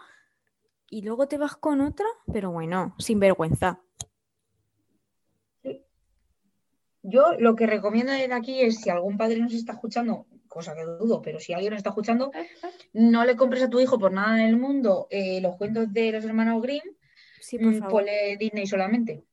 y 0.91 1.03
luego 1.03 1.29
te 1.29 1.37
vas 1.37 1.57
con 1.57 1.81
otra, 1.81 2.07
pero 2.33 2.51
bueno, 2.51 2.95
sin 2.99 3.21
vergüenza. 3.21 3.81
Yo 7.03 7.33
lo 7.39 7.55
que 7.55 7.67
recomiendo 7.67 8.13
desde 8.13 8.33
aquí 8.35 8.61
es 8.61 8.81
si 8.81 8.91
algún 8.91 9.17
padre 9.17 9.39
nos 9.39 9.53
está 9.53 9.73
escuchando, 9.73 10.27
cosa 10.49 10.75
que 10.75 10.85
dudo, 10.85 11.23
pero 11.23 11.39
si 11.41 11.53
alguien 11.53 11.71
nos 11.71 11.79
está 11.79 11.91
escuchando, 11.91 12.31
no 12.93 13.25
le 13.25 13.37
compres 13.37 13.63
a 13.63 13.71
tu 13.71 13.81
hijo 13.81 13.99
por 13.99 14.13
nada 14.13 14.41
en 14.43 14.49
el 14.49 14.57
mundo 14.57 15.07
eh, 15.11 15.41
los 15.41 15.57
cuentos 15.57 15.93
de 15.93 16.13
los 16.13 16.25
hermanos 16.25 16.61
Grimm, 16.63 16.83
Sí, 17.49 17.59
por 17.59 17.73
mm, 17.73 17.79
favor. 17.79 17.93
ponle 17.93 18.37
Disney 18.37 18.67
solamente. 18.67 19.25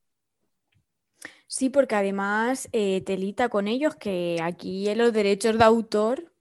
Sí, 1.48 1.70
porque 1.70 1.96
además 1.96 2.70
eh, 2.72 3.02
telita 3.02 3.50
con 3.50 3.68
ellos 3.68 3.96
que 3.96 4.40
aquí 4.42 4.90
en 4.90 4.98
los 4.98 5.14
derechos 5.14 5.58
de 5.58 5.64
autor, 5.64 6.32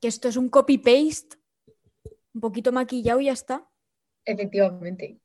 que 0.00 0.08
esto 0.08 0.28
es 0.28 0.36
un 0.36 0.48
copy-paste, 0.48 1.36
un 2.34 2.40
poquito 2.40 2.72
maquillado 2.72 3.20
y 3.20 3.26
ya 3.26 3.32
está. 3.32 3.68
Efectivamente. 4.24 5.18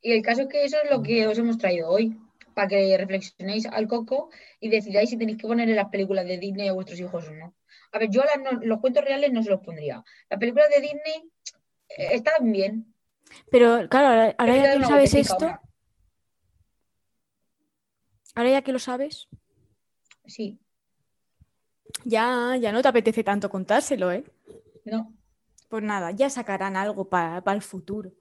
Y 0.00 0.12
el 0.12 0.22
caso 0.22 0.42
es 0.42 0.48
que 0.48 0.64
eso 0.64 0.76
es 0.82 0.90
lo 0.90 1.02
que 1.02 1.26
os 1.26 1.38
hemos 1.38 1.58
traído 1.58 1.90
hoy, 1.90 2.16
para 2.54 2.68
que 2.68 2.96
reflexionéis 2.96 3.66
al 3.66 3.86
coco 3.88 4.30
y 4.60 4.68
decidáis 4.68 5.10
si 5.10 5.16
tenéis 5.18 5.38
que 5.38 5.46
ponerle 5.48 5.74
las 5.74 5.88
películas 5.90 6.26
de 6.26 6.38
Disney 6.38 6.68
a 6.68 6.72
vuestros 6.72 7.00
hijos 7.00 7.28
o 7.28 7.32
no. 7.34 7.54
A 7.92 7.98
ver, 7.98 8.10
yo 8.10 8.22
las 8.22 8.38
no- 8.42 8.60
los 8.64 8.80
cuentos 8.80 9.04
reales 9.04 9.32
no 9.32 9.42
se 9.42 9.50
los 9.50 9.60
pondría. 9.60 10.02
Las 10.30 10.38
películas 10.40 10.68
de 10.74 10.80
Disney 10.80 11.32
eh, 11.90 12.08
están 12.12 12.52
bien. 12.52 12.94
Pero 13.50 13.88
claro, 13.88 14.34
ahora, 14.38 14.56
ya 14.56 14.72
que 14.72 14.78
lo 14.78 14.88
sabes 14.88 15.14
esto, 15.14 15.58
ahora 18.34 18.50
ya 18.50 18.62
que 18.62 18.72
lo 18.72 18.78
sabes, 18.78 19.28
Sí, 20.26 20.58
ya, 22.04 22.56
ya 22.60 22.72
no 22.72 22.82
te 22.82 22.88
apetece 22.88 23.24
tanto 23.24 23.48
contárselo, 23.48 24.12
¿eh? 24.12 24.24
no. 24.84 25.14
Pues 25.68 25.82
nada, 25.82 26.12
ya 26.12 26.30
sacarán 26.30 26.76
algo 26.76 27.10
para 27.10 27.52
el 27.52 27.60
futuro. 27.60 28.12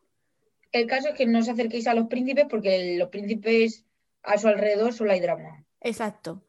El 0.73 0.85
caso 0.85 1.09
es 1.09 1.15
que 1.15 1.25
no 1.25 1.39
os 1.39 1.47
acerquéis 1.47 1.87
a 1.87 1.93
los 1.93 2.07
príncipes 2.07 2.45
porque 2.49 2.97
los 2.97 3.07
príncipes 3.07 3.85
a 4.23 4.37
su 4.37 4.49
alrededor 4.49 4.93
solo 4.93 5.13
hay 5.13 5.21
drama. 5.21 5.63
Exacto. 5.79 6.43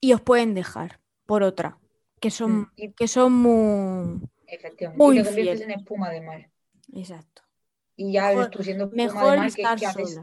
Y 0.00 0.12
os 0.12 0.20
pueden 0.20 0.54
dejar 0.54 0.98
por 1.24 1.44
otra, 1.44 1.78
que 2.20 2.32
son, 2.32 2.62
Mm, 2.76 2.92
que 2.96 3.06
son 3.06 3.32
muy... 3.32 4.28
Efectivamente. 4.46 5.04
Muy 5.04 5.18
y 5.18 5.22
te 5.22 5.28
conviertes 5.28 5.60
en 5.60 5.70
espuma 5.70 6.10
de 6.10 6.20
mar. 6.20 6.50
Exacto. 6.94 7.42
Y 8.02 8.12
ya 8.12 8.28
Mejor- 8.28 8.38
ves 8.44 8.50
tú 8.50 8.62
siendo 8.62 8.84
espuma 8.84 9.02
de 9.02 9.08
Mejor 9.12 9.36
mar, 9.36 9.52
¿qué, 9.54 9.60
estar 9.60 9.78
qué 9.78 9.86
haces, 9.86 10.20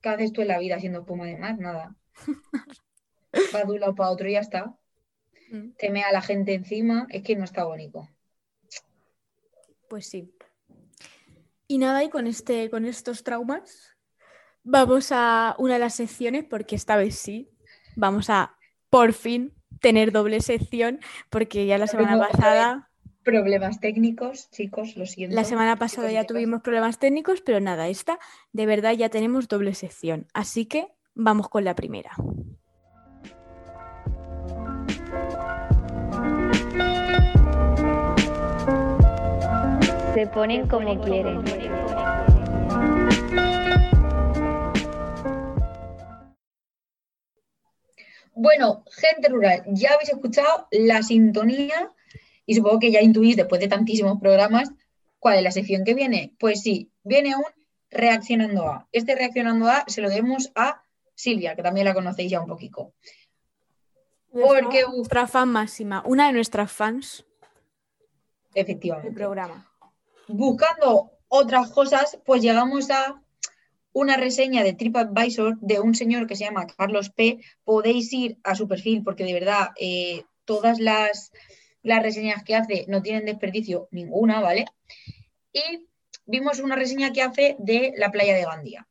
qué 0.00 0.08
haces 0.10 0.32
tú 0.32 0.42
en 0.42 0.46
la 0.48 0.58
vida 0.60 0.78
siendo 0.78 1.00
espuma 1.00 1.26
de 1.26 1.36
mar? 1.36 1.58
Nada. 1.58 1.96
Va 3.52 3.64
de 3.64 3.72
un 3.72 3.80
lado 3.80 3.96
para 3.96 4.10
otro 4.10 4.28
y 4.28 4.34
ya 4.34 4.38
está. 4.38 4.76
Mm, 5.50 5.70
Te 5.76 5.90
mea 5.90 6.12
la 6.12 6.22
gente 6.22 6.54
encima, 6.54 7.08
es 7.10 7.24
que 7.24 7.34
no 7.34 7.42
está 7.42 7.64
bonito. 7.64 8.08
Pues 9.88 10.06
sí. 10.06 10.32
Y 11.66 11.78
nada, 11.78 12.04
y 12.04 12.10
con 12.10 12.28
este, 12.28 12.70
con 12.70 12.84
estos 12.84 13.24
traumas, 13.24 13.96
vamos 14.62 15.08
a 15.10 15.56
una 15.58 15.74
de 15.74 15.80
las 15.80 15.96
secciones, 15.96 16.44
porque 16.44 16.76
esta 16.76 16.94
vez 16.96 17.16
sí, 17.16 17.50
vamos 17.96 18.30
a 18.30 18.56
por 18.88 19.14
fin 19.14 19.52
tener 19.80 20.12
doble 20.12 20.40
sección, 20.42 21.00
porque 21.28 21.66
ya 21.66 21.76
la 21.76 21.88
semana 21.88 22.28
pasada. 22.28 22.89
Problemas 23.24 23.80
técnicos, 23.80 24.50
chicos, 24.50 24.96
lo 24.96 25.04
siento. 25.04 25.36
La 25.36 25.44
semana 25.44 25.76
pasada 25.76 26.10
ya 26.10 26.24
tuvimos 26.24 26.62
problemas 26.62 26.98
técnicos, 26.98 27.42
pero 27.42 27.60
nada, 27.60 27.88
esta 27.88 28.18
de 28.52 28.64
verdad 28.64 28.92
ya 28.92 29.10
tenemos 29.10 29.46
doble 29.46 29.74
sección. 29.74 30.26
Así 30.32 30.64
que 30.64 30.88
vamos 31.14 31.50
con 31.50 31.64
la 31.64 31.74
primera. 31.74 32.12
Se 40.14 40.26
ponen 40.26 40.66
como 40.66 41.00
quieren. 41.02 41.44
Bueno, 48.34 48.84
gente 48.90 49.28
rural, 49.28 49.62
ya 49.66 49.90
habéis 49.92 50.08
escuchado 50.08 50.66
la 50.70 51.02
sintonía 51.02 51.90
y 52.50 52.54
supongo 52.56 52.80
que 52.80 52.90
ya 52.90 53.00
intuís 53.00 53.36
después 53.36 53.60
de 53.60 53.68
tantísimos 53.68 54.18
programas 54.18 54.72
cuál 55.20 55.36
es 55.36 55.44
la 55.44 55.52
sección 55.52 55.84
que 55.84 55.94
viene. 55.94 56.34
Pues 56.36 56.62
sí, 56.62 56.90
viene 57.04 57.36
un 57.36 57.44
Reaccionando 57.92 58.66
a. 58.66 58.88
Este 58.90 59.14
Reaccionando 59.14 59.68
a 59.68 59.84
se 59.86 60.00
lo 60.00 60.08
debemos 60.08 60.50
a 60.56 60.82
Silvia, 61.14 61.54
que 61.54 61.62
también 61.62 61.84
la 61.84 61.94
conocéis 61.94 62.28
ya 62.28 62.40
un 62.40 62.48
poquito. 62.48 62.92
Porque, 64.32 64.82
Nuestra 64.82 65.28
fan 65.28 65.48
máxima, 65.48 66.02
una 66.04 66.26
de 66.26 66.32
nuestras 66.32 66.72
fans 66.72 67.24
efectivamente. 68.52 69.12
programa. 69.12 69.72
Buscando 70.26 71.12
otras 71.28 71.70
cosas, 71.70 72.18
pues 72.26 72.42
llegamos 72.42 72.90
a 72.90 73.22
una 73.92 74.16
reseña 74.16 74.64
de 74.64 74.72
TripAdvisor 74.72 75.56
de 75.60 75.78
un 75.78 75.94
señor 75.94 76.26
que 76.26 76.34
se 76.34 76.46
llama 76.46 76.66
Carlos 76.66 77.10
P. 77.10 77.38
Podéis 77.62 78.12
ir 78.12 78.38
a 78.42 78.56
su 78.56 78.66
perfil 78.66 79.04
porque 79.04 79.22
de 79.22 79.34
verdad 79.34 79.68
eh, 79.76 80.24
todas 80.44 80.80
las, 80.80 81.30
las 81.82 82.02
reseñas 82.02 82.44
que 82.44 82.54
hace 82.54 82.84
no 82.88 83.02
tienen 83.02 83.24
desperdicio 83.24 83.88
ninguna, 83.90 84.40
¿vale? 84.40 84.66
Y 85.52 85.88
vimos 86.26 86.60
una 86.60 86.76
reseña 86.76 87.12
que 87.12 87.22
hace 87.22 87.56
de 87.58 87.92
la 87.96 88.10
playa 88.10 88.34
de 88.34 88.44
Gandía. 88.44 88.86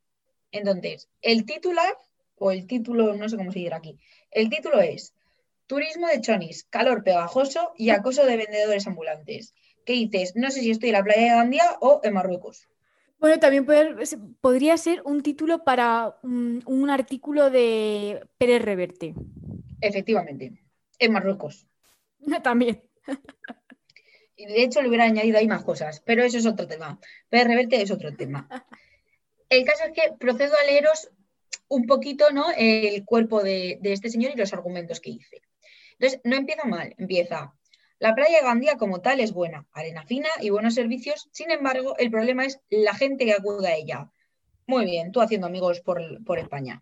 Entonces, 0.51 1.09
el 1.21 1.45
titular, 1.45 1.95
o 2.35 2.51
el 2.51 2.65
título, 2.67 3.15
no 3.15 3.29
sé 3.29 3.37
cómo 3.37 3.51
se 3.51 3.59
dirá 3.59 3.77
aquí, 3.77 3.97
el 4.31 4.49
título 4.49 4.81
es 4.81 5.13
Turismo 5.67 6.07
de 6.07 6.21
chonis, 6.21 6.63
calor 6.63 7.03
pegajoso 7.03 7.73
y 7.77 7.91
acoso 7.91 8.25
de 8.25 8.37
vendedores 8.37 8.87
ambulantes. 8.87 9.53
¿Qué 9.85 9.93
dices? 9.93 10.35
No 10.35 10.49
sé 10.49 10.61
si 10.61 10.71
estoy 10.71 10.89
en 10.89 10.93
la 10.93 11.03
playa 11.03 11.21
de 11.21 11.37
Gandía 11.37 11.77
o 11.79 12.01
en 12.03 12.13
Marruecos. 12.13 12.67
Bueno, 13.19 13.37
también 13.39 13.67
podría 14.41 14.77
ser 14.77 15.01
un 15.05 15.21
título 15.21 15.63
para 15.63 16.17
un, 16.23 16.63
un 16.65 16.89
artículo 16.89 17.51
de 17.51 18.25
Pérez 18.37 18.63
Reverte. 18.63 19.13
Efectivamente, 19.81 20.53
en 20.97 21.11
Marruecos. 21.11 21.68
También. 22.43 22.83
Y 24.35 24.45
de 24.45 24.63
hecho, 24.63 24.81
le 24.81 24.87
hubiera 24.87 25.03
añadido 25.03 25.37
ahí 25.37 25.47
más 25.47 25.63
cosas, 25.63 26.01
pero 26.05 26.23
eso 26.23 26.37
es 26.37 26.45
otro 26.45 26.67
tema. 26.67 26.99
Pero 27.29 27.49
reverte 27.49 27.81
es 27.81 27.91
otro 27.91 28.15
tema. 28.15 28.47
El 29.49 29.65
caso 29.65 29.83
es 29.85 29.91
que 29.91 30.13
procedo 30.17 30.53
a 30.55 30.65
leeros 30.65 31.09
un 31.67 31.85
poquito 31.85 32.31
¿no? 32.31 32.45
el 32.55 33.03
cuerpo 33.05 33.43
de, 33.43 33.79
este 33.83 34.09
señor 34.09 34.31
y 34.33 34.37
los 34.37 34.53
argumentos 34.53 34.99
que 34.99 35.11
hice. 35.11 35.41
Entonces, 35.93 36.21
no 36.23 36.35
empieza 36.35 36.65
mal, 36.65 36.93
empieza. 36.97 37.53
La 37.99 38.15
playa 38.15 38.37
de 38.37 38.45
Gandía 38.45 38.77
como 38.77 39.01
tal 39.01 39.19
es 39.19 39.33
buena, 39.33 39.67
arena 39.73 40.05
fina 40.05 40.29
y 40.39 40.51
buenos 40.51 40.75
servicios, 40.75 41.27
sin 41.33 41.51
embargo, 41.51 41.97
el 41.97 42.09
problema 42.09 42.45
es 42.45 42.61
la 42.69 42.93
gente 42.93 43.25
que 43.25 43.33
acude 43.33 43.67
a 43.67 43.75
ella. 43.75 44.11
Muy 44.67 44.85
bien, 44.85 45.11
tú 45.11 45.19
haciendo 45.19 45.47
amigos 45.47 45.81
por, 45.81 46.23
por 46.23 46.39
España. 46.39 46.81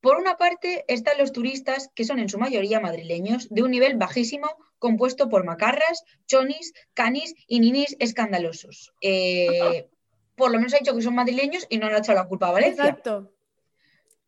Por 0.00 0.16
una 0.16 0.36
parte 0.36 0.84
están 0.86 1.18
los 1.18 1.32
turistas, 1.32 1.90
que 1.94 2.04
son 2.04 2.20
en 2.20 2.28
su 2.28 2.38
mayoría 2.38 2.80
madrileños, 2.80 3.48
de 3.50 3.62
un 3.62 3.70
nivel 3.70 3.96
bajísimo, 3.96 4.48
compuesto 4.78 5.28
por 5.28 5.44
macarras, 5.44 6.04
chonis, 6.26 6.72
canis 6.94 7.34
y 7.48 7.58
ninis 7.60 7.96
escandalosos. 7.98 8.92
Eh, 9.00 9.88
por 10.36 10.52
lo 10.52 10.58
menos 10.58 10.72
ha 10.74 10.78
dicho 10.78 10.94
que 10.94 11.02
son 11.02 11.16
madrileños 11.16 11.66
y 11.68 11.78
no 11.78 11.88
le 11.88 11.96
ha 11.96 11.98
echado 11.98 12.18
la 12.18 12.28
culpa 12.28 12.48
a 12.48 12.52
Valencia. 12.52 12.84
Exacto. 12.84 13.32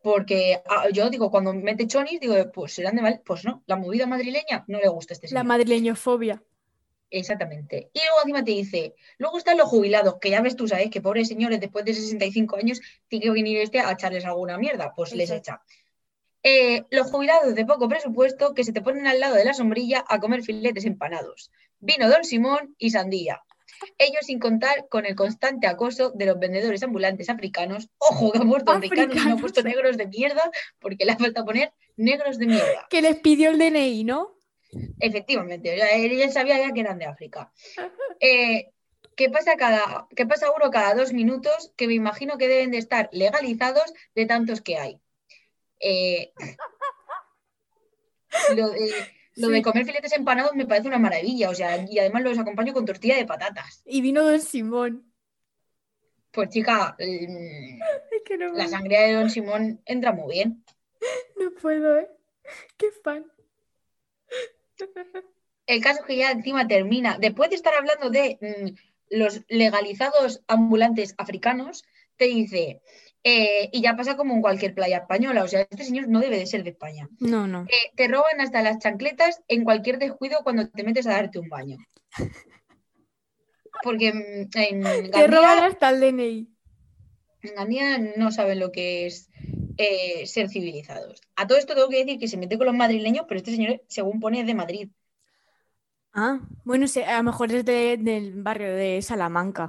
Porque 0.02 0.60
ah, 0.68 0.88
yo 0.92 1.08
digo, 1.10 1.30
cuando 1.30 1.52
mete 1.52 1.86
chonis, 1.86 2.18
digo, 2.20 2.34
pues 2.52 2.72
serán 2.72 2.96
de 2.96 3.02
Valencia. 3.02 3.22
Pues 3.24 3.44
no, 3.44 3.62
la 3.66 3.76
movida 3.76 4.06
madrileña 4.06 4.64
no 4.66 4.80
le 4.80 4.88
gusta 4.88 5.12
a 5.12 5.14
este 5.14 5.26
La 5.26 5.42
señor. 5.42 5.44
madrileñofobia. 5.46 6.42
Exactamente. 7.10 7.90
Y 7.92 7.98
luego 7.98 8.20
encima 8.22 8.44
te 8.44 8.52
dice, 8.52 8.94
luego 9.18 9.38
están 9.38 9.58
los 9.58 9.68
jubilados, 9.68 10.16
que 10.20 10.30
ya 10.30 10.40
ves 10.40 10.56
tú, 10.56 10.68
¿sabes? 10.68 10.90
Que 10.90 11.00
pobres 11.00 11.28
señores, 11.28 11.60
después 11.60 11.84
de 11.84 11.94
65 11.94 12.56
años, 12.56 12.80
tiene 13.08 13.24
que 13.26 13.30
venir 13.32 13.58
este 13.58 13.80
a 13.80 13.92
echarles 13.92 14.24
alguna 14.24 14.58
mierda. 14.58 14.92
Pues 14.94 15.12
les 15.14 15.30
echa. 15.30 15.60
Eh, 16.42 16.84
los 16.90 17.10
jubilados 17.10 17.54
de 17.54 17.66
poco 17.66 17.88
presupuesto 17.88 18.54
que 18.54 18.64
se 18.64 18.72
te 18.72 18.80
ponen 18.80 19.06
al 19.06 19.20
lado 19.20 19.34
de 19.34 19.44
la 19.44 19.52
sombrilla 19.52 20.04
a 20.08 20.20
comer 20.20 20.42
filetes 20.42 20.84
empanados. 20.84 21.50
Vino 21.80 22.08
Don 22.08 22.24
Simón 22.24 22.74
y 22.78 22.90
sandía. 22.90 23.42
Ellos 23.98 24.26
sin 24.26 24.38
contar 24.38 24.88
con 24.88 25.06
el 25.06 25.14
constante 25.14 25.66
acoso 25.66 26.10
de 26.10 26.26
los 26.26 26.38
vendedores 26.38 26.82
ambulantes 26.82 27.28
africanos. 27.28 27.88
Ojo, 27.98 28.32
que 28.32 28.38
ha 28.38 28.42
puesto 28.42 28.72
africanos 28.72 29.16
y 29.16 29.18
no 29.18 29.20
ha 29.20 29.34
Africanos. 29.34 29.40
puesto 29.40 29.62
negros 29.62 29.96
de 29.96 30.06
mierda, 30.06 30.50
porque 30.78 31.04
le 31.04 31.12
ha 31.12 31.16
falta 31.16 31.44
poner 31.44 31.72
negros 31.96 32.38
de 32.38 32.46
mierda. 32.46 32.86
Que 32.88 33.02
les 33.02 33.16
pidió 33.16 33.50
el 33.50 33.58
DNI, 33.58 34.04
¿no? 34.04 34.39
Efectivamente, 35.00 35.74
él 36.04 36.16
ya 36.16 36.30
sabía 36.30 36.58
ya 36.58 36.72
que 36.72 36.80
eran 36.80 36.98
de 36.98 37.06
África. 37.06 37.52
Eh, 38.22 38.70
¿qué, 39.16 39.30
pasa 39.30 39.56
cada, 39.56 40.06
¿Qué 40.14 40.26
pasa 40.26 40.52
uno 40.54 40.70
cada 40.70 40.94
dos 40.94 41.12
minutos? 41.14 41.72
Que 41.76 41.86
me 41.86 41.94
imagino 41.94 42.36
que 42.36 42.48
deben 42.48 42.70
de 42.70 42.76
estar 42.78 43.08
legalizados 43.12 43.92
de 44.14 44.26
tantos 44.26 44.60
que 44.60 44.76
hay. 44.76 45.00
Eh, 45.80 46.32
lo, 48.56 48.70
de, 48.70 48.90
lo 49.36 49.48
de 49.48 49.56
Sí. 49.56 49.62
comer 49.62 49.86
filetes 49.86 50.12
empanados 50.12 50.54
me 50.54 50.66
parece 50.66 50.88
una 50.88 50.98
maravilla, 50.98 51.48
o 51.48 51.54
sea, 51.54 51.82
y 51.88 51.98
además 51.98 52.22
los 52.24 52.38
acompaño 52.38 52.74
con 52.74 52.84
tortilla 52.84 53.16
de 53.16 53.24
patatas. 53.26 53.82
Y 53.86 54.02
vino 54.02 54.22
Don 54.22 54.40
Simón. 54.40 55.10
Pues 56.30 56.50
chica, 56.50 56.94
Es 56.98 58.22
que 58.24 58.36
no, 58.36 58.52
la 58.52 58.68
sangría 58.68 59.00
de 59.02 59.14
Don 59.14 59.30
Simón 59.30 59.80
entra 59.86 60.12
muy 60.12 60.34
bien. 60.34 60.62
no 61.40 61.50
puedo, 61.60 61.98
¿eh? 61.98 62.08
Qué 62.76 62.90
fan. 63.02 63.24
El 65.66 65.82
caso 65.82 66.00
es 66.00 66.06
que 66.06 66.16
ya 66.16 66.30
encima 66.32 66.66
termina, 66.66 67.18
después 67.18 67.50
de 67.50 67.56
estar 67.56 67.74
hablando 67.74 68.10
de 68.10 68.38
mm, 68.40 69.16
los 69.16 69.42
legalizados 69.48 70.42
ambulantes 70.48 71.14
africanos, 71.18 71.84
te 72.16 72.26
dice, 72.26 72.82
eh, 73.22 73.68
y 73.72 73.82
ya 73.82 73.96
pasa 73.96 74.16
como 74.16 74.34
en 74.34 74.40
cualquier 74.40 74.74
playa 74.74 74.98
española, 74.98 75.44
o 75.44 75.48
sea, 75.48 75.60
este 75.60 75.84
señor 75.84 76.08
no 76.08 76.20
debe 76.20 76.38
de 76.38 76.46
ser 76.46 76.64
de 76.64 76.70
España. 76.70 77.08
No, 77.18 77.46
no. 77.46 77.62
Eh, 77.64 77.92
te 77.94 78.08
roban 78.08 78.40
hasta 78.40 78.62
las 78.62 78.78
chancletas 78.78 79.42
en 79.48 79.64
cualquier 79.64 79.98
descuido 79.98 80.40
cuando 80.42 80.68
te 80.68 80.84
metes 80.84 81.06
a 81.06 81.12
darte 81.12 81.38
un 81.38 81.48
baño. 81.48 81.76
Porque 83.82 84.12
mm, 84.12 84.58
en 84.58 85.10
Te 85.10 85.26
roban 85.26 85.58
Gandía, 85.58 85.66
hasta 85.66 85.90
el 85.90 86.00
DNI. 86.00 86.48
en 87.42 87.54
Gandía 87.54 87.98
no 88.16 88.30
saben 88.32 88.58
lo 88.58 88.72
que 88.72 89.06
es 89.06 89.28
eh, 89.84 90.26
ser 90.26 90.48
civilizados. 90.50 91.20
A 91.36 91.46
todo 91.46 91.58
esto 91.58 91.74
tengo 91.74 91.88
que 91.90 91.98
decir 92.04 92.18
que 92.20 92.28
se 92.28 92.36
mete 92.38 92.58
con 92.58 92.66
los 92.66 92.76
madrileños, 92.76 93.24
pero 93.28 93.38
este 93.38 93.52
señor, 93.56 93.82
según 93.88 94.20
pone, 94.20 94.40
es 94.40 94.46
de 94.46 94.54
Madrid. 94.54 94.88
Ah, 96.12 96.40
bueno, 96.64 96.86
a 97.06 97.16
lo 97.18 97.22
mejor 97.24 97.52
es 97.52 97.64
de- 97.64 97.96
del 97.98 98.42
barrio 98.42 98.74
de 98.74 99.00
Salamanca. 99.02 99.68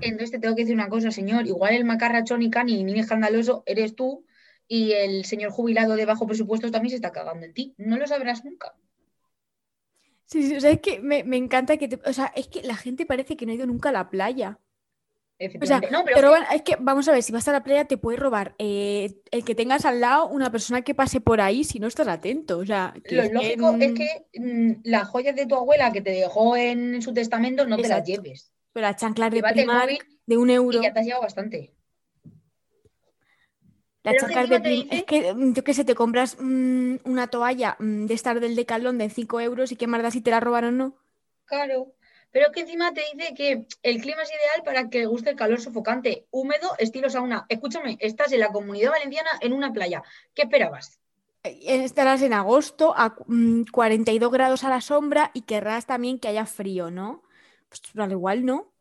Entonces 0.00 0.30
te 0.30 0.38
tengo 0.38 0.54
que 0.54 0.62
decir 0.62 0.74
una 0.76 0.88
cosa, 0.88 1.10
señor. 1.10 1.46
Igual 1.48 1.74
el 1.74 1.84
macarrachón 1.84 2.42
y 2.42 2.50
cani 2.50 2.74
y 2.80 2.84
niño 2.84 3.00
escandaloso 3.02 3.62
eres 3.66 3.96
tú 3.96 4.24
y 4.68 4.92
el 4.92 5.24
señor 5.24 5.50
jubilado 5.50 5.96
de 5.96 6.06
bajo 6.06 6.26
presupuesto 6.28 6.70
también 6.70 6.90
se 6.90 6.96
está 6.96 7.10
cagando 7.12 7.44
en 7.46 7.54
ti. 7.54 7.74
No 7.78 7.96
lo 7.98 8.06
sabrás 8.06 8.44
nunca. 8.44 8.74
Sí, 10.26 10.42
sí, 10.48 10.56
o 10.56 10.60
sea, 10.60 10.70
es 10.70 10.80
que 10.80 11.00
me, 11.00 11.24
me 11.24 11.36
encanta 11.36 11.76
que 11.76 11.88
te... 11.88 11.98
O 12.08 12.12
sea, 12.12 12.26
es 12.34 12.48
que 12.48 12.62
la 12.62 12.76
gente 12.76 13.06
parece 13.06 13.36
que 13.36 13.46
no 13.46 13.52
ha 13.52 13.54
ido 13.54 13.66
nunca 13.66 13.90
a 13.90 13.92
la 13.92 14.10
playa. 14.10 14.58
O 15.60 15.66
sea, 15.66 15.80
no, 15.90 16.04
pero 16.04 16.16
te 16.16 16.22
roban... 16.22 16.44
Es 16.52 16.62
que, 16.62 16.76
vamos 16.78 17.08
a 17.08 17.12
ver, 17.12 17.22
si 17.22 17.32
vas 17.32 17.46
a 17.48 17.52
la 17.52 17.62
playa 17.62 17.84
te 17.84 17.96
puede 17.96 18.16
robar 18.16 18.54
eh, 18.58 19.20
el 19.30 19.44
que 19.44 19.54
tengas 19.54 19.84
al 19.84 20.00
lado 20.00 20.28
una 20.28 20.50
persona 20.50 20.82
que 20.82 20.94
pase 20.94 21.20
por 21.20 21.40
ahí 21.40 21.64
si 21.64 21.78
no 21.78 21.86
estás 21.86 22.08
atento. 22.08 22.58
O 22.58 22.66
sea, 22.66 22.94
que 23.04 23.14
lo 23.14 23.22
es 23.22 23.28
que, 23.28 23.34
lógico 23.34 23.76
es 23.80 23.92
mm, 23.92 23.94
que 23.94 24.26
mm, 24.40 24.72
las 24.84 25.08
joyas 25.08 25.36
de 25.36 25.46
tu 25.46 25.54
abuela 25.54 25.92
que 25.92 26.00
te 26.02 26.10
dejó 26.10 26.56
en 26.56 27.02
su 27.02 27.12
testamento 27.14 27.66
no 27.66 27.76
te 27.76 27.88
las 27.88 28.04
lleves. 28.04 28.52
Pero 28.72 28.86
las 28.86 28.96
chanclas 28.96 29.30
de 29.30 29.42
Primark 29.42 30.06
de 30.26 30.36
un 30.36 30.50
euro. 30.50 30.80
y 30.80 30.82
ya 30.82 30.92
te 30.92 31.00
has 31.00 31.06
llevado 31.06 31.22
bastante. 31.22 31.74
Las 34.02 34.16
chanclas 34.16 34.48
de 34.50 34.56
encima 34.56 34.62
te 34.62 34.68
Prim- 34.68 34.88
Es 34.90 35.04
que, 35.04 35.34
mm, 35.34 35.54
yo 35.54 35.64
qué 35.64 35.74
sé, 35.74 35.84
te 35.84 35.94
compras 35.94 36.36
mm, 36.38 36.96
una 37.04 37.28
toalla 37.28 37.76
mm, 37.78 38.04
de 38.06 38.14
estar 38.14 38.38
del 38.38 38.54
Decathlon 38.54 38.98
de 38.98 39.08
5 39.08 39.40
euros 39.40 39.72
y 39.72 39.76
qué 39.76 39.86
más 39.86 40.02
da 40.02 40.10
si 40.10 40.20
te 40.20 40.30
la 40.30 40.40
roban 40.40 40.64
o 40.64 40.72
no. 40.72 40.96
Claro. 41.46 41.94
Pero 42.34 42.52
que 42.52 42.60
encima 42.64 42.92
te 42.96 43.02
dice 43.12 43.34
que 43.38 43.48
el 43.90 44.00
clima 44.02 44.22
es 44.24 44.30
ideal 44.30 44.62
para 44.64 44.90
que 44.90 45.06
guste 45.06 45.30
el 45.30 45.36
calor 45.36 45.60
sofocante, 45.60 46.26
húmedo, 46.30 46.68
estilo 46.78 47.08
sauna. 47.10 47.46
Escúchame, 47.48 47.96
estás 48.00 48.32
en 48.32 48.40
la 48.40 48.52
comunidad 48.56 48.90
valenciana 48.96 49.30
en 49.40 49.52
una 49.54 49.72
playa. 49.72 50.02
¿Qué 50.34 50.42
esperabas? 50.42 51.00
Eh, 51.42 51.84
Estarás 51.84 52.22
en 52.22 52.32
agosto 52.32 52.94
a 52.96 53.14
cu- 53.16 53.24
mm, 53.28 53.64
42 53.72 54.32
grados 54.32 54.64
a 54.64 54.70
la 54.70 54.80
sombra 54.80 55.30
y 55.34 55.42
querrás 55.42 55.86
también 55.86 56.18
que 56.18 56.28
haya 56.28 56.46
frío, 56.46 56.90
¿no? 56.90 57.22
Pues 57.68 57.82
al 57.96 58.12
igual 58.12 58.44
no. 58.44 58.72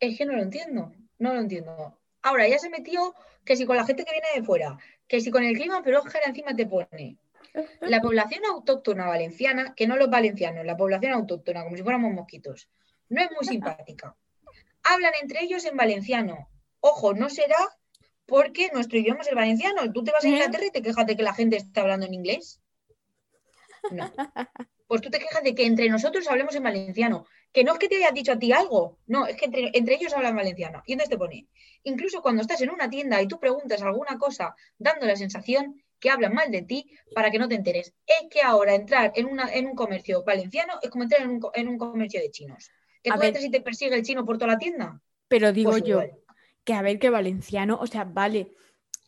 Es 0.00 0.16
que 0.18 0.24
no 0.26 0.34
lo 0.34 0.42
entiendo, 0.42 0.92
no 1.18 1.34
lo 1.34 1.40
entiendo. 1.40 1.98
Ahora, 2.22 2.48
ya 2.48 2.58
se 2.58 2.70
metió 2.70 3.14
que 3.44 3.56
si 3.56 3.66
con 3.66 3.76
la 3.76 3.84
gente 3.86 4.04
que 4.04 4.12
viene 4.12 4.28
de 4.34 4.42
fuera, 4.42 4.78
que 5.08 5.20
si 5.20 5.30
con 5.30 5.44
el 5.44 5.54
clima, 5.56 5.82
pero 5.82 6.00
Óscar 6.00 6.22
encima 6.26 6.54
te 6.56 6.66
pone. 6.66 7.18
La 7.84 8.00
población 8.02 8.44
autóctona 8.46 9.06
valenciana, 9.08 9.74
que 9.76 9.86
no 9.88 9.96
los 9.96 10.10
valencianos, 10.10 10.66
la 10.66 10.76
población 10.76 11.12
autóctona, 11.12 11.64
como 11.64 11.76
si 11.76 11.82
fuéramos 11.84 12.12
mosquitos, 12.12 12.70
no 13.08 13.22
es 13.22 13.30
muy 13.30 13.46
simpática. 13.46 14.16
Hablan 14.82 15.12
entre 15.20 15.42
ellos 15.42 15.64
en 15.64 15.76
valenciano. 15.76 16.48
Ojo, 16.80 17.14
no 17.14 17.28
será 17.28 17.56
porque 18.26 18.70
nuestro 18.72 18.98
idioma 18.98 19.22
es 19.22 19.28
el 19.28 19.34
valenciano. 19.34 19.92
Tú 19.92 20.04
te 20.04 20.12
vas 20.12 20.24
a. 20.24 20.28
Inglaterra 20.28 20.66
y 20.66 20.70
te 20.70 20.82
quejas 20.82 21.06
de 21.06 21.16
que 21.16 21.22
la 21.22 21.34
gente 21.34 21.56
está 21.56 21.82
hablando 21.82 22.06
en 22.06 22.14
inglés. 22.14 22.60
No. 23.90 24.12
Pues 24.86 25.00
tú 25.00 25.10
te 25.10 25.18
quejas 25.18 25.42
de 25.42 25.54
que 25.54 25.66
entre 25.66 25.88
nosotros 25.88 26.28
hablemos 26.28 26.54
en 26.54 26.62
valenciano. 26.62 27.26
Que 27.52 27.64
no 27.64 27.72
es 27.72 27.78
que 27.78 27.88
te 27.88 27.96
haya 27.96 28.12
dicho 28.12 28.32
a 28.32 28.38
ti 28.38 28.52
algo, 28.52 28.98
no, 29.06 29.26
es 29.26 29.36
que 29.36 29.46
entre, 29.46 29.94
ellos 29.94 30.12
hablan 30.12 30.36
valenciano. 30.36 30.82
Y 30.86 30.92
entonces 30.92 31.10
te 31.10 31.18
pone, 31.18 31.48
incluso 31.84 32.22
cuando 32.22 32.42
estás 32.42 32.60
en 32.60 32.70
una 32.70 32.88
tienda 32.88 33.20
y 33.20 33.26
tú 33.26 33.40
preguntas 33.40 33.82
alguna 33.82 34.18
cosa 34.18 34.54
dando 34.78 35.06
la 35.06 35.16
sensación 35.16 35.82
que 35.98 36.10
hablan 36.10 36.34
mal 36.34 36.50
de 36.50 36.62
ti 36.62 36.90
para 37.14 37.30
que 37.30 37.38
no 37.38 37.48
te 37.48 37.54
enteres. 37.54 37.94
Es 38.06 38.28
que 38.30 38.42
ahora 38.42 38.74
entrar 38.74 39.12
en, 39.16 39.26
un 39.26 39.74
comercio 39.74 40.22
valenciano 40.22 40.74
es 40.82 40.90
como 40.90 41.04
entrar 41.04 41.22
en 41.22 41.30
un, 41.30 41.40
en 41.54 41.68
un 41.68 41.78
comercio 41.78 42.20
de 42.20 42.30
chinos. 42.30 42.70
Que 43.10 43.12
tú 43.12 43.18
ver. 43.20 43.28
entras 43.28 43.44
y 43.44 43.50
te 43.50 43.60
persigue 43.60 43.94
el 43.94 44.02
chino 44.02 44.24
por 44.24 44.36
toda 44.36 44.52
la 44.52 44.58
tienda. 44.58 45.00
Pero 45.28 45.52
digo 45.52 45.70
Pues 45.70 45.82
yo 45.84 46.02
igual. 46.02 46.10
que 46.64 46.74
a 46.74 46.82
ver 46.82 46.98
que 46.98 47.10
valenciano, 47.10 47.78
o 47.80 47.86
sea, 47.86 48.04
vale, 48.04 48.52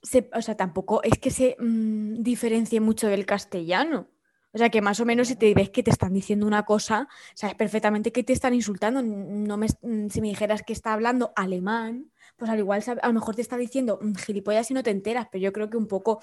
se- 0.02 0.30
o 0.32 0.40
sea, 0.42 0.56
tampoco 0.56 1.02
es 1.02 1.18
que 1.18 1.30
se 1.30 1.56
mm, 1.58 2.22
diferencie 2.22 2.80
mucho 2.80 3.08
del 3.08 3.26
castellano. 3.26 4.08
O 4.52 4.58
sea 4.58 4.70
que 4.70 4.80
más 4.80 4.98
o 5.00 5.04
menos 5.04 5.28
si 5.28 5.37
te 5.37 5.52
ves 5.52 5.68
que 5.70 5.82
te 5.82 5.90
están 5.90 6.14
diciendo 6.14 6.46
una 6.46 6.64
cosa, 6.64 7.06
sabes 7.34 7.54
perfectamente 7.54 8.12
que 8.12 8.22
te 8.24 8.32
están 8.32 8.54
insultando. 8.54 9.02
No 9.02 9.56
me, 9.58 9.68
si 9.68 10.20
me 10.20 10.28
dijeras 10.28 10.62
que 10.62 10.72
está 10.72 10.94
hablando 10.94 11.32
alemán, 11.37 12.11
pues 12.37 12.50
al 12.50 12.58
igual 12.58 12.82
a 13.02 13.06
lo 13.08 13.12
mejor 13.12 13.34
te 13.37 13.42
está 13.42 13.56
diciendo 13.58 13.98
"Mm, 14.00 14.14
gilipollas 14.14 14.70
y 14.70 14.74
no 14.74 14.82
te 14.82 14.90
enteras, 14.90 15.26
pero 15.30 15.42
yo 15.42 15.52
creo 15.52 15.68
que 15.68 15.76
un 15.76 15.87
poco, 15.87 16.20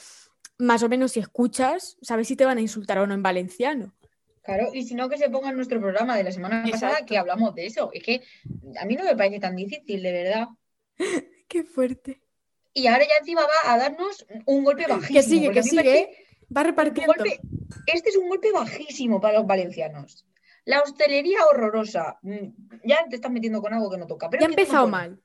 más 0.57 0.81
o 0.81 0.89
menos 0.89 1.11
si 1.11 1.19
escuchas, 1.19 1.97
sabes 2.01 2.27
si 2.27 2.35
te 2.35 2.45
van 2.45 2.57
a 2.57 2.61
insultar 2.61 2.97
o 2.99 3.05
no 3.05 3.13
en 3.13 3.21
valenciano. 3.21 3.93
Claro, 4.45 4.69
y 4.73 4.83
si 4.83 4.93
no, 4.93 5.09
que 5.09 5.17
se 5.17 5.29
ponga 5.29 5.49
en 5.49 5.55
nuestro 5.55 5.79
programa 5.81 6.15
de 6.15 6.23
la 6.23 6.31
semana 6.31 6.63
pasada 6.69 7.05
que 7.05 7.17
hablamos 7.17 7.55
de 7.55 7.65
eso. 7.65 7.89
Es 7.93 8.03
que 8.03 8.21
a 8.79 8.85
mí 8.85 8.95
no 8.95 9.03
me 9.03 9.15
parece 9.15 9.39
tan 9.39 9.55
difícil, 9.55 10.03
de 10.03 10.11
verdad. 10.11 10.47
Qué 11.47 11.63
fuerte. 11.63 12.21
Y 12.73 12.87
ahora 12.87 13.03
ya 13.05 13.15
encima 13.19 13.41
va 13.41 13.73
a 13.73 13.77
darnos 13.77 14.25
un 14.45 14.63
golpe 14.63 14.85
bajísimo. 14.87 15.13
Que 15.19 15.23
sigue, 15.23 15.51
que 15.51 15.63
sigue. 15.63 16.09
Va 16.55 16.61
un 16.61 16.67
repartiendo. 16.67 17.13
golpe- 17.13 17.39
este 17.87 18.09
es 18.09 18.17
un 18.17 18.29
golpe 18.29 18.51
bajísimo 18.51 19.19
para 19.19 19.39
los 19.39 19.47
valencianos. 19.47 20.25
La 20.65 20.81
hostelería 20.81 21.45
horrorosa. 21.45 22.19
Mm, 22.21 22.49
Ya 22.83 22.99
te 23.09 23.15
estás 23.15 23.31
metiendo 23.31 23.61
con 23.61 23.73
algo 23.73 23.89
que 23.89 23.97
no 23.97 24.05
toca. 24.07 24.29
Pero 24.29 24.41
Ya 24.41 24.47
ha 24.47 24.49
empezado 24.49 24.87
mal. 24.87 25.19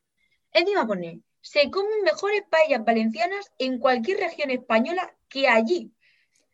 Encima 0.53 0.87
pone, 0.87 1.21
se 1.43 1.71
comen 1.71 2.03
mejores 2.05 2.43
paellas 2.49 2.85
valencianas 2.85 3.51
en 3.59 3.79
cualquier 3.79 4.19
región 4.19 4.51
española 4.51 5.15
que 5.29 5.47
allí, 5.49 5.93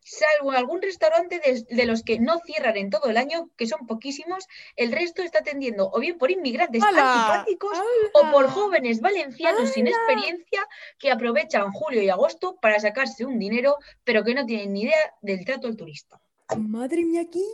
salvo 0.09 0.53
algún 0.53 0.81
restaurante 0.81 1.41
de, 1.41 1.67
de 1.69 1.85
los 1.85 2.05
que 2.05 2.21
no 2.21 2.39
cierran 2.39 2.77
en 2.77 2.91
todo 2.91 3.11
el 3.11 3.17
año, 3.17 3.51
que 3.57 3.67
son 3.67 3.87
poquísimos, 3.89 4.47
el 4.77 4.93
resto 4.93 5.23
está 5.23 5.41
atendiendo 5.41 5.91
o 5.93 5.99
bien 5.99 6.17
por 6.17 6.31
inmigrantes 6.31 6.81
antipáticos 6.83 7.77
o 8.15 8.31
por 8.31 8.49
jóvenes 8.49 9.01
valencianos 9.01 9.71
sin 9.71 9.89
experiencia 9.89 10.65
que 10.99 11.11
aprovechan 11.11 11.73
julio 11.73 12.03
y 12.03 12.09
agosto 12.09 12.57
para 12.63 12.79
sacarse 12.79 13.25
un 13.25 13.39
dinero, 13.39 13.79
pero 14.05 14.23
que 14.23 14.35
no 14.35 14.47
tienen 14.47 14.73
ni 14.73 14.83
idea 14.83 15.15
del 15.23 15.45
trato 15.45 15.67
al 15.67 15.77
turista. 15.77 16.21
Madre 16.57 17.05
mía, 17.05 17.23
aquí. 17.23 17.45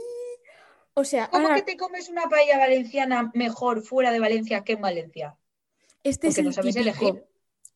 O 0.94 1.04
sea, 1.04 1.28
¿Cómo 1.28 1.48
que 1.54 1.62
te 1.62 1.78
comes 1.78 2.10
una 2.10 2.28
paella 2.28 2.58
valenciana 2.58 3.30
mejor 3.32 3.80
fuera 3.82 4.10
de 4.12 4.20
Valencia 4.20 4.62
que 4.62 4.74
en 4.74 4.82
Valencia? 4.82 5.38
este 6.04 6.28
es 6.28 6.34
Porque 6.34 6.42
no 6.42 6.48
el 6.50 6.54
sabes 6.54 6.74
típico. 6.74 7.06
elegir. 7.06 7.24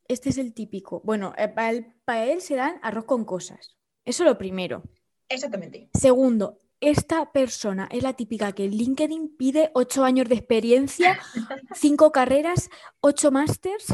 Este 0.08 0.28
es 0.28 0.38
el 0.38 0.52
típico. 0.52 1.00
Bueno, 1.02 1.32
eh, 1.38 1.48
para 1.48 1.70
él, 1.70 1.94
para 2.04 2.24
él 2.26 2.42
se 2.42 2.56
dan 2.56 2.78
arroz 2.82 3.06
con 3.06 3.24
cosas. 3.24 3.75
Eso 4.06 4.24
lo 4.24 4.38
primero. 4.38 4.82
Exactamente. 5.28 5.90
Segundo, 5.92 6.58
esta 6.80 7.30
persona 7.32 7.88
es 7.90 8.02
la 8.02 8.14
típica 8.14 8.52
que 8.52 8.68
LinkedIn 8.68 9.36
pide 9.36 9.70
ocho 9.74 10.04
años 10.04 10.28
de 10.28 10.36
experiencia, 10.36 11.18
cinco 11.74 12.12
carreras, 12.12 12.70
ocho 13.00 13.30
másters 13.30 13.86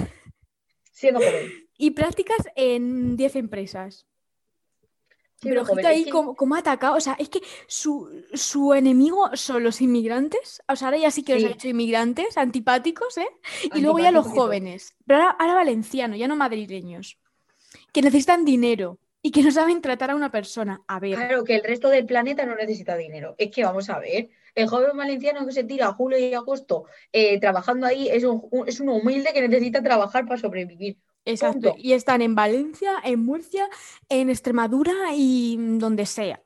Siendo 0.93 1.21
joven. 1.21 1.51
y 1.79 1.91
prácticas 1.93 2.47
en 2.55 3.17
10 3.17 3.37
empresas. 3.37 4.07
Siendo 5.41 5.61
Pero 5.61 5.63
ojito 5.63 5.73
joven. 5.75 5.87
ahí 5.87 6.01
Es 6.01 6.05
que- 6.07 6.11
cómo, 6.13 6.37
cómo 6.37 6.55
ha 6.55 6.59
atacado. 6.59 6.97
O 6.97 7.01
sea, 7.01 7.15
es 7.19 7.29
que 7.29 7.41
su, 7.67 8.09
su 8.35 8.75
enemigo 8.75 9.31
son 9.35 9.65
los 9.65 9.81
inmigrantes. 9.81 10.63
O 10.69 10.77
sea, 10.77 10.89
ahora 10.89 10.99
ya 10.99 11.11
sí 11.11 11.23
que 11.25 11.35
los 11.35 11.45
ha 11.45 11.49
Sí. 11.49 11.53
hecho 11.55 11.69
inmigrantes, 11.69 12.37
antipáticos, 12.37 13.17
¿eh? 13.19 13.27
Y 13.75 13.81
luego 13.81 13.99
ya 13.99 14.13
los 14.13 14.27
jóvenes. 14.27 14.95
Pero 15.07 15.21
ahora, 15.23 15.37
ahora 15.39 15.55
valencianos, 15.55 16.19
ya 16.19 16.29
no 16.29 16.37
madrileños. 16.37 17.19
Que 17.93 18.03
necesitan 18.03 18.45
dinero 18.45 18.99
y 19.23 19.31
que 19.31 19.43
no 19.43 19.51
saben 19.53 19.81
tratar 19.81 20.11
a 20.11 20.15
una 20.17 20.31
persona. 20.31 20.83
A 20.89 20.99
ver, 21.01 21.15
Claro, 21.17 21.45
que 21.45 21.55
el 21.57 21.63
resto 21.65 21.89
del 21.89 22.07
planeta 22.07 22.45
no 22.45 22.57
necesita 22.57 22.97
dinero. 22.97 23.35
Es 23.39 23.51
que 23.51 23.65
vamos 23.65 23.89
a 23.91 23.99
ver, 23.99 24.31
el 24.55 24.67
joven 24.69 24.97
valenciano 24.97 25.47
que 25.47 25.53
se 25.53 25.65
tira 25.65 25.93
julio 25.93 26.19
y 26.19 26.35
agosto 26.35 26.85
eh, 27.13 27.39
trabajando 27.41 27.87
ahí 27.87 28.09
es 28.09 28.25
un, 28.25 28.47
un- 28.51 28.69
es 28.69 28.81
un 28.81 28.89
humilde 28.91 29.33
que 29.33 29.47
necesita 29.47 29.83
trabajar 29.83 30.27
para 30.27 30.41
sobrevivir. 30.41 30.99
exacto. 31.25 31.71
punto. 31.71 31.75
Y 31.79 31.93
están 31.93 32.21
en 32.23 32.35
Valencia, 32.35 32.93
en 33.05 33.21
Murcia, 33.25 33.69
en 34.09 34.29
Extremadura 34.31 34.93
y 35.15 35.57
donde 35.79 36.05
sea. 36.07 36.43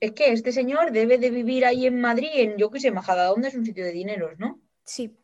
Es 0.00 0.12
que 0.12 0.32
este 0.32 0.52
señor 0.52 0.92
debe 0.92 1.18
de 1.18 1.30
vivir 1.30 1.64
ahí 1.64 1.86
en 1.86 2.00
Madrid, 2.00 2.28
en 2.34 2.56
yo 2.58 2.70
qué 2.70 2.80
sé, 2.80 2.90
Majadahonda 2.90 3.48
es 3.48 3.54
un 3.54 3.64
sitio 3.66 3.84
de 3.84 3.92
dineros, 3.92 4.38
¿no? 4.38 4.60
Sí. 4.84 5.16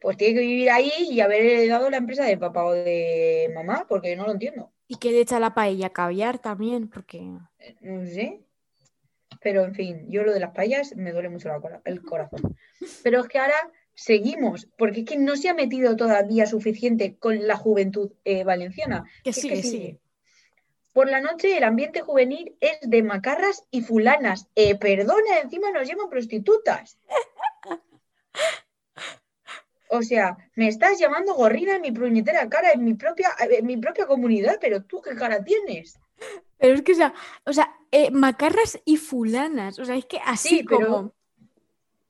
Pues 0.00 0.16
tiene 0.16 0.34
que 0.34 0.40
vivir 0.46 0.70
ahí 0.70 0.90
y 1.10 1.20
haber 1.20 1.42
heredado 1.42 1.90
la 1.90 1.98
empresa 1.98 2.24
de 2.24 2.38
papá 2.38 2.64
o 2.64 2.72
de 2.72 3.50
mamá, 3.54 3.86
porque 3.88 4.16
no 4.16 4.24
lo 4.26 4.32
entiendo. 4.32 4.72
Y 4.90 4.96
que 4.96 5.12
le 5.12 5.20
echa 5.20 5.38
la 5.38 5.54
paella 5.54 5.90
caviar 5.90 6.40
también, 6.40 6.88
porque. 6.88 7.20
No 7.80 8.04
sé. 8.06 8.40
Pero 9.40 9.64
en 9.64 9.72
fin, 9.72 10.10
yo 10.10 10.24
lo 10.24 10.32
de 10.32 10.40
las 10.40 10.52
paellas 10.52 10.96
me 10.96 11.12
duele 11.12 11.28
mucho 11.28 11.46
la 11.46 11.80
el 11.84 12.02
corazón. 12.02 12.56
Pero 13.04 13.20
es 13.20 13.28
que 13.28 13.38
ahora 13.38 13.70
seguimos, 13.94 14.66
porque 14.76 15.00
es 15.00 15.06
que 15.06 15.16
no 15.16 15.36
se 15.36 15.48
ha 15.48 15.54
metido 15.54 15.94
todavía 15.94 16.44
suficiente 16.44 17.14
con 17.20 17.46
la 17.46 17.56
juventud 17.56 18.10
eh, 18.24 18.42
valenciana. 18.42 19.04
Que 19.22 19.30
Es 19.30 19.36
que 19.36 19.42
sigue, 19.42 19.62
sigue. 19.62 19.68
sigue. 19.68 20.00
Por 20.92 21.08
la 21.08 21.20
noche 21.20 21.56
el 21.56 21.62
ambiente 21.62 22.00
juvenil 22.00 22.56
es 22.58 22.80
de 22.82 23.04
macarras 23.04 23.62
y 23.70 23.82
fulanas. 23.82 24.48
Eh, 24.56 24.74
perdona, 24.74 25.38
encima 25.40 25.70
nos 25.70 25.86
llaman 25.86 26.10
prostitutas. 26.10 26.98
O 29.92 30.02
sea, 30.02 30.36
me 30.54 30.68
estás 30.68 30.98
llamando 30.98 31.34
gorrina 31.34 31.74
en 31.76 31.82
mi 31.82 31.90
puñetera 31.90 32.48
cara, 32.48 32.72
en 32.72 32.84
mi 32.84 32.94
propia, 32.94 33.30
en 33.40 33.66
mi 33.66 33.76
propia 33.76 34.06
comunidad, 34.06 34.58
pero 34.60 34.82
tú 34.84 35.00
qué 35.02 35.16
cara 35.16 35.42
tienes. 35.42 35.98
Pero 36.58 36.74
es 36.74 36.82
que, 36.82 36.92
o 36.92 36.94
sea, 36.94 37.14
o 37.44 37.52
sea 37.52 37.74
eh, 37.90 38.10
macarras 38.10 38.78
y 38.84 38.96
fulanas. 38.96 39.78
O 39.78 39.84
sea, 39.84 39.96
es 39.96 40.04
que 40.06 40.18
así 40.24 40.48
Sí, 40.48 40.64
pero- 40.68 40.86
como. 40.86 41.14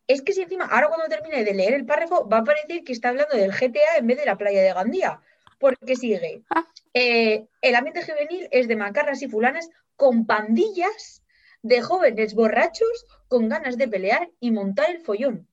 Es 0.06 0.22
que 0.22 0.32
si 0.32 0.42
encima, 0.42 0.64
ahora 0.66 0.88
cuando 0.88 1.06
termine 1.06 1.44
de 1.44 1.54
leer 1.54 1.72
el 1.72 1.86
párrafo, 1.86 2.28
va 2.28 2.38
a 2.38 2.44
parecer 2.44 2.82
que 2.82 2.92
está 2.92 3.10
hablando 3.10 3.36
del 3.36 3.52
GTA 3.52 3.96
en 3.98 4.08
vez 4.08 4.18
de 4.18 4.26
la 4.26 4.36
playa 4.36 4.60
de 4.60 4.72
Gandía. 4.72 5.20
Porque 5.60 5.94
sigue. 5.94 6.42
Ah. 6.50 6.66
Eh, 6.94 7.46
el 7.62 7.74
ambiente 7.76 8.02
juvenil 8.02 8.48
es 8.50 8.66
de 8.66 8.74
macarras 8.74 9.22
y 9.22 9.28
fulanas 9.28 9.70
con 9.94 10.26
pandillas 10.26 11.22
de 11.62 11.80
jóvenes 11.80 12.34
borrachos 12.34 13.06
con 13.28 13.48
ganas 13.48 13.78
de 13.78 13.86
pelear 13.86 14.28
y 14.40 14.50
montar 14.50 14.90
el 14.90 15.00
follón. 15.00 15.46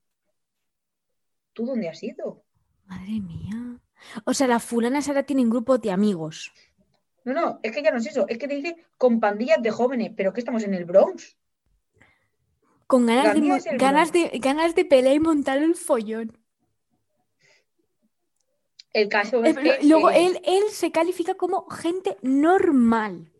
¿Tú 1.58 1.66
dónde 1.66 1.88
has 1.88 2.00
ido? 2.04 2.44
Madre 2.86 3.18
mía. 3.20 3.80
O 4.24 4.32
sea, 4.32 4.46
las 4.46 4.62
fulanas 4.62 5.08
ahora 5.08 5.24
tienen 5.24 5.50
grupos 5.50 5.80
de 5.80 5.90
amigos. 5.90 6.52
No, 7.24 7.34
no, 7.34 7.58
es 7.64 7.72
que 7.72 7.82
ya 7.82 7.90
no 7.90 7.98
es 7.98 8.06
eso. 8.06 8.26
Es 8.28 8.38
que 8.38 8.46
te 8.46 8.54
dice 8.54 8.76
con 8.96 9.18
pandillas 9.18 9.60
de 9.60 9.72
jóvenes, 9.72 10.12
pero 10.16 10.32
que 10.32 10.38
estamos 10.40 10.62
en 10.62 10.72
el 10.72 10.84
Bronx. 10.84 11.36
Con 12.86 13.06
ganas 13.06 13.34
de, 13.34 13.76
ganas 13.76 14.12
de, 14.12 14.30
ganas 14.38 14.76
de 14.76 14.84
pelear 14.84 15.16
y 15.16 15.18
montar 15.18 15.58
el 15.58 15.74
follón. 15.74 16.38
El 18.92 19.08
caso 19.08 19.44
Eh, 19.44 19.50
es 19.50 19.54
pero 19.56 19.80
que. 19.80 19.86
luego 19.88 20.10
eh, 20.10 20.26
él, 20.26 20.40
él 20.44 20.62
se 20.70 20.92
califica 20.92 21.34
como 21.34 21.68
gente 21.68 22.16
normal. 22.22 23.32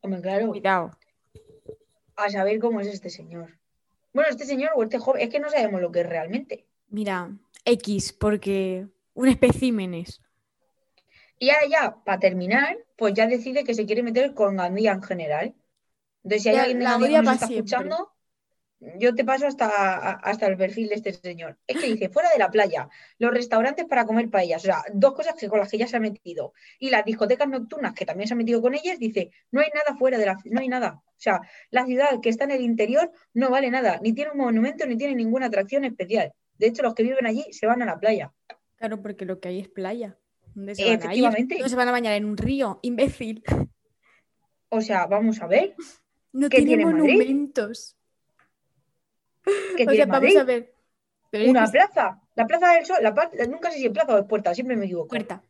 hombre, 0.00 0.20
claro, 0.22 0.48
Cuidado. 0.50 0.96
a 2.14 2.30
saber 2.30 2.60
cómo 2.60 2.80
es 2.80 2.86
este 2.86 3.10
señor. 3.10 3.58
Bueno, 4.14 4.30
este 4.30 4.44
señor 4.46 4.70
o 4.76 4.82
este 4.84 5.00
joven, 5.00 5.22
es 5.22 5.28
que 5.30 5.40
no 5.40 5.50
sabemos 5.50 5.80
lo 5.80 5.90
que 5.90 6.02
es 6.02 6.06
realmente. 6.08 6.66
Mira, 6.92 7.36
X, 7.64 8.12
porque 8.12 8.86
un 9.14 9.28
especímenes. 9.28 10.20
Y 11.38 11.50
ahora 11.50 11.66
ya, 11.68 12.04
para 12.04 12.20
terminar, 12.20 12.78
pues 12.96 13.14
ya 13.14 13.26
decide 13.26 13.64
que 13.64 13.74
se 13.74 13.86
quiere 13.86 14.02
meter 14.02 14.34
con 14.34 14.56
Gandía 14.56 14.92
en 14.92 15.02
general. 15.02 15.54
Entonces, 16.22 16.42
si 16.44 16.48
hay 16.50 16.56
Ya, 16.56 16.62
alguien 16.62 16.78
de 16.80 16.84
Gandía 16.86 17.22
que 17.22 17.30
nos 17.30 17.34
está 17.34 17.48
siempre. 17.48 17.90
escuchando, 17.90 18.12
yo 18.80 19.14
te 19.14 19.24
paso 19.24 19.46
hasta, 19.46 20.12
hasta 20.12 20.46
el 20.48 20.56
perfil 20.56 20.88
de 20.88 20.96
este 20.96 21.12
señor. 21.14 21.58
Es 21.66 21.78
que 21.78 21.86
dice, 21.88 22.10
fuera 22.10 22.30
de 22.30 22.38
la 22.38 22.50
playa, 22.50 22.88
los 23.18 23.32
restaurantes 23.32 23.86
para 23.86 24.06
comer 24.06 24.30
paellas, 24.30 24.62
o 24.64 24.66
sea, 24.66 24.84
dos 24.94 25.14
cosas 25.14 25.34
que 25.36 25.48
con 25.48 25.60
las 25.60 25.70
que 25.70 25.78
ya 25.78 25.86
se 25.88 25.96
ha 25.96 26.00
metido. 26.00 26.54
Y 26.78 26.90
las 26.90 27.04
discotecas 27.04 27.48
nocturnas, 27.48 27.94
que 27.94 28.06
también 28.06 28.28
se 28.28 28.34
ha 28.34 28.36
metido 28.38 28.62
con 28.62 28.74
ellas, 28.74 28.98
dice, 28.98 29.32
no 29.52 29.60
hay 29.60 29.68
nada 29.74 29.96
fuera 29.98 30.18
de 30.18 30.26
la 30.26 30.38
no 30.46 30.60
hay 30.60 30.68
nada. 30.68 31.02
O 31.06 31.20
sea, 31.22 31.40
la 31.70 31.86
ciudad 31.86 32.20
que 32.22 32.28
está 32.30 32.44
en 32.44 32.52
el 32.52 32.62
interior 32.62 33.10
no 33.34 33.50
vale 33.50 33.70
nada, 33.70 34.00
ni 34.02 34.12
tiene 34.14 34.32
un 34.32 34.38
monumento, 34.38 34.86
ni 34.86 34.96
tiene 34.98 35.14
ninguna 35.16 35.46
atracción 35.46 35.84
especial. 35.84 36.32
De 36.62 36.68
hecho, 36.68 36.84
los 36.84 36.94
que 36.94 37.02
viven 37.02 37.26
allí 37.26 37.44
se 37.50 37.66
van 37.66 37.82
a 37.82 37.84
la 37.86 37.98
playa. 37.98 38.32
Claro, 38.76 39.02
porque 39.02 39.24
lo 39.24 39.40
que 39.40 39.48
hay 39.48 39.58
es 39.58 39.68
playa. 39.68 40.16
¿Dónde 40.54 40.76
se 40.76 40.82
van 40.84 40.90
a 40.90 40.94
ir? 40.94 41.00
Efectivamente. 41.00 41.54
¿Dónde 41.56 41.68
se 41.70 41.74
van 41.74 41.88
a 41.88 41.90
bañar? 41.90 42.12
En 42.14 42.24
un 42.24 42.36
río, 42.36 42.78
imbécil. 42.82 43.42
O 44.68 44.80
sea, 44.80 45.06
vamos 45.06 45.42
a 45.42 45.48
ver, 45.48 45.74
No 46.32 46.48
¿Qué 46.48 46.62
tiene 46.62 46.86
monumentos. 46.86 47.96
¿qué 49.76 49.82
O 49.82 49.86
tiene 49.90 49.96
sea, 49.96 50.06
Madrid? 50.06 50.28
vamos 50.36 50.42
a 50.42 50.44
ver. 50.44 50.74
Pero 51.30 51.50
Una 51.50 51.64
que- 51.64 51.72
plaza, 51.72 52.22
la 52.36 52.46
plaza 52.46 52.72
del 52.74 52.86
sol, 52.86 52.98
la 53.00 53.10
nunca 53.48 53.72
sé 53.72 53.78
si 53.78 53.86
es 53.86 53.92
plaza 53.92 54.14
o 54.14 54.18
es 54.20 54.26
puerta, 54.26 54.54
siempre 54.54 54.76
me 54.76 54.84
equivoco. 54.84 55.08
puerta. 55.08 55.42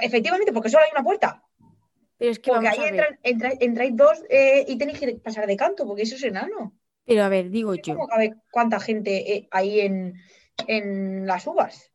Efectivamente, 0.00 0.54
porque 0.54 0.70
solo 0.70 0.84
hay 0.84 0.90
una 0.92 1.04
puerta. 1.04 1.44
Pero 2.16 2.30
es 2.30 2.38
que 2.38 2.50
Porque 2.50 2.64
vamos 2.66 2.78
ahí 2.78 2.88
a 2.88 2.92
ver. 2.92 2.94
entran, 2.94 3.18
entra- 3.24 3.56
entráis 3.60 3.94
dos 3.96 4.24
eh, 4.30 4.64
y 4.66 4.78
tenéis 4.78 4.98
que 5.00 5.16
pasar 5.16 5.46
de 5.46 5.56
canto, 5.56 5.86
porque 5.86 6.02
eso 6.02 6.14
es 6.16 6.22
enano. 6.22 6.72
Pero 7.04 7.24
a 7.24 7.28
ver, 7.28 7.50
digo 7.50 7.74
yo. 7.74 7.94
¿Cómo 7.94 8.08
cabe 8.08 8.34
cuánta 8.50 8.80
gente 8.80 9.34
eh, 9.34 9.48
hay 9.50 9.80
en, 9.80 10.14
en 10.66 11.26
las 11.26 11.46
uvas? 11.46 11.90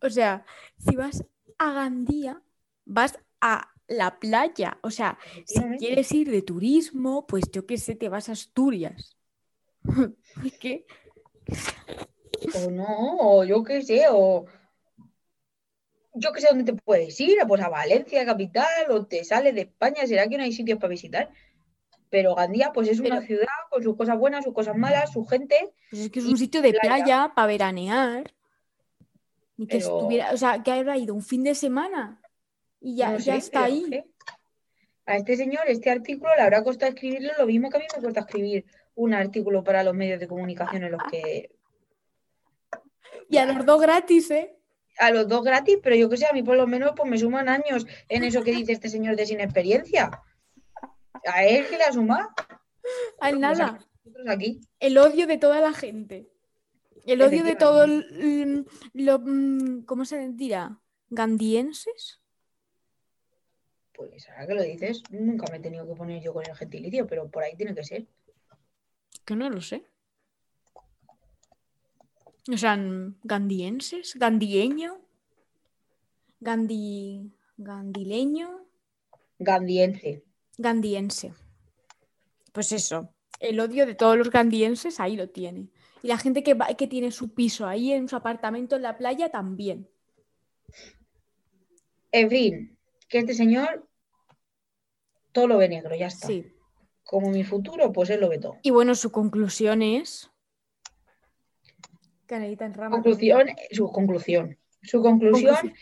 O 0.00 0.10
sea, 0.10 0.44
si 0.78 0.96
vas 0.96 1.24
a 1.58 1.72
Gandía, 1.72 2.42
vas 2.84 3.18
a 3.40 3.70
la 3.86 4.18
playa. 4.18 4.78
O 4.82 4.90
sea, 4.90 5.18
si 5.46 5.60
quieres 5.78 6.12
ir 6.12 6.30
de 6.30 6.42
turismo, 6.42 7.26
pues 7.26 7.50
yo 7.50 7.66
qué 7.66 7.78
sé, 7.78 7.94
te 7.94 8.08
vas 8.08 8.28
a 8.28 8.32
Asturias. 8.32 9.16
Que, 10.60 10.86
O 12.54 12.70
no, 12.70 12.86
o 13.20 13.44
yo 13.44 13.62
qué 13.62 13.82
sé, 13.82 14.06
o 14.10 14.46
yo 16.14 16.32
qué 16.32 16.40
sé 16.40 16.48
dónde 16.48 16.72
te 16.72 16.80
puedes 16.80 17.20
ir, 17.20 17.36
pues 17.46 17.60
a 17.62 17.68
Valencia, 17.68 18.24
capital, 18.24 18.90
o 18.90 19.06
te 19.06 19.24
sales 19.24 19.54
de 19.54 19.62
España, 19.62 20.06
¿será 20.06 20.26
que 20.28 20.36
no 20.36 20.44
hay 20.44 20.52
sitios 20.52 20.78
para 20.78 20.90
visitar? 20.90 21.30
Pero 22.10 22.34
Gandía, 22.34 22.70
pues 22.72 22.88
es 22.88 23.00
una 23.00 23.20
ciudad 23.22 23.46
con 23.70 23.82
sus 23.82 23.96
cosas 23.96 24.18
buenas, 24.18 24.44
sus 24.44 24.54
cosas 24.54 24.76
malas, 24.76 25.12
su 25.12 25.24
gente. 25.24 25.72
Pues 25.90 26.02
es 26.02 26.10
que 26.10 26.20
es 26.20 26.26
un 26.26 26.36
sitio 26.36 26.62
de 26.62 26.70
playa. 26.72 27.04
playa 27.04 27.32
para 27.34 27.46
veranear. 27.48 28.32
Ni 29.56 29.66
que 29.66 29.78
Pero- 29.78 29.98
estuviera, 29.98 30.32
o 30.32 30.36
sea, 30.36 30.62
que 30.62 30.72
habrá 30.72 30.96
ido 30.96 31.14
un 31.14 31.22
fin 31.22 31.42
de 31.44 31.54
semana 31.54 32.20
y 32.80 32.96
ya, 32.96 33.12
no 33.12 33.18
ya 33.18 33.32
sé, 33.34 33.38
está 33.38 33.64
ahí. 33.64 34.04
A 35.06 35.16
este 35.16 35.36
señor, 35.36 35.62
este 35.66 35.90
artículo 35.90 36.30
le 36.36 36.42
habrá 36.42 36.62
costado 36.62 36.90
escribirlo 36.92 37.32
lo 37.38 37.46
mismo 37.46 37.68
que 37.70 37.76
a 37.76 37.80
mí 37.80 37.86
me 37.94 38.02
cuesta 38.02 38.20
escribir 38.20 38.64
un 38.94 39.12
artículo 39.12 39.62
para 39.64 39.82
los 39.82 39.94
medios 39.94 40.18
de 40.20 40.28
comunicación 40.28 40.82
en 40.84 40.92
los 40.92 41.02
que 41.10 41.50
Y 43.28 43.38
a 43.38 43.46
los 43.46 43.64
dos 43.66 43.80
gratis, 43.80 44.30
¿eh? 44.30 44.56
a 44.98 45.10
los 45.10 45.26
dos 45.26 45.42
gratis, 45.42 45.78
pero 45.82 45.96
yo 45.96 46.08
que 46.08 46.16
sé, 46.16 46.26
a 46.26 46.32
mí 46.32 46.42
por 46.42 46.56
lo 46.56 46.66
menos 46.68 46.92
pues 46.96 47.10
me 47.10 47.18
suman 47.18 47.48
años 47.48 47.86
en 48.08 48.22
eso 48.24 48.42
que 48.44 48.52
dice 48.52 48.72
este 48.72 48.88
señor 48.88 49.16
de 49.16 49.26
sin 49.26 49.40
experiencia. 49.40 50.10
A 51.26 51.44
él 51.44 51.66
que 51.68 51.76
le 51.76 51.84
ha 51.84 51.92
sumado. 51.92 52.28
Al 53.20 53.40
nada. 53.40 53.78
aquí. 54.28 54.60
El 54.80 54.98
odio 54.98 55.26
de 55.26 55.38
toda 55.38 55.60
la 55.60 55.72
gente. 55.72 56.28
El 57.06 57.22
odio 57.22 57.44
de 57.44 57.54
todos, 57.54 57.88
lo, 58.94 59.18
mm, 59.18 59.84
¿cómo 59.84 60.04
se 60.04 60.30
dirá? 60.30 60.80
¿Gandienses? 61.10 62.20
Pues 63.92 64.28
ahora 64.30 64.46
que 64.46 64.54
lo 64.54 64.62
dices, 64.62 65.02
nunca 65.10 65.46
me 65.50 65.58
he 65.58 65.60
tenido 65.60 65.86
que 65.86 65.94
poner 65.94 66.22
yo 66.22 66.32
con 66.32 66.44
el 66.48 66.56
gentilicio, 66.56 67.06
pero 67.06 67.30
por 67.30 67.44
ahí 67.44 67.56
tiene 67.56 67.74
que 67.74 67.84
ser. 67.84 68.06
Que 69.24 69.36
no 69.36 69.50
lo 69.50 69.60
sé. 69.60 69.84
O 72.52 72.56
sea, 72.56 72.78
gandienses, 73.22 74.14
gandieño, 74.16 75.00
gandi, 76.40 77.32
gandileño, 77.56 78.64
Gandiense. 79.38 80.24
Gandiense. 80.58 81.32
Pues 82.52 82.72
eso, 82.72 83.12
el 83.40 83.58
odio 83.60 83.86
de 83.86 83.94
todos 83.94 84.16
los 84.16 84.30
gandienses 84.30 85.00
ahí 85.00 85.16
lo 85.16 85.28
tiene. 85.30 85.68
Y 86.02 86.08
la 86.08 86.18
gente 86.18 86.42
que, 86.42 86.54
va- 86.54 86.74
que 86.74 86.86
tiene 86.86 87.10
su 87.10 87.34
piso 87.34 87.66
ahí 87.66 87.92
en 87.92 88.08
su 88.08 88.16
apartamento 88.16 88.76
en 88.76 88.82
la 88.82 88.96
playa 88.98 89.30
también. 89.30 89.88
En 92.12 92.30
fin, 92.30 92.78
que 93.08 93.18
este 93.18 93.34
señor 93.34 93.88
todo 95.32 95.48
lo 95.48 95.58
ve 95.58 95.68
negro, 95.68 95.94
ya 95.96 96.06
está. 96.06 96.28
Sí. 96.28 96.46
Como 97.02 97.30
mi 97.30 97.42
futuro, 97.44 97.92
pues 97.92 98.08
él 98.10 98.20
lo 98.20 98.28
ve 98.28 98.38
todo. 98.38 98.58
Y 98.62 98.70
bueno, 98.70 98.94
su 98.94 99.10
conclusión 99.10 99.82
es. 99.82 100.30
Canelita 102.26 102.64
en 102.66 102.74
rama. 102.74 102.96
Conclusión, 102.96 103.48
su 103.72 103.90
conclusión. 103.90 104.58
Su 104.82 105.02
conclusión 105.02 105.54
Conclusión. 105.54 105.76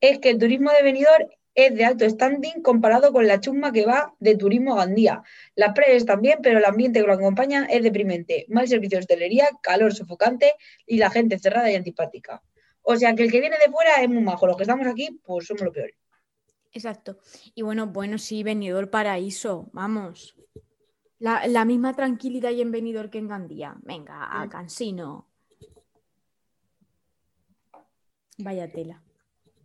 es 0.00 0.18
que 0.18 0.30
el 0.30 0.38
turismo 0.38 0.70
de 0.70 0.82
Benidorm 0.82 1.28
es 1.54 1.74
de 1.74 1.84
alto 1.84 2.08
standing 2.08 2.62
comparado 2.62 3.12
con 3.12 3.26
la 3.26 3.40
chusma 3.40 3.72
que 3.72 3.86
va 3.86 4.14
de 4.18 4.36
turismo 4.36 4.74
a 4.74 4.84
Gandía. 4.84 5.22
Las 5.54 5.72
playas 5.72 6.04
bien, 6.20 6.38
pero 6.42 6.58
el 6.58 6.64
ambiente 6.64 7.00
que 7.00 7.06
lo 7.06 7.12
acompaña 7.12 7.66
es 7.70 7.82
deprimente. 7.82 8.46
Mal 8.48 8.66
servicio 8.68 8.98
de 8.98 9.00
hostelería, 9.00 9.48
calor 9.62 9.94
sofocante 9.94 10.54
y 10.86 10.98
la 10.98 11.10
gente 11.10 11.38
cerrada 11.38 11.70
y 11.70 11.76
antipática. 11.76 12.42
O 12.82 12.96
sea 12.96 13.14
que 13.14 13.22
el 13.22 13.30
que 13.30 13.40
viene 13.40 13.56
de 13.64 13.72
fuera 13.72 14.02
es 14.02 14.08
muy 14.08 14.22
majo. 14.22 14.46
Los 14.46 14.56
que 14.56 14.64
estamos 14.64 14.86
aquí, 14.86 15.20
pues 15.24 15.46
somos 15.46 15.62
lo 15.62 15.72
peor. 15.72 15.92
Exacto. 16.72 17.18
Y 17.54 17.62
bueno, 17.62 17.86
bueno, 17.86 18.18
sí, 18.18 18.42
Benidorm 18.42 18.90
paraíso, 18.90 19.70
vamos. 19.72 20.36
La, 21.20 21.46
la 21.46 21.64
misma 21.64 21.94
tranquilidad 21.94 22.50
y 22.50 22.60
en 22.60 22.72
Benidorm 22.72 23.10
que 23.10 23.18
en 23.18 23.28
Gandía. 23.28 23.76
Venga, 23.82 24.40
a. 24.40 24.48
Cansino. 24.48 25.28
Vaya 28.38 28.70
tela. 28.70 29.00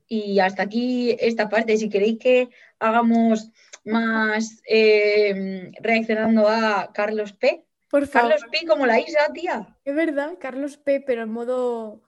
Y 0.10 0.40
hasta 0.40 0.64
aquí 0.64 1.16
esta 1.20 1.48
parte. 1.48 1.78
Si 1.78 1.88
queréis 1.88 2.18
que 2.20 2.50
hagamos 2.80 3.52
más 3.86 4.62
eh, 4.68 5.72
reaccionando 5.80 6.48
a 6.48 6.92
Carlos 6.94 7.32
P. 7.34 7.66
Por 7.90 8.08
favor. 8.08 8.32
Carlos 8.32 8.50
P 8.52 8.68
como 8.68 8.86
la 8.86 9.00
Isa, 9.00 9.32
tía. 9.34 9.78
Es 9.86 9.96
verdad, 9.96 10.34
Carlos 10.40 10.78
P, 10.78 11.00
pero 11.02 11.24
en 11.24 11.32
modo. 11.32 12.02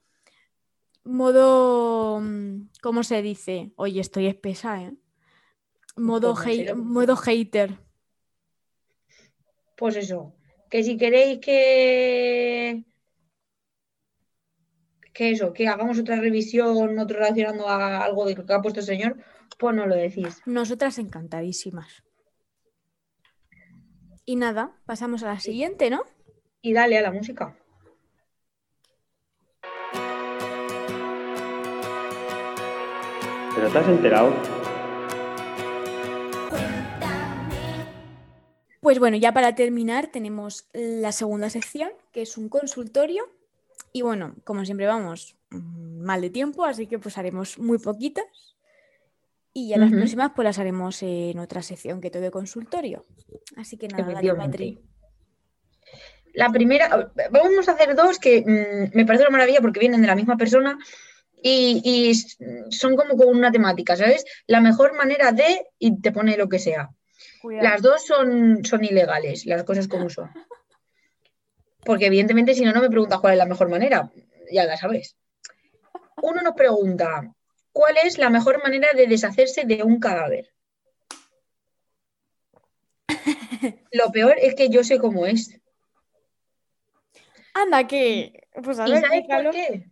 Modo. 1.04 2.20
mm, 2.22 2.70
¿Cómo 2.82 3.04
se 3.04 3.22
dice? 3.22 3.72
Oye, 3.76 4.02
estoy 4.02 4.28
espesa, 4.28 4.82
¿eh? 4.82 4.94
Modo, 5.96 6.36
Pues 6.36 6.76
modo 6.76 7.16
hater. 7.16 7.78
Pues 9.78 9.96
eso. 9.96 10.34
Que 10.70 10.84
si 10.84 10.98
queréis 10.98 11.40
que. 11.40 12.84
Que 15.14 15.32
eso, 15.32 15.52
que 15.54 15.68
hagamos 15.68 16.00
otra 16.00 16.16
revisión, 16.16 16.98
otro 16.98 17.20
reaccionando 17.20 17.68
a 17.68 18.04
algo 18.04 18.26
de 18.26 18.36
lo 18.36 18.46
que 18.46 18.54
ha 18.54 18.62
puesto 18.62 18.80
el 18.80 18.86
señor, 18.86 19.18
pues 19.58 19.76
no 19.76 19.86
lo 19.86 19.96
decís. 19.96 20.42
Nosotras 20.46 20.98
encantadísimas. 20.98 22.04
Y 24.26 24.36
nada, 24.36 24.72
pasamos 24.86 25.24
a 25.24 25.28
la 25.28 25.40
siguiente, 25.40 25.90
¿no? 25.90 26.04
Y 26.62 26.74
dale 26.74 26.98
a 26.98 27.02
la 27.02 27.12
música. 27.12 27.58
¿Pero 33.54 33.70
te 33.70 33.78
has 33.78 33.88
enterado? 33.90 34.34
Pues 38.80 38.98
bueno, 38.98 39.18
ya 39.18 39.34
para 39.34 39.54
terminar 39.54 40.08
tenemos 40.08 40.68
la 40.74 41.12
segunda 41.12 41.50
sección, 41.50 41.92
que 42.12 42.22
es 42.24 42.38
un 42.38 42.50
consultorio. 42.50 43.30
Y 43.94 44.02
bueno, 44.02 44.36
como 44.44 44.66
siempre 44.66 44.86
vamos 44.86 45.38
mm, 45.50 46.02
mal 46.02 46.22
de 46.22 46.30
tiempo, 46.30 46.66
así 46.66 46.88
que 46.88 47.00
pues 47.00 47.18
haremos 47.18 47.58
muy 47.58 47.78
poquitas. 47.78 48.26
Y 49.54 49.68
ya 49.68 49.78
las 49.78 49.92
próximas 49.92 50.32
pues 50.34 50.46
las 50.46 50.60
haremos 50.60 51.04
en 51.04 51.38
otra 51.38 51.62
sección 51.62 52.00
que 52.00 52.10
todo 52.10 52.24
de 52.24 52.32
consultorio. 52.32 53.06
Así 53.58 53.76
que 53.76 53.90
nada, 53.90 54.14
dale. 54.14 54.34
Patri. 54.34 54.80
La 56.34 56.50
primera, 56.50 57.12
vamos 57.32 57.68
a 57.68 57.74
hacer 57.74 57.94
dos 57.94 58.18
que 58.18 58.42
mm, 58.42 58.96
me 58.96 59.06
parece 59.06 59.24
una 59.24 59.32
maravilla 59.32 59.60
porque 59.60 59.82
vienen 59.82 60.02
de 60.02 60.08
la 60.08 60.16
misma 60.16 60.38
persona 60.38 60.80
y, 61.44 62.14
son 62.70 62.96
como 62.96 63.18
con 63.18 63.28
una 63.28 63.52
temática, 63.52 63.96
¿sabes? 63.96 64.24
La 64.48 64.62
mejor 64.62 64.96
manera 64.96 65.32
de, 65.32 65.66
y 65.80 66.00
te 66.00 66.12
pone 66.12 66.38
lo 66.38 66.48
que 66.48 66.60
sea. 66.60 66.92
Las 67.44 67.82
dos 67.82 68.06
son, 68.06 68.64
son 68.64 68.86
ilegales, 68.86 69.46
las 69.46 69.64
cosas 69.64 69.88
como 69.88 70.10
son. 70.10 70.30
Porque 71.84 72.08
evidentemente 72.08 72.54
si 72.54 72.64
no, 72.64 72.72
no 72.74 72.82
me 72.82 72.90
preguntas 72.90 73.20
cuál 73.20 73.34
es 73.34 73.38
la 73.38 73.46
mejor 73.46 73.70
manera, 73.70 74.12
ya 74.52 74.66
la 74.66 74.78
sabes. 74.78 75.16
Uno 76.22 76.42
nos 76.42 76.54
pregunta, 76.54 77.34
¿cuál 77.72 77.96
es 78.04 78.18
la 78.18 78.30
mejor 78.30 78.62
manera 78.62 78.90
de 78.94 79.08
deshacerse 79.08 79.66
de 79.66 79.84
un 79.84 80.00
cadáver? 80.00 80.54
Lo 83.92 84.12
peor 84.12 84.36
es 84.40 84.56
que 84.56 84.70
yo 84.70 84.84
sé 84.84 85.00
cómo 85.00 85.26
es. 85.26 85.60
Anda, 87.54 87.88
que. 87.88 88.48
Pues 88.64 88.80
a 88.80 88.88
¿Y 88.88 88.92
ver, 88.92 89.02
sabes 89.02 89.24
por 89.28 89.52
qué? 89.52 89.86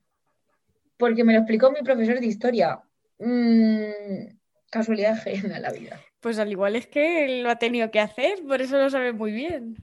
Porque 0.97 1.23
me 1.23 1.33
lo 1.33 1.39
explicó 1.39 1.71
mi 1.71 1.81
profesor 1.81 2.19
de 2.19 2.25
historia. 2.25 2.79
Mm, 3.19 4.37
casualidad 4.69 5.13
ajena 5.13 5.57
a 5.57 5.59
la 5.59 5.71
vida. 5.71 5.99
Pues 6.19 6.39
al 6.39 6.51
igual 6.51 6.75
es 6.75 6.87
que 6.87 7.41
lo 7.41 7.49
ha 7.49 7.57
tenido 7.57 7.91
que 7.91 7.99
hacer, 7.99 8.43
por 8.45 8.61
eso 8.61 8.77
lo 8.77 8.89
sabe 8.89 9.13
muy 9.13 9.31
bien. 9.31 9.77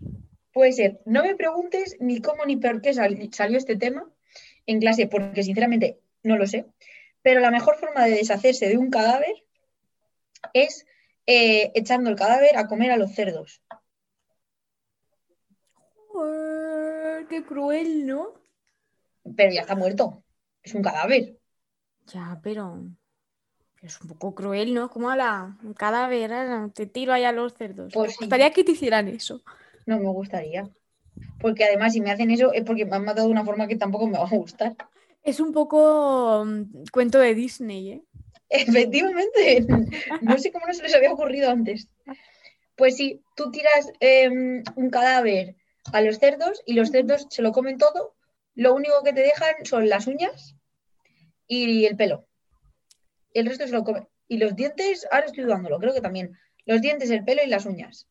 Puede 0.56 0.72
ser. 0.72 1.00
No 1.04 1.22
me 1.22 1.34
preguntes 1.36 1.98
ni 2.00 2.22
cómo 2.22 2.46
ni 2.46 2.56
por 2.56 2.80
qué 2.80 2.94
sal- 2.94 3.28
salió 3.30 3.58
este 3.58 3.76
tema 3.76 4.08
en 4.64 4.80
clase, 4.80 5.06
porque 5.06 5.42
sinceramente 5.42 6.00
no 6.22 6.38
lo 6.38 6.46
sé. 6.46 6.64
Pero 7.20 7.40
la 7.40 7.50
mejor 7.50 7.76
forma 7.76 8.06
de 8.06 8.12
deshacerse 8.12 8.66
de 8.66 8.78
un 8.78 8.88
cadáver 8.88 9.34
es 10.54 10.86
eh, 11.26 11.72
echando 11.74 12.08
el 12.08 12.16
cadáver 12.16 12.56
a 12.56 12.68
comer 12.68 12.90
a 12.90 12.96
los 12.96 13.12
cerdos. 13.12 13.60
Qué 17.28 17.44
cruel, 17.46 18.06
¿no? 18.06 18.32
Pero 19.36 19.52
ya 19.52 19.60
está 19.60 19.76
muerto. 19.76 20.24
Es 20.62 20.74
un 20.74 20.80
cadáver. 20.82 21.36
Ya, 22.06 22.40
pero 22.42 22.82
es 23.82 24.00
un 24.00 24.08
poco 24.08 24.34
cruel, 24.34 24.72
¿no? 24.72 24.88
Como 24.88 25.10
a 25.10 25.16
la 25.16 25.58
un 25.62 25.74
cadáver, 25.74 26.32
ah, 26.32 26.70
te 26.72 26.86
tiro 26.86 27.12
ahí 27.12 27.24
a 27.24 27.32
los 27.32 27.52
cerdos. 27.52 27.92
Pues 27.92 28.08
Me 28.08 28.12
sí. 28.14 28.18
gustaría 28.20 28.50
que 28.52 28.64
te 28.64 28.72
hicieran 28.72 29.08
eso. 29.08 29.42
No 29.86 29.98
me 29.98 30.08
gustaría. 30.10 30.68
Porque 31.40 31.64
además, 31.64 31.92
si 31.92 32.00
me 32.00 32.10
hacen 32.10 32.30
eso, 32.30 32.52
es 32.52 32.64
porque 32.64 32.84
me 32.84 32.96
han 32.96 33.04
matado 33.04 33.28
de 33.28 33.32
una 33.32 33.44
forma 33.44 33.66
que 33.66 33.76
tampoco 33.76 34.06
me 34.06 34.18
va 34.18 34.26
a 34.26 34.36
gustar. 34.36 34.76
Es 35.22 35.40
un 35.40 35.52
poco 35.52 36.44
mm, 36.44 36.84
cuento 36.92 37.18
de 37.18 37.34
Disney, 37.34 37.90
¿eh? 37.90 38.02
Efectivamente, 38.48 39.66
no 40.20 40.38
sé 40.38 40.52
cómo 40.52 40.66
no 40.66 40.74
se 40.74 40.82
les 40.82 40.94
había 40.94 41.12
ocurrido 41.12 41.50
antes. 41.50 41.88
Pues 42.76 42.96
sí, 42.96 43.22
tú 43.34 43.50
tiras 43.50 43.90
em, 43.98 44.62
un 44.76 44.90
cadáver 44.90 45.56
a 45.92 46.00
los 46.00 46.18
cerdos 46.18 46.62
y 46.64 46.74
los 46.74 46.90
cerdos 46.90 47.26
se 47.30 47.42
lo 47.42 47.52
comen 47.52 47.78
todo. 47.78 48.14
Lo 48.54 48.74
único 48.74 49.02
que 49.02 49.12
te 49.12 49.22
dejan 49.22 49.64
son 49.64 49.88
las 49.88 50.06
uñas 50.06 50.54
y 51.48 51.86
el 51.86 51.96
pelo. 51.96 52.26
El 53.34 53.46
resto 53.46 53.66
se 53.66 53.72
lo 53.72 53.84
comen. 53.84 54.06
Y 54.28 54.38
los 54.38 54.54
dientes, 54.54 55.06
ahora 55.10 55.26
estoy 55.26 55.44
dudándolo, 55.44 55.78
creo 55.78 55.94
que 55.94 56.00
también. 56.00 56.36
Los 56.64 56.80
dientes, 56.80 57.10
el 57.10 57.24
pelo 57.24 57.42
y 57.44 57.48
las 57.48 57.66
uñas. 57.66 58.08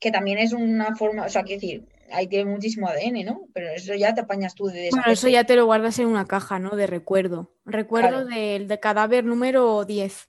Que 0.00 0.10
también 0.10 0.38
es 0.38 0.52
una 0.52 0.94
forma, 0.96 1.24
o 1.24 1.28
sea, 1.28 1.42
quiero 1.42 1.60
decir, 1.60 1.88
ahí 2.12 2.26
tiene 2.28 2.50
muchísimo 2.50 2.86
ADN, 2.88 3.24
¿no? 3.24 3.48
Pero 3.54 3.70
eso 3.70 3.94
ya 3.94 4.14
te 4.14 4.20
apañas 4.20 4.54
tú 4.54 4.66
de 4.66 4.88
Bueno, 4.90 5.10
eso 5.10 5.28
ya 5.28 5.44
te 5.44 5.56
lo 5.56 5.64
guardas 5.66 5.98
en 5.98 6.06
una 6.08 6.26
caja, 6.26 6.58
¿no? 6.58 6.76
De 6.76 6.86
recuerdo. 6.86 7.54
Recuerdo 7.64 8.26
Claro. 8.26 8.26
del 8.26 8.68
de 8.68 8.78
cadáver 8.80 9.24
número 9.24 9.84
10. 9.84 10.28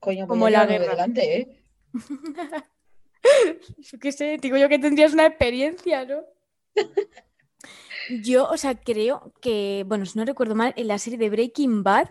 Coño, 0.00 0.26
pues 0.26 0.28
como 0.28 0.48
la 0.50 0.66
guerra. 0.66 0.90
delante, 0.90 1.38
¿eh? 1.38 1.62
Yo 3.78 3.98
qué 3.98 4.12
sé, 4.12 4.36
digo 4.40 4.58
yo 4.58 4.68
que 4.68 4.78
tendrías 4.78 5.14
una 5.14 5.24
experiencia, 5.26 6.04
¿no? 6.04 6.20
Yo, 8.22 8.44
o 8.50 8.56
sea, 8.58 8.74
creo 8.74 9.32
que, 9.40 9.82
bueno, 9.86 10.04
si 10.04 10.18
no 10.18 10.26
recuerdo 10.26 10.54
mal, 10.54 10.74
en 10.76 10.88
la 10.88 10.98
serie 10.98 11.18
de 11.18 11.30
Breaking 11.30 11.82
Bad, 11.82 12.08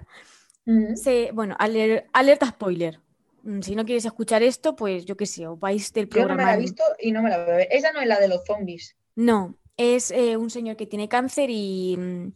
se, 0.95 1.31
bueno, 1.31 1.55
aler- 1.59 2.05
alerta 2.13 2.47
spoiler. 2.47 2.99
Mm, 3.43 3.61
Si 3.61 3.75
no 3.75 3.85
quieres 3.85 4.05
escuchar 4.05 4.41
esto, 4.43 4.75
pues 4.75 5.05
yo 5.05 5.15
qué 5.17 5.25
sé, 5.25 5.47
os 5.47 5.59
vais 5.59 5.91
del 5.93 6.09
Yo 6.09 6.25
no 6.25 6.35
me 6.35 6.43
programa. 6.43 6.43
la 6.45 6.55
he 6.55 6.59
visto 6.59 6.83
y 6.99 7.11
no 7.11 7.21
me 7.21 7.29
la 7.29 7.43
voy 7.43 7.53
a 7.53 7.57
ver. 7.57 7.67
Esa 7.71 7.91
no 7.91 8.01
es 8.01 8.07
la 8.07 8.19
de 8.19 8.27
los 8.27 8.45
zombies. 8.45 8.95
No, 9.15 9.57
es 9.77 10.11
eh, 10.11 10.37
un 10.37 10.49
señor 10.49 10.75
que 10.77 10.87
tiene 10.87 11.09
cáncer 11.09 11.49
y 11.51 11.95
mm, 11.97 12.31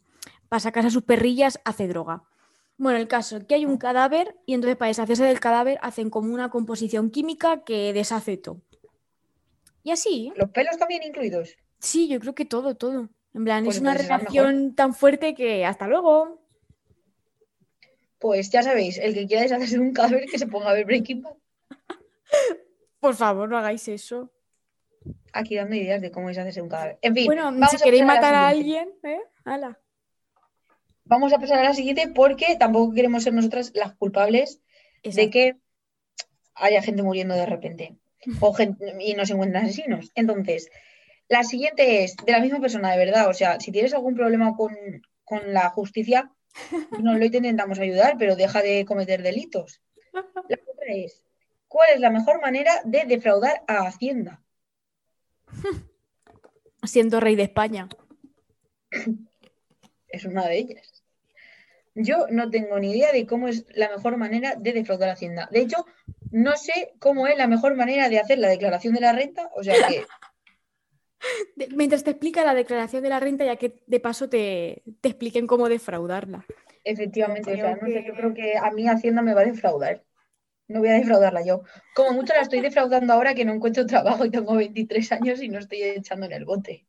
para 0.49 0.59
sacar 0.59 0.85
a 0.85 0.89
sus 0.91 1.03
perrillas 1.03 1.59
hace 1.65 1.87
droga. 1.87 2.23
Bueno, 2.77 2.99
el 2.99 3.07
caso, 3.07 3.45
que 3.47 3.55
hay 3.55 3.65
un 3.65 3.77
cadáver 3.77 4.35
y 4.45 4.53
entonces 4.53 4.77
para 4.77 4.89
deshacerse 4.89 5.23
del 5.23 5.39
cadáver 5.39 5.79
hacen 5.81 6.09
como 6.11 6.33
una 6.33 6.49
composición 6.51 7.09
química 7.11 7.63
que 7.63 7.93
deshace 7.93 8.37
todo. 8.37 8.61
Y 9.83 9.91
así, 9.91 10.31
Los 10.35 10.49
pelos 10.51 10.77
también 10.77 11.03
incluidos. 11.03 11.57
sí, 11.79 12.07
yo 12.07 12.19
creo 12.19 12.35
que 12.35 12.45
todo, 12.45 12.75
todo. 12.75 13.09
En 13.33 13.43
plan, 13.43 13.63
Pues 13.63 13.77
es 13.77 13.81
una 13.81 13.93
es 13.93 14.07
la 14.07 14.17
mejor. 14.17 14.19
relación 14.19 14.75
tan 14.75 14.93
fuerte 14.93 15.35
que 15.35 15.65
hasta 15.65 15.87
luego. 15.87 16.41
Pues 18.19 18.49
ya 18.49 18.63
sabéis, 18.63 18.97
el 18.97 19.13
que 19.13 19.27
quiera 19.27 19.43
deshacerse 19.43 19.75
de 19.75 19.81
un 19.81 19.93
cadáver 19.93 20.25
que 20.25 20.39
se 20.39 20.47
ponga 20.47 20.69
a 20.69 20.73
ver 20.73 20.85
Breaking 20.85 21.21
Bad. 21.21 21.35
Por 22.99 23.15
favor, 23.15 23.47
no 23.47 23.57
hagáis 23.57 23.87
eso. 23.87 24.31
Aquí 25.33 25.55
dando 25.55 25.75
ideas 25.75 26.01
de 26.01 26.11
cómo 26.11 26.29
deshacerse 26.29 26.59
de 26.59 26.63
un 26.63 26.69
cadáver. 26.69 26.97
En 27.01 27.13
fin, 27.13 27.25
Bueno, 27.25 27.43
vamos 27.43 27.69
si 27.69 27.75
a 27.75 27.79
queréis 27.79 28.03
matar 28.03 28.33
a 28.33 28.47
alguien, 28.47 28.89
¿eh? 29.03 29.21
Hala. 29.45 29.79
Vamos 31.05 31.31
a 31.31 31.39
pasar 31.39 31.59
a 31.59 31.63
la 31.63 31.73
siguiente 31.73 32.09
porque 32.13 32.57
tampoco 32.57 32.93
queremos 32.93 33.23
ser 33.23 33.33
nosotras 33.33 33.71
las 33.73 33.95
culpables 33.95 34.61
de 35.03 35.29
que 35.29 35.55
haya 36.53 36.81
gente 36.81 37.03
muriendo 37.03 37.35
de 37.35 37.45
repente 37.45 37.95
o 38.41 38.55
y 38.99 39.13
no 39.13 39.25
se 39.25 39.33
encuentran 39.33 39.65
asesinos. 39.65 40.11
Entonces, 40.15 40.69
la 41.29 41.43
siguiente 41.43 42.03
es 42.03 42.15
de 42.17 42.31
la 42.31 42.39
misma 42.39 42.59
persona, 42.59 42.91
de 42.91 42.97
verdad. 42.97 43.29
O 43.29 43.33
sea, 43.33 43.59
si 43.59 43.71
tienes 43.71 43.93
algún 43.93 44.15
problema 44.15 44.55
con, 44.55 44.75
con 45.23 45.53
la 45.53 45.69
justicia, 45.69 46.31
nos 46.99 47.17
lo 47.17 47.25
intentamos 47.25 47.79
ayudar, 47.79 48.15
pero 48.17 48.35
deja 48.35 48.61
de 48.61 48.85
cometer 48.85 49.21
delitos. 49.21 49.81
La 50.13 50.21
otra 50.21 50.87
es, 50.87 51.23
¿cuál 51.67 51.89
es 51.93 51.99
la 51.99 52.09
mejor 52.09 52.41
manera 52.41 52.71
de 52.85 53.05
defraudar 53.05 53.63
a 53.67 53.87
Hacienda? 53.87 54.41
Siendo 56.83 57.19
rey 57.19 57.35
de 57.35 57.43
España. 57.43 57.89
Es 60.07 60.25
una 60.25 60.47
de 60.47 60.57
ellas. 60.57 61.03
Yo 61.95 62.27
no 62.29 62.49
tengo 62.49 62.79
ni 62.79 62.91
idea 62.91 63.11
de 63.11 63.25
cómo 63.25 63.47
es 63.47 63.65
la 63.75 63.89
mejor 63.89 64.17
manera 64.17 64.55
de 64.55 64.71
defraudar 64.71 65.09
a 65.09 65.13
Hacienda. 65.13 65.49
De 65.51 65.61
hecho, 65.61 65.85
no 66.31 66.55
sé 66.55 66.93
cómo 66.99 67.27
es 67.27 67.37
la 67.37 67.47
mejor 67.47 67.75
manera 67.75 68.07
de 68.07 68.19
hacer 68.19 68.37
la 68.37 68.49
declaración 68.49 68.93
de 68.93 69.01
la 69.01 69.13
renta. 69.13 69.49
O 69.55 69.63
sea 69.63 69.75
que 69.87 70.05
De- 71.55 71.67
mientras 71.75 72.03
te 72.03 72.11
explica 72.11 72.43
la 72.45 72.53
declaración 72.53 73.03
de 73.03 73.09
la 73.09 73.19
renta, 73.19 73.45
ya 73.45 73.55
que 73.55 73.81
de 73.87 73.99
paso 73.99 74.29
te, 74.29 74.83
te 75.01 75.09
expliquen 75.09 75.47
cómo 75.47 75.69
defraudarla. 75.69 76.45
Efectivamente, 76.83 77.51
o 77.51 77.53
Creo 77.53 77.65
sea, 77.65 77.75
no 77.75 77.87
sé, 77.87 77.93
que- 78.01 78.07
yo 78.07 78.13
creo 78.13 78.33
que 78.33 78.57
a 78.57 78.71
mí 78.71 78.87
Hacienda 78.87 79.21
me 79.21 79.33
va 79.33 79.41
a 79.41 79.45
defraudar. 79.45 80.03
No 80.69 80.79
voy 80.79 80.89
a 80.89 80.93
defraudarla 80.93 81.45
yo. 81.45 81.63
Como 81.95 82.11
mucho 82.11 82.33
la 82.33 82.41
estoy 82.41 82.59
defraudando 82.61 83.13
ahora 83.13 83.33
que 83.33 83.45
no 83.45 83.53
encuentro 83.53 83.85
trabajo 83.85 84.25
y 84.25 84.29
tengo 84.29 84.55
23 84.55 85.11
años 85.13 85.41
y 85.41 85.49
no 85.49 85.59
estoy 85.59 85.81
echando 85.81 86.25
en 86.25 86.33
el 86.33 86.45
bote. 86.45 86.85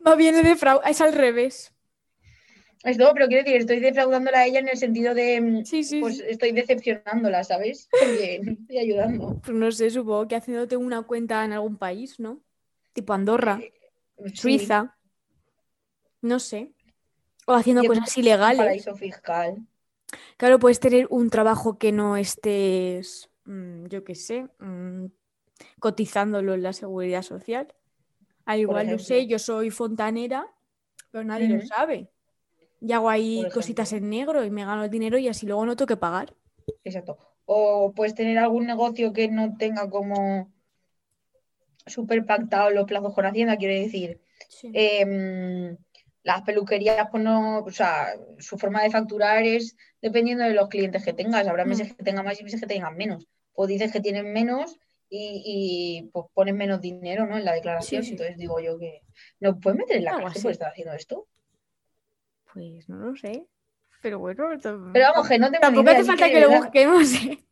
Más 0.00 0.16
bien 0.16 0.34
es 0.36 1.00
al 1.00 1.12
revés. 1.12 1.72
Esto, 2.84 3.10
pero 3.14 3.28
quiero 3.28 3.44
decir, 3.44 3.60
estoy 3.60 3.80
defraudándola 3.80 4.40
a 4.40 4.46
ella 4.46 4.58
en 4.60 4.68
el 4.68 4.76
sentido 4.76 5.14
de, 5.14 5.40
mm, 5.40 5.64
Sí, 5.64 5.82
sí, 5.84 6.00
pues 6.00 6.18
sí. 6.18 6.24
estoy 6.28 6.52
decepcionándola, 6.52 7.42
¿sabes? 7.42 7.88
Porque 7.90 8.40
no 8.42 8.52
estoy 8.60 8.78
ayudando. 8.78 9.40
Pues 9.42 9.56
no 9.56 9.72
sé, 9.72 9.90
supongo 9.90 10.28
que 10.28 10.36
haciéndote 10.36 10.76
una 10.76 11.02
cuenta 11.02 11.44
en 11.44 11.52
algún 11.52 11.78
país, 11.78 12.20
¿no? 12.20 12.40
Tipo 12.92 13.12
Andorra, 13.14 13.58
Sí, 14.26 14.36
Suiza. 14.36 14.96
No 16.20 16.38
sé. 16.38 16.72
O 17.46 17.52
haciendo 17.54 17.84
cosas 17.84 18.16
un 18.16 18.22
ilegales. 18.22 18.58
paraíso 18.58 18.94
fiscal. 18.94 19.66
Claro, 20.36 20.58
puedes 20.58 20.78
tener 20.78 21.06
un 21.10 21.30
trabajo 21.30 21.78
que 21.78 21.90
no 21.90 22.16
estés, 22.16 23.30
mm, 23.44 23.86
yo 23.86 24.04
qué 24.04 24.14
sé, 24.14 24.46
mm, 24.60 25.06
cotizándolo 25.80 26.54
en 26.54 26.62
la 26.62 26.72
seguridad 26.72 27.22
social. 27.22 27.74
Al 28.44 28.60
igual, 28.60 28.90
no 28.90 28.98
sé, 28.98 29.26
yo 29.26 29.38
soy 29.38 29.70
fontanera, 29.70 30.46
pero 31.10 31.24
nadie 31.24 31.48
lo 31.48 31.60
sabe. 31.66 32.10
Y 32.86 32.92
hago 32.92 33.08
ahí 33.08 33.46
cositas 33.52 33.92
en 33.94 34.10
negro 34.10 34.44
y 34.44 34.50
me 34.50 34.64
gano 34.64 34.84
el 34.84 34.90
dinero 34.90 35.16
y 35.16 35.28
así 35.28 35.46
luego 35.46 35.64
no 35.64 35.74
tengo 35.76 35.86
que 35.86 35.96
pagar. 35.96 36.34
Exacto. 36.84 37.16
O 37.46 37.92
puedes 37.94 38.14
tener 38.14 38.36
algún 38.38 38.66
negocio 38.66 39.12
que 39.12 39.28
no 39.28 39.56
tenga 39.56 39.88
como 39.88 40.52
súper 41.86 42.24
pactado 42.24 42.70
los 42.70 42.84
plazos 42.86 43.14
con 43.14 43.26
Hacienda, 43.26 43.56
quiero 43.56 43.74
decir. 43.74 44.20
Sí. 44.48 44.70
em, 44.74 45.76
las 46.22 46.42
peluquerías, 46.42 47.08
pues 47.10 47.22
no, 47.22 47.58
o 47.60 47.70
sea, 47.70 48.14
su 48.38 48.56
forma 48.56 48.82
de 48.82 48.90
facturar 48.90 49.42
es 49.44 49.76
dependiendo 50.00 50.44
de 50.44 50.54
los 50.54 50.68
clientes 50.68 51.04
que 51.04 51.12
tengas. 51.12 51.46
Habrá 51.46 51.64
Mm. 51.64 51.68
meses 51.68 51.94
que 51.94 52.02
tengan 52.04 52.24
más 52.24 52.40
y 52.40 52.44
meses 52.44 52.60
que 52.60 52.66
tengan 52.66 52.96
menos. 52.96 53.26
O 53.54 53.66
dices 53.66 53.92
que 53.92 54.00
tienen 54.00 54.32
menos 54.32 54.76
y, 55.10 55.42
y, 55.44 56.10
pues 56.12 56.26
pones 56.32 56.54
menos 56.54 56.80
dinero, 56.80 57.26
¿no? 57.26 57.36
En 57.36 57.44
la 57.44 57.52
declaración. 57.52 58.02
Sí, 58.02 58.08
sí. 58.08 58.12
Entonces 58.14 58.36
digo 58.38 58.58
yo 58.60 58.78
que 58.78 59.02
no 59.40 59.58
puedes 59.60 59.78
meter 59.78 59.98
en 59.98 60.04
la 60.04 60.12
Algo 60.12 60.24
cárcel 60.24 60.42
por 60.42 60.52
estar 60.52 60.70
haciendo 60.70 60.94
esto. 60.94 61.26
Pues 62.54 62.88
no 62.88 62.96
lo 62.98 63.16
sé. 63.16 63.46
Pero 64.00 64.20
bueno, 64.20 64.44
Pero 64.92 65.06
vamos, 65.12 65.28
que 65.28 65.38
no 65.38 65.50
tengo 65.50 65.60
tampoco 65.60 65.90
idea, 65.90 65.98
hace 65.98 66.04
falta 66.04 66.28
que 66.28 66.40
lo 66.40 66.48
verdad- 66.48 66.62
busquemos. 66.62 67.14
¿eh? 67.14 67.38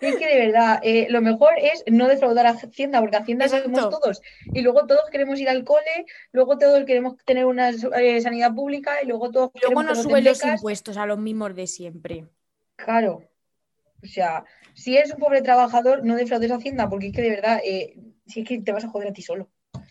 Es 0.00 0.16
que 0.16 0.26
de 0.26 0.46
verdad, 0.46 0.80
eh, 0.82 1.08
lo 1.10 1.20
mejor 1.20 1.50
es 1.58 1.84
no 1.86 2.08
defraudar 2.08 2.46
a 2.46 2.52
Hacienda, 2.52 3.00
porque 3.00 3.18
Hacienda 3.18 3.46
somos 3.48 3.90
todos. 3.90 4.22
Y 4.46 4.62
luego 4.62 4.86
todos 4.86 5.10
queremos 5.10 5.38
ir 5.38 5.50
al 5.50 5.62
cole, 5.62 6.06
luego 6.32 6.56
todos 6.56 6.82
queremos 6.86 7.18
tener 7.26 7.44
una 7.44 7.68
eh, 7.68 8.20
sanidad 8.22 8.54
pública 8.54 9.02
y 9.02 9.06
luego 9.06 9.30
todos 9.30 9.50
Luego 9.52 9.60
queremos 9.60 9.84
nos 9.84 10.02
suben 10.02 10.24
los 10.24 10.42
impuestos 10.42 10.96
a 10.96 11.04
los 11.04 11.18
mismos 11.18 11.54
de 11.54 11.66
siempre. 11.66 12.24
Claro. 12.76 13.24
O 14.02 14.06
sea, 14.06 14.46
si 14.72 14.96
eres 14.96 15.12
un 15.12 15.18
pobre 15.20 15.42
trabajador, 15.42 16.02
no 16.02 16.16
defraudes 16.16 16.50
a 16.50 16.54
Hacienda, 16.54 16.88
porque 16.88 17.08
es 17.08 17.12
que 17.14 17.20
de 17.20 17.30
verdad, 17.30 17.60
si 18.26 18.40
es 18.40 18.48
que 18.48 18.58
te 18.62 18.72
vas 18.72 18.86
a 18.86 18.88
joder 18.88 19.08
a 19.08 19.12
ti 19.12 19.20
solo. 19.20 19.50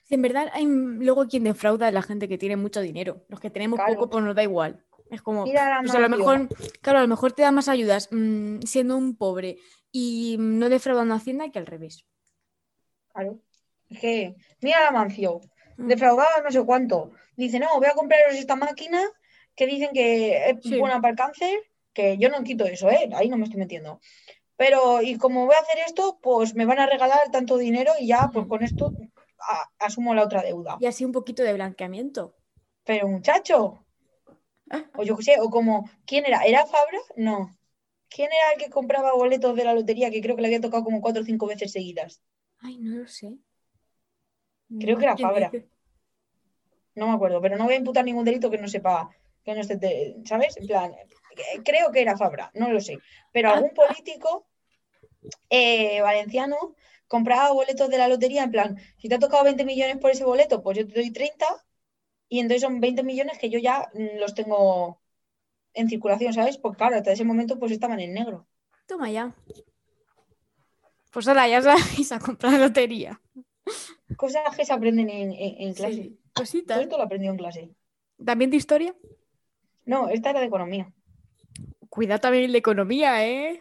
En 0.09 0.21
verdad 0.21 0.49
hay 0.53 0.65
luego 0.65 1.27
quien 1.27 1.43
defrauda 1.43 1.87
es 1.87 1.93
la 1.93 2.01
gente 2.01 2.27
que 2.27 2.37
tiene 2.37 2.55
mucho 2.55 2.81
dinero. 2.81 3.23
Los 3.29 3.39
que 3.39 3.49
tenemos 3.49 3.77
Claro. 3.77 3.93
poco, 3.95 4.09
pues 4.09 4.23
nos 4.25 4.35
da 4.35 4.43
igual. 4.43 4.83
Es 5.11 5.21
como, 5.21 5.43
pues 5.45 5.55
a 5.95 5.99
lo 5.99 6.09
mejor, 6.09 6.47
claro, 6.81 6.99
a 6.99 7.01
lo 7.01 7.07
mejor 7.07 7.31
te 7.31 7.41
da 7.41 7.51
más 7.51 7.67
ayudas 7.67 8.09
mm, 8.11 8.59
siendo 8.61 8.95
un 8.95 9.15
pobre 9.17 9.57
y 9.91 10.35
mm, 10.37 10.59
no 10.59 10.69
defraudando 10.69 11.13
a 11.15 11.17
Hacienda 11.17 11.49
que 11.49 11.57
al 11.57 11.65
revés. 11.65 12.05
Claro. 13.13 13.39
Es 13.89 13.99
que, 13.99 14.35
mira 14.61 14.83
la 14.83 14.91
mancio, 14.91 15.41
Mm. 15.77 15.87
defraudada 15.87 16.41
no 16.43 16.51
sé 16.51 16.63
cuánto. 16.63 17.11
Dice, 17.37 17.57
no, 17.59 17.67
voy 17.77 17.87
a 17.87 17.93
compraros 17.93 18.35
esta 18.35 18.55
máquina 18.55 19.01
que 19.55 19.65
dicen 19.65 19.89
que 19.93 20.49
es 20.49 20.57
Sí. 20.61 20.77
buena 20.77 21.01
para 21.01 21.11
el 21.11 21.17
cáncer, 21.17 21.57
que 21.93 22.17
yo 22.17 22.29
no 22.29 22.43
quito 22.43 22.65
eso, 22.65 22.89
¿eh? 22.89 23.09
Ahí 23.15 23.29
no 23.29 23.37
me 23.37 23.45
estoy 23.45 23.59
metiendo. 23.59 23.99
Pero, 24.57 25.01
y 25.01 25.17
como 25.17 25.45
voy 25.45 25.55
a 25.55 25.59
hacer 25.61 25.79
esto, 25.87 26.19
pues 26.21 26.53
me 26.53 26.65
van 26.65 26.79
a 26.79 26.85
regalar 26.85 27.31
tanto 27.31 27.57
dinero 27.57 27.93
y 27.99 28.07
ya, 28.07 28.29
pues 28.31 28.45
con 28.47 28.61
esto 28.61 28.91
a- 29.41 29.69
asumo 29.85 30.13
la 30.13 30.23
otra 30.23 30.41
deuda. 30.41 30.77
Y 30.79 30.85
así 30.85 31.05
un 31.05 31.11
poquito 31.11 31.43
de 31.43 31.53
blanqueamiento. 31.53 32.35
Pero 32.85 33.07
muchacho, 33.07 33.85
o 34.95 35.03
yo 35.03 35.15
qué 35.17 35.23
sé, 35.23 35.35
o 35.39 35.49
como, 35.49 35.89
¿quién 36.05 36.25
era? 36.25 36.43
¿Era 36.43 36.65
Fabra? 36.65 36.99
No. 37.15 37.55
¿Quién 38.09 38.29
era 38.31 38.53
el 38.53 38.59
que 38.59 38.69
compraba 38.71 39.13
boletos 39.13 39.55
de 39.55 39.63
la 39.63 39.73
lotería 39.73 40.09
que 40.11 40.21
creo 40.21 40.35
que 40.35 40.41
le 40.41 40.47
había 40.47 40.61
tocado 40.61 40.83
como 40.83 41.01
cuatro 41.01 41.21
o 41.21 41.25
cinco 41.25 41.45
veces 41.47 41.71
seguidas? 41.71 42.21
Ay, 42.61 42.77
no 42.79 42.97
lo 42.97 43.07
sé. 43.07 43.37
Creo 44.79 44.95
No 44.95 44.99
que 44.99 45.05
era 45.05 45.17
Fabra. 45.17 45.51
dice. 45.51 45.69
No 46.95 47.07
me 47.07 47.13
acuerdo, 47.13 47.41
pero 47.41 47.55
no 47.57 47.65
voy 47.65 47.75
a 47.75 47.77
imputar 47.77 48.03
ningún 48.03 48.25
delito 48.25 48.49
que 48.49 48.57
no 48.57 48.67
sepa, 48.67 49.09
que 49.43 49.53
no 49.53 49.61
esté, 49.61 50.15
¿sabes? 50.25 50.57
En 50.57 50.67
plan, 50.67 50.91
eh, 50.93 51.61
creo 51.63 51.91
que 51.91 52.01
era 52.01 52.17
Fabra, 52.17 52.51
no 52.55 52.69
lo 52.71 52.79
sé. 52.81 52.99
Pero 53.31 53.49
algún 53.49 53.71
político 53.73 54.47
eh, 55.49 56.01
valenciano 56.01 56.75
compraba 57.09 57.51
boletos 57.51 57.89
de 57.89 57.97
la 57.97 58.07
lotería 58.07 58.43
en 58.45 58.51
plan, 58.51 58.77
si 58.97 59.09
te 59.09 59.15
ha 59.15 59.19
tocado 59.19 59.43
20 59.43 59.65
millones 59.65 59.97
por 59.97 60.11
ese 60.11 60.23
boleto, 60.23 60.63
pues 60.63 60.77
yo 60.77 60.87
te 60.87 60.93
doy 60.93 61.11
30 61.11 61.45
y 62.29 62.39
entonces 62.39 62.61
son 62.61 62.79
20 62.79 63.03
millones 63.03 63.37
que 63.37 63.49
yo 63.49 63.59
ya 63.59 63.89
mm, 63.93 64.19
los 64.19 64.33
tengo 64.33 65.01
en 65.73 65.89
circulación, 65.89 66.31
¿sabes? 66.33 66.57
Porque 66.57 66.77
claro, 66.77 66.95
hasta 66.95 67.11
ese 67.11 67.25
momento 67.25 67.59
pues 67.59 67.73
estaban 67.73 67.99
en 67.99 68.13
negro. 68.13 68.47
Toma 68.87 69.11
ya. 69.11 69.35
Pues 71.11 71.27
ahora 71.27 71.47
ya 71.47 71.61
sabéis 71.61 72.11
a 72.11 72.19
comprar 72.19 72.53
lotería. 72.53 73.19
Cosas 74.15 74.55
que 74.55 74.65
se 74.65 74.73
aprenden 74.73 75.09
en, 75.09 75.31
en- 75.33 75.55
en 75.67 75.73
clase. 75.73 75.93
Sí, 75.95 76.09
Todo 76.33 76.43
cositas. 76.45 76.81
esto 76.81 76.97
lo 76.97 77.03
aprendí 77.03 77.27
en 77.27 77.37
clase. 77.37 77.69
¿También 78.23 78.49
de 78.51 78.57
historia? 78.57 78.95
No, 79.85 80.09
esta 80.09 80.29
era 80.31 80.39
de 80.39 80.45
economía. 80.47 80.91
Cuidado 81.89 82.19
también 82.21 82.51
de 82.51 82.57
economía, 82.59 83.25
¿eh? 83.27 83.59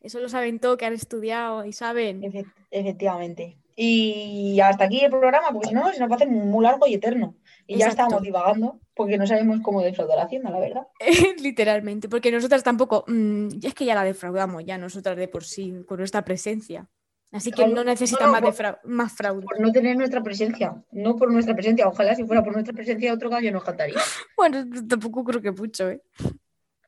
Eso 0.00 0.20
lo 0.20 0.28
saben 0.28 0.58
todo, 0.58 0.76
que 0.76 0.86
han 0.86 0.92
estudiado 0.92 1.64
y 1.64 1.72
saben. 1.72 2.22
Efectivamente. 2.70 3.58
Y 3.76 4.60
hasta 4.60 4.84
aquí 4.84 5.00
el 5.00 5.10
programa, 5.10 5.52
porque 5.52 5.68
si 5.68 5.74
no, 5.74 5.90
se 5.92 6.00
nos 6.00 6.10
va 6.10 6.14
a 6.14 6.16
hacer 6.16 6.28
muy 6.28 6.62
largo 6.62 6.86
y 6.86 6.94
eterno. 6.94 7.34
Y 7.66 7.78
ya 7.78 7.86
estamos 7.86 8.20
divagando, 8.20 8.80
porque 8.94 9.16
no 9.16 9.26
sabemos 9.26 9.60
cómo 9.62 9.80
defraudar 9.80 10.18
a 10.18 10.24
Hacienda, 10.24 10.50
la 10.50 10.58
verdad. 10.58 10.86
Literalmente, 11.42 12.08
porque 12.08 12.30
nosotras 12.30 12.62
tampoco. 12.62 13.04
Mmm, 13.06 13.48
es 13.62 13.74
que 13.74 13.84
ya 13.84 13.94
la 13.94 14.04
defraudamos, 14.04 14.64
ya 14.64 14.76
nosotras 14.76 15.16
de 15.16 15.28
por 15.28 15.44
sí, 15.44 15.72
con 15.86 15.98
nuestra 15.98 16.24
presencia. 16.24 16.88
Así 17.32 17.52
que 17.52 17.66
no 17.68 17.84
necesitan 17.84 18.30
más, 18.32 18.42
más 18.84 19.12
fraude. 19.12 19.44
Por 19.44 19.60
no 19.60 19.70
tener 19.70 19.96
nuestra 19.96 20.22
presencia, 20.22 20.82
no 20.90 21.14
por 21.16 21.32
nuestra 21.32 21.54
presencia. 21.54 21.86
Ojalá 21.86 22.14
si 22.16 22.24
fuera 22.24 22.42
por 22.42 22.52
nuestra 22.52 22.74
presencia 22.74 23.14
otro 23.14 23.30
gallo 23.30 23.52
nos 23.52 23.62
cantaría. 23.62 23.94
bueno, 24.36 24.64
tampoco 24.88 25.22
creo 25.22 25.40
que 25.40 25.52
mucho, 25.52 25.88
¿eh? 25.88 26.02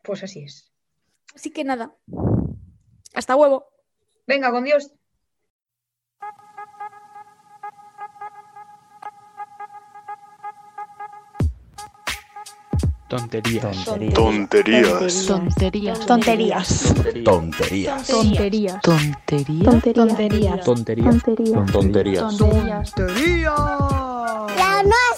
Pues 0.02 0.24
así 0.24 0.42
es. 0.42 0.72
Así 1.34 1.50
que 1.50 1.62
nada. 1.62 1.94
Hasta 3.14 3.36
huevo. 3.36 3.68
Venga, 4.26 4.50
con 4.50 4.64
Dios. 4.64 4.90
Tonterías. 13.08 13.84
Tonterías. 13.84 15.26
Tonterías. 15.26 16.06
Tonterías. 16.06 16.94
Tonterías. 17.24 18.00
Tonterías. 18.00 18.00
Tonterías. 18.00 18.80
Tonterías. 18.80 18.80
Tonterías. 18.80 19.62
Tonterías. 19.62 19.72
Tonterías. 19.72 20.64
Tonterías. 20.64 20.64
Tonterías. 20.64 20.64
Tonterías. 20.64 21.72
Tonterías. 21.72 22.38
Tonterías. 22.38 22.94
Tonterías. 22.94 23.52
La 24.56 24.82
nueva. 24.82 25.11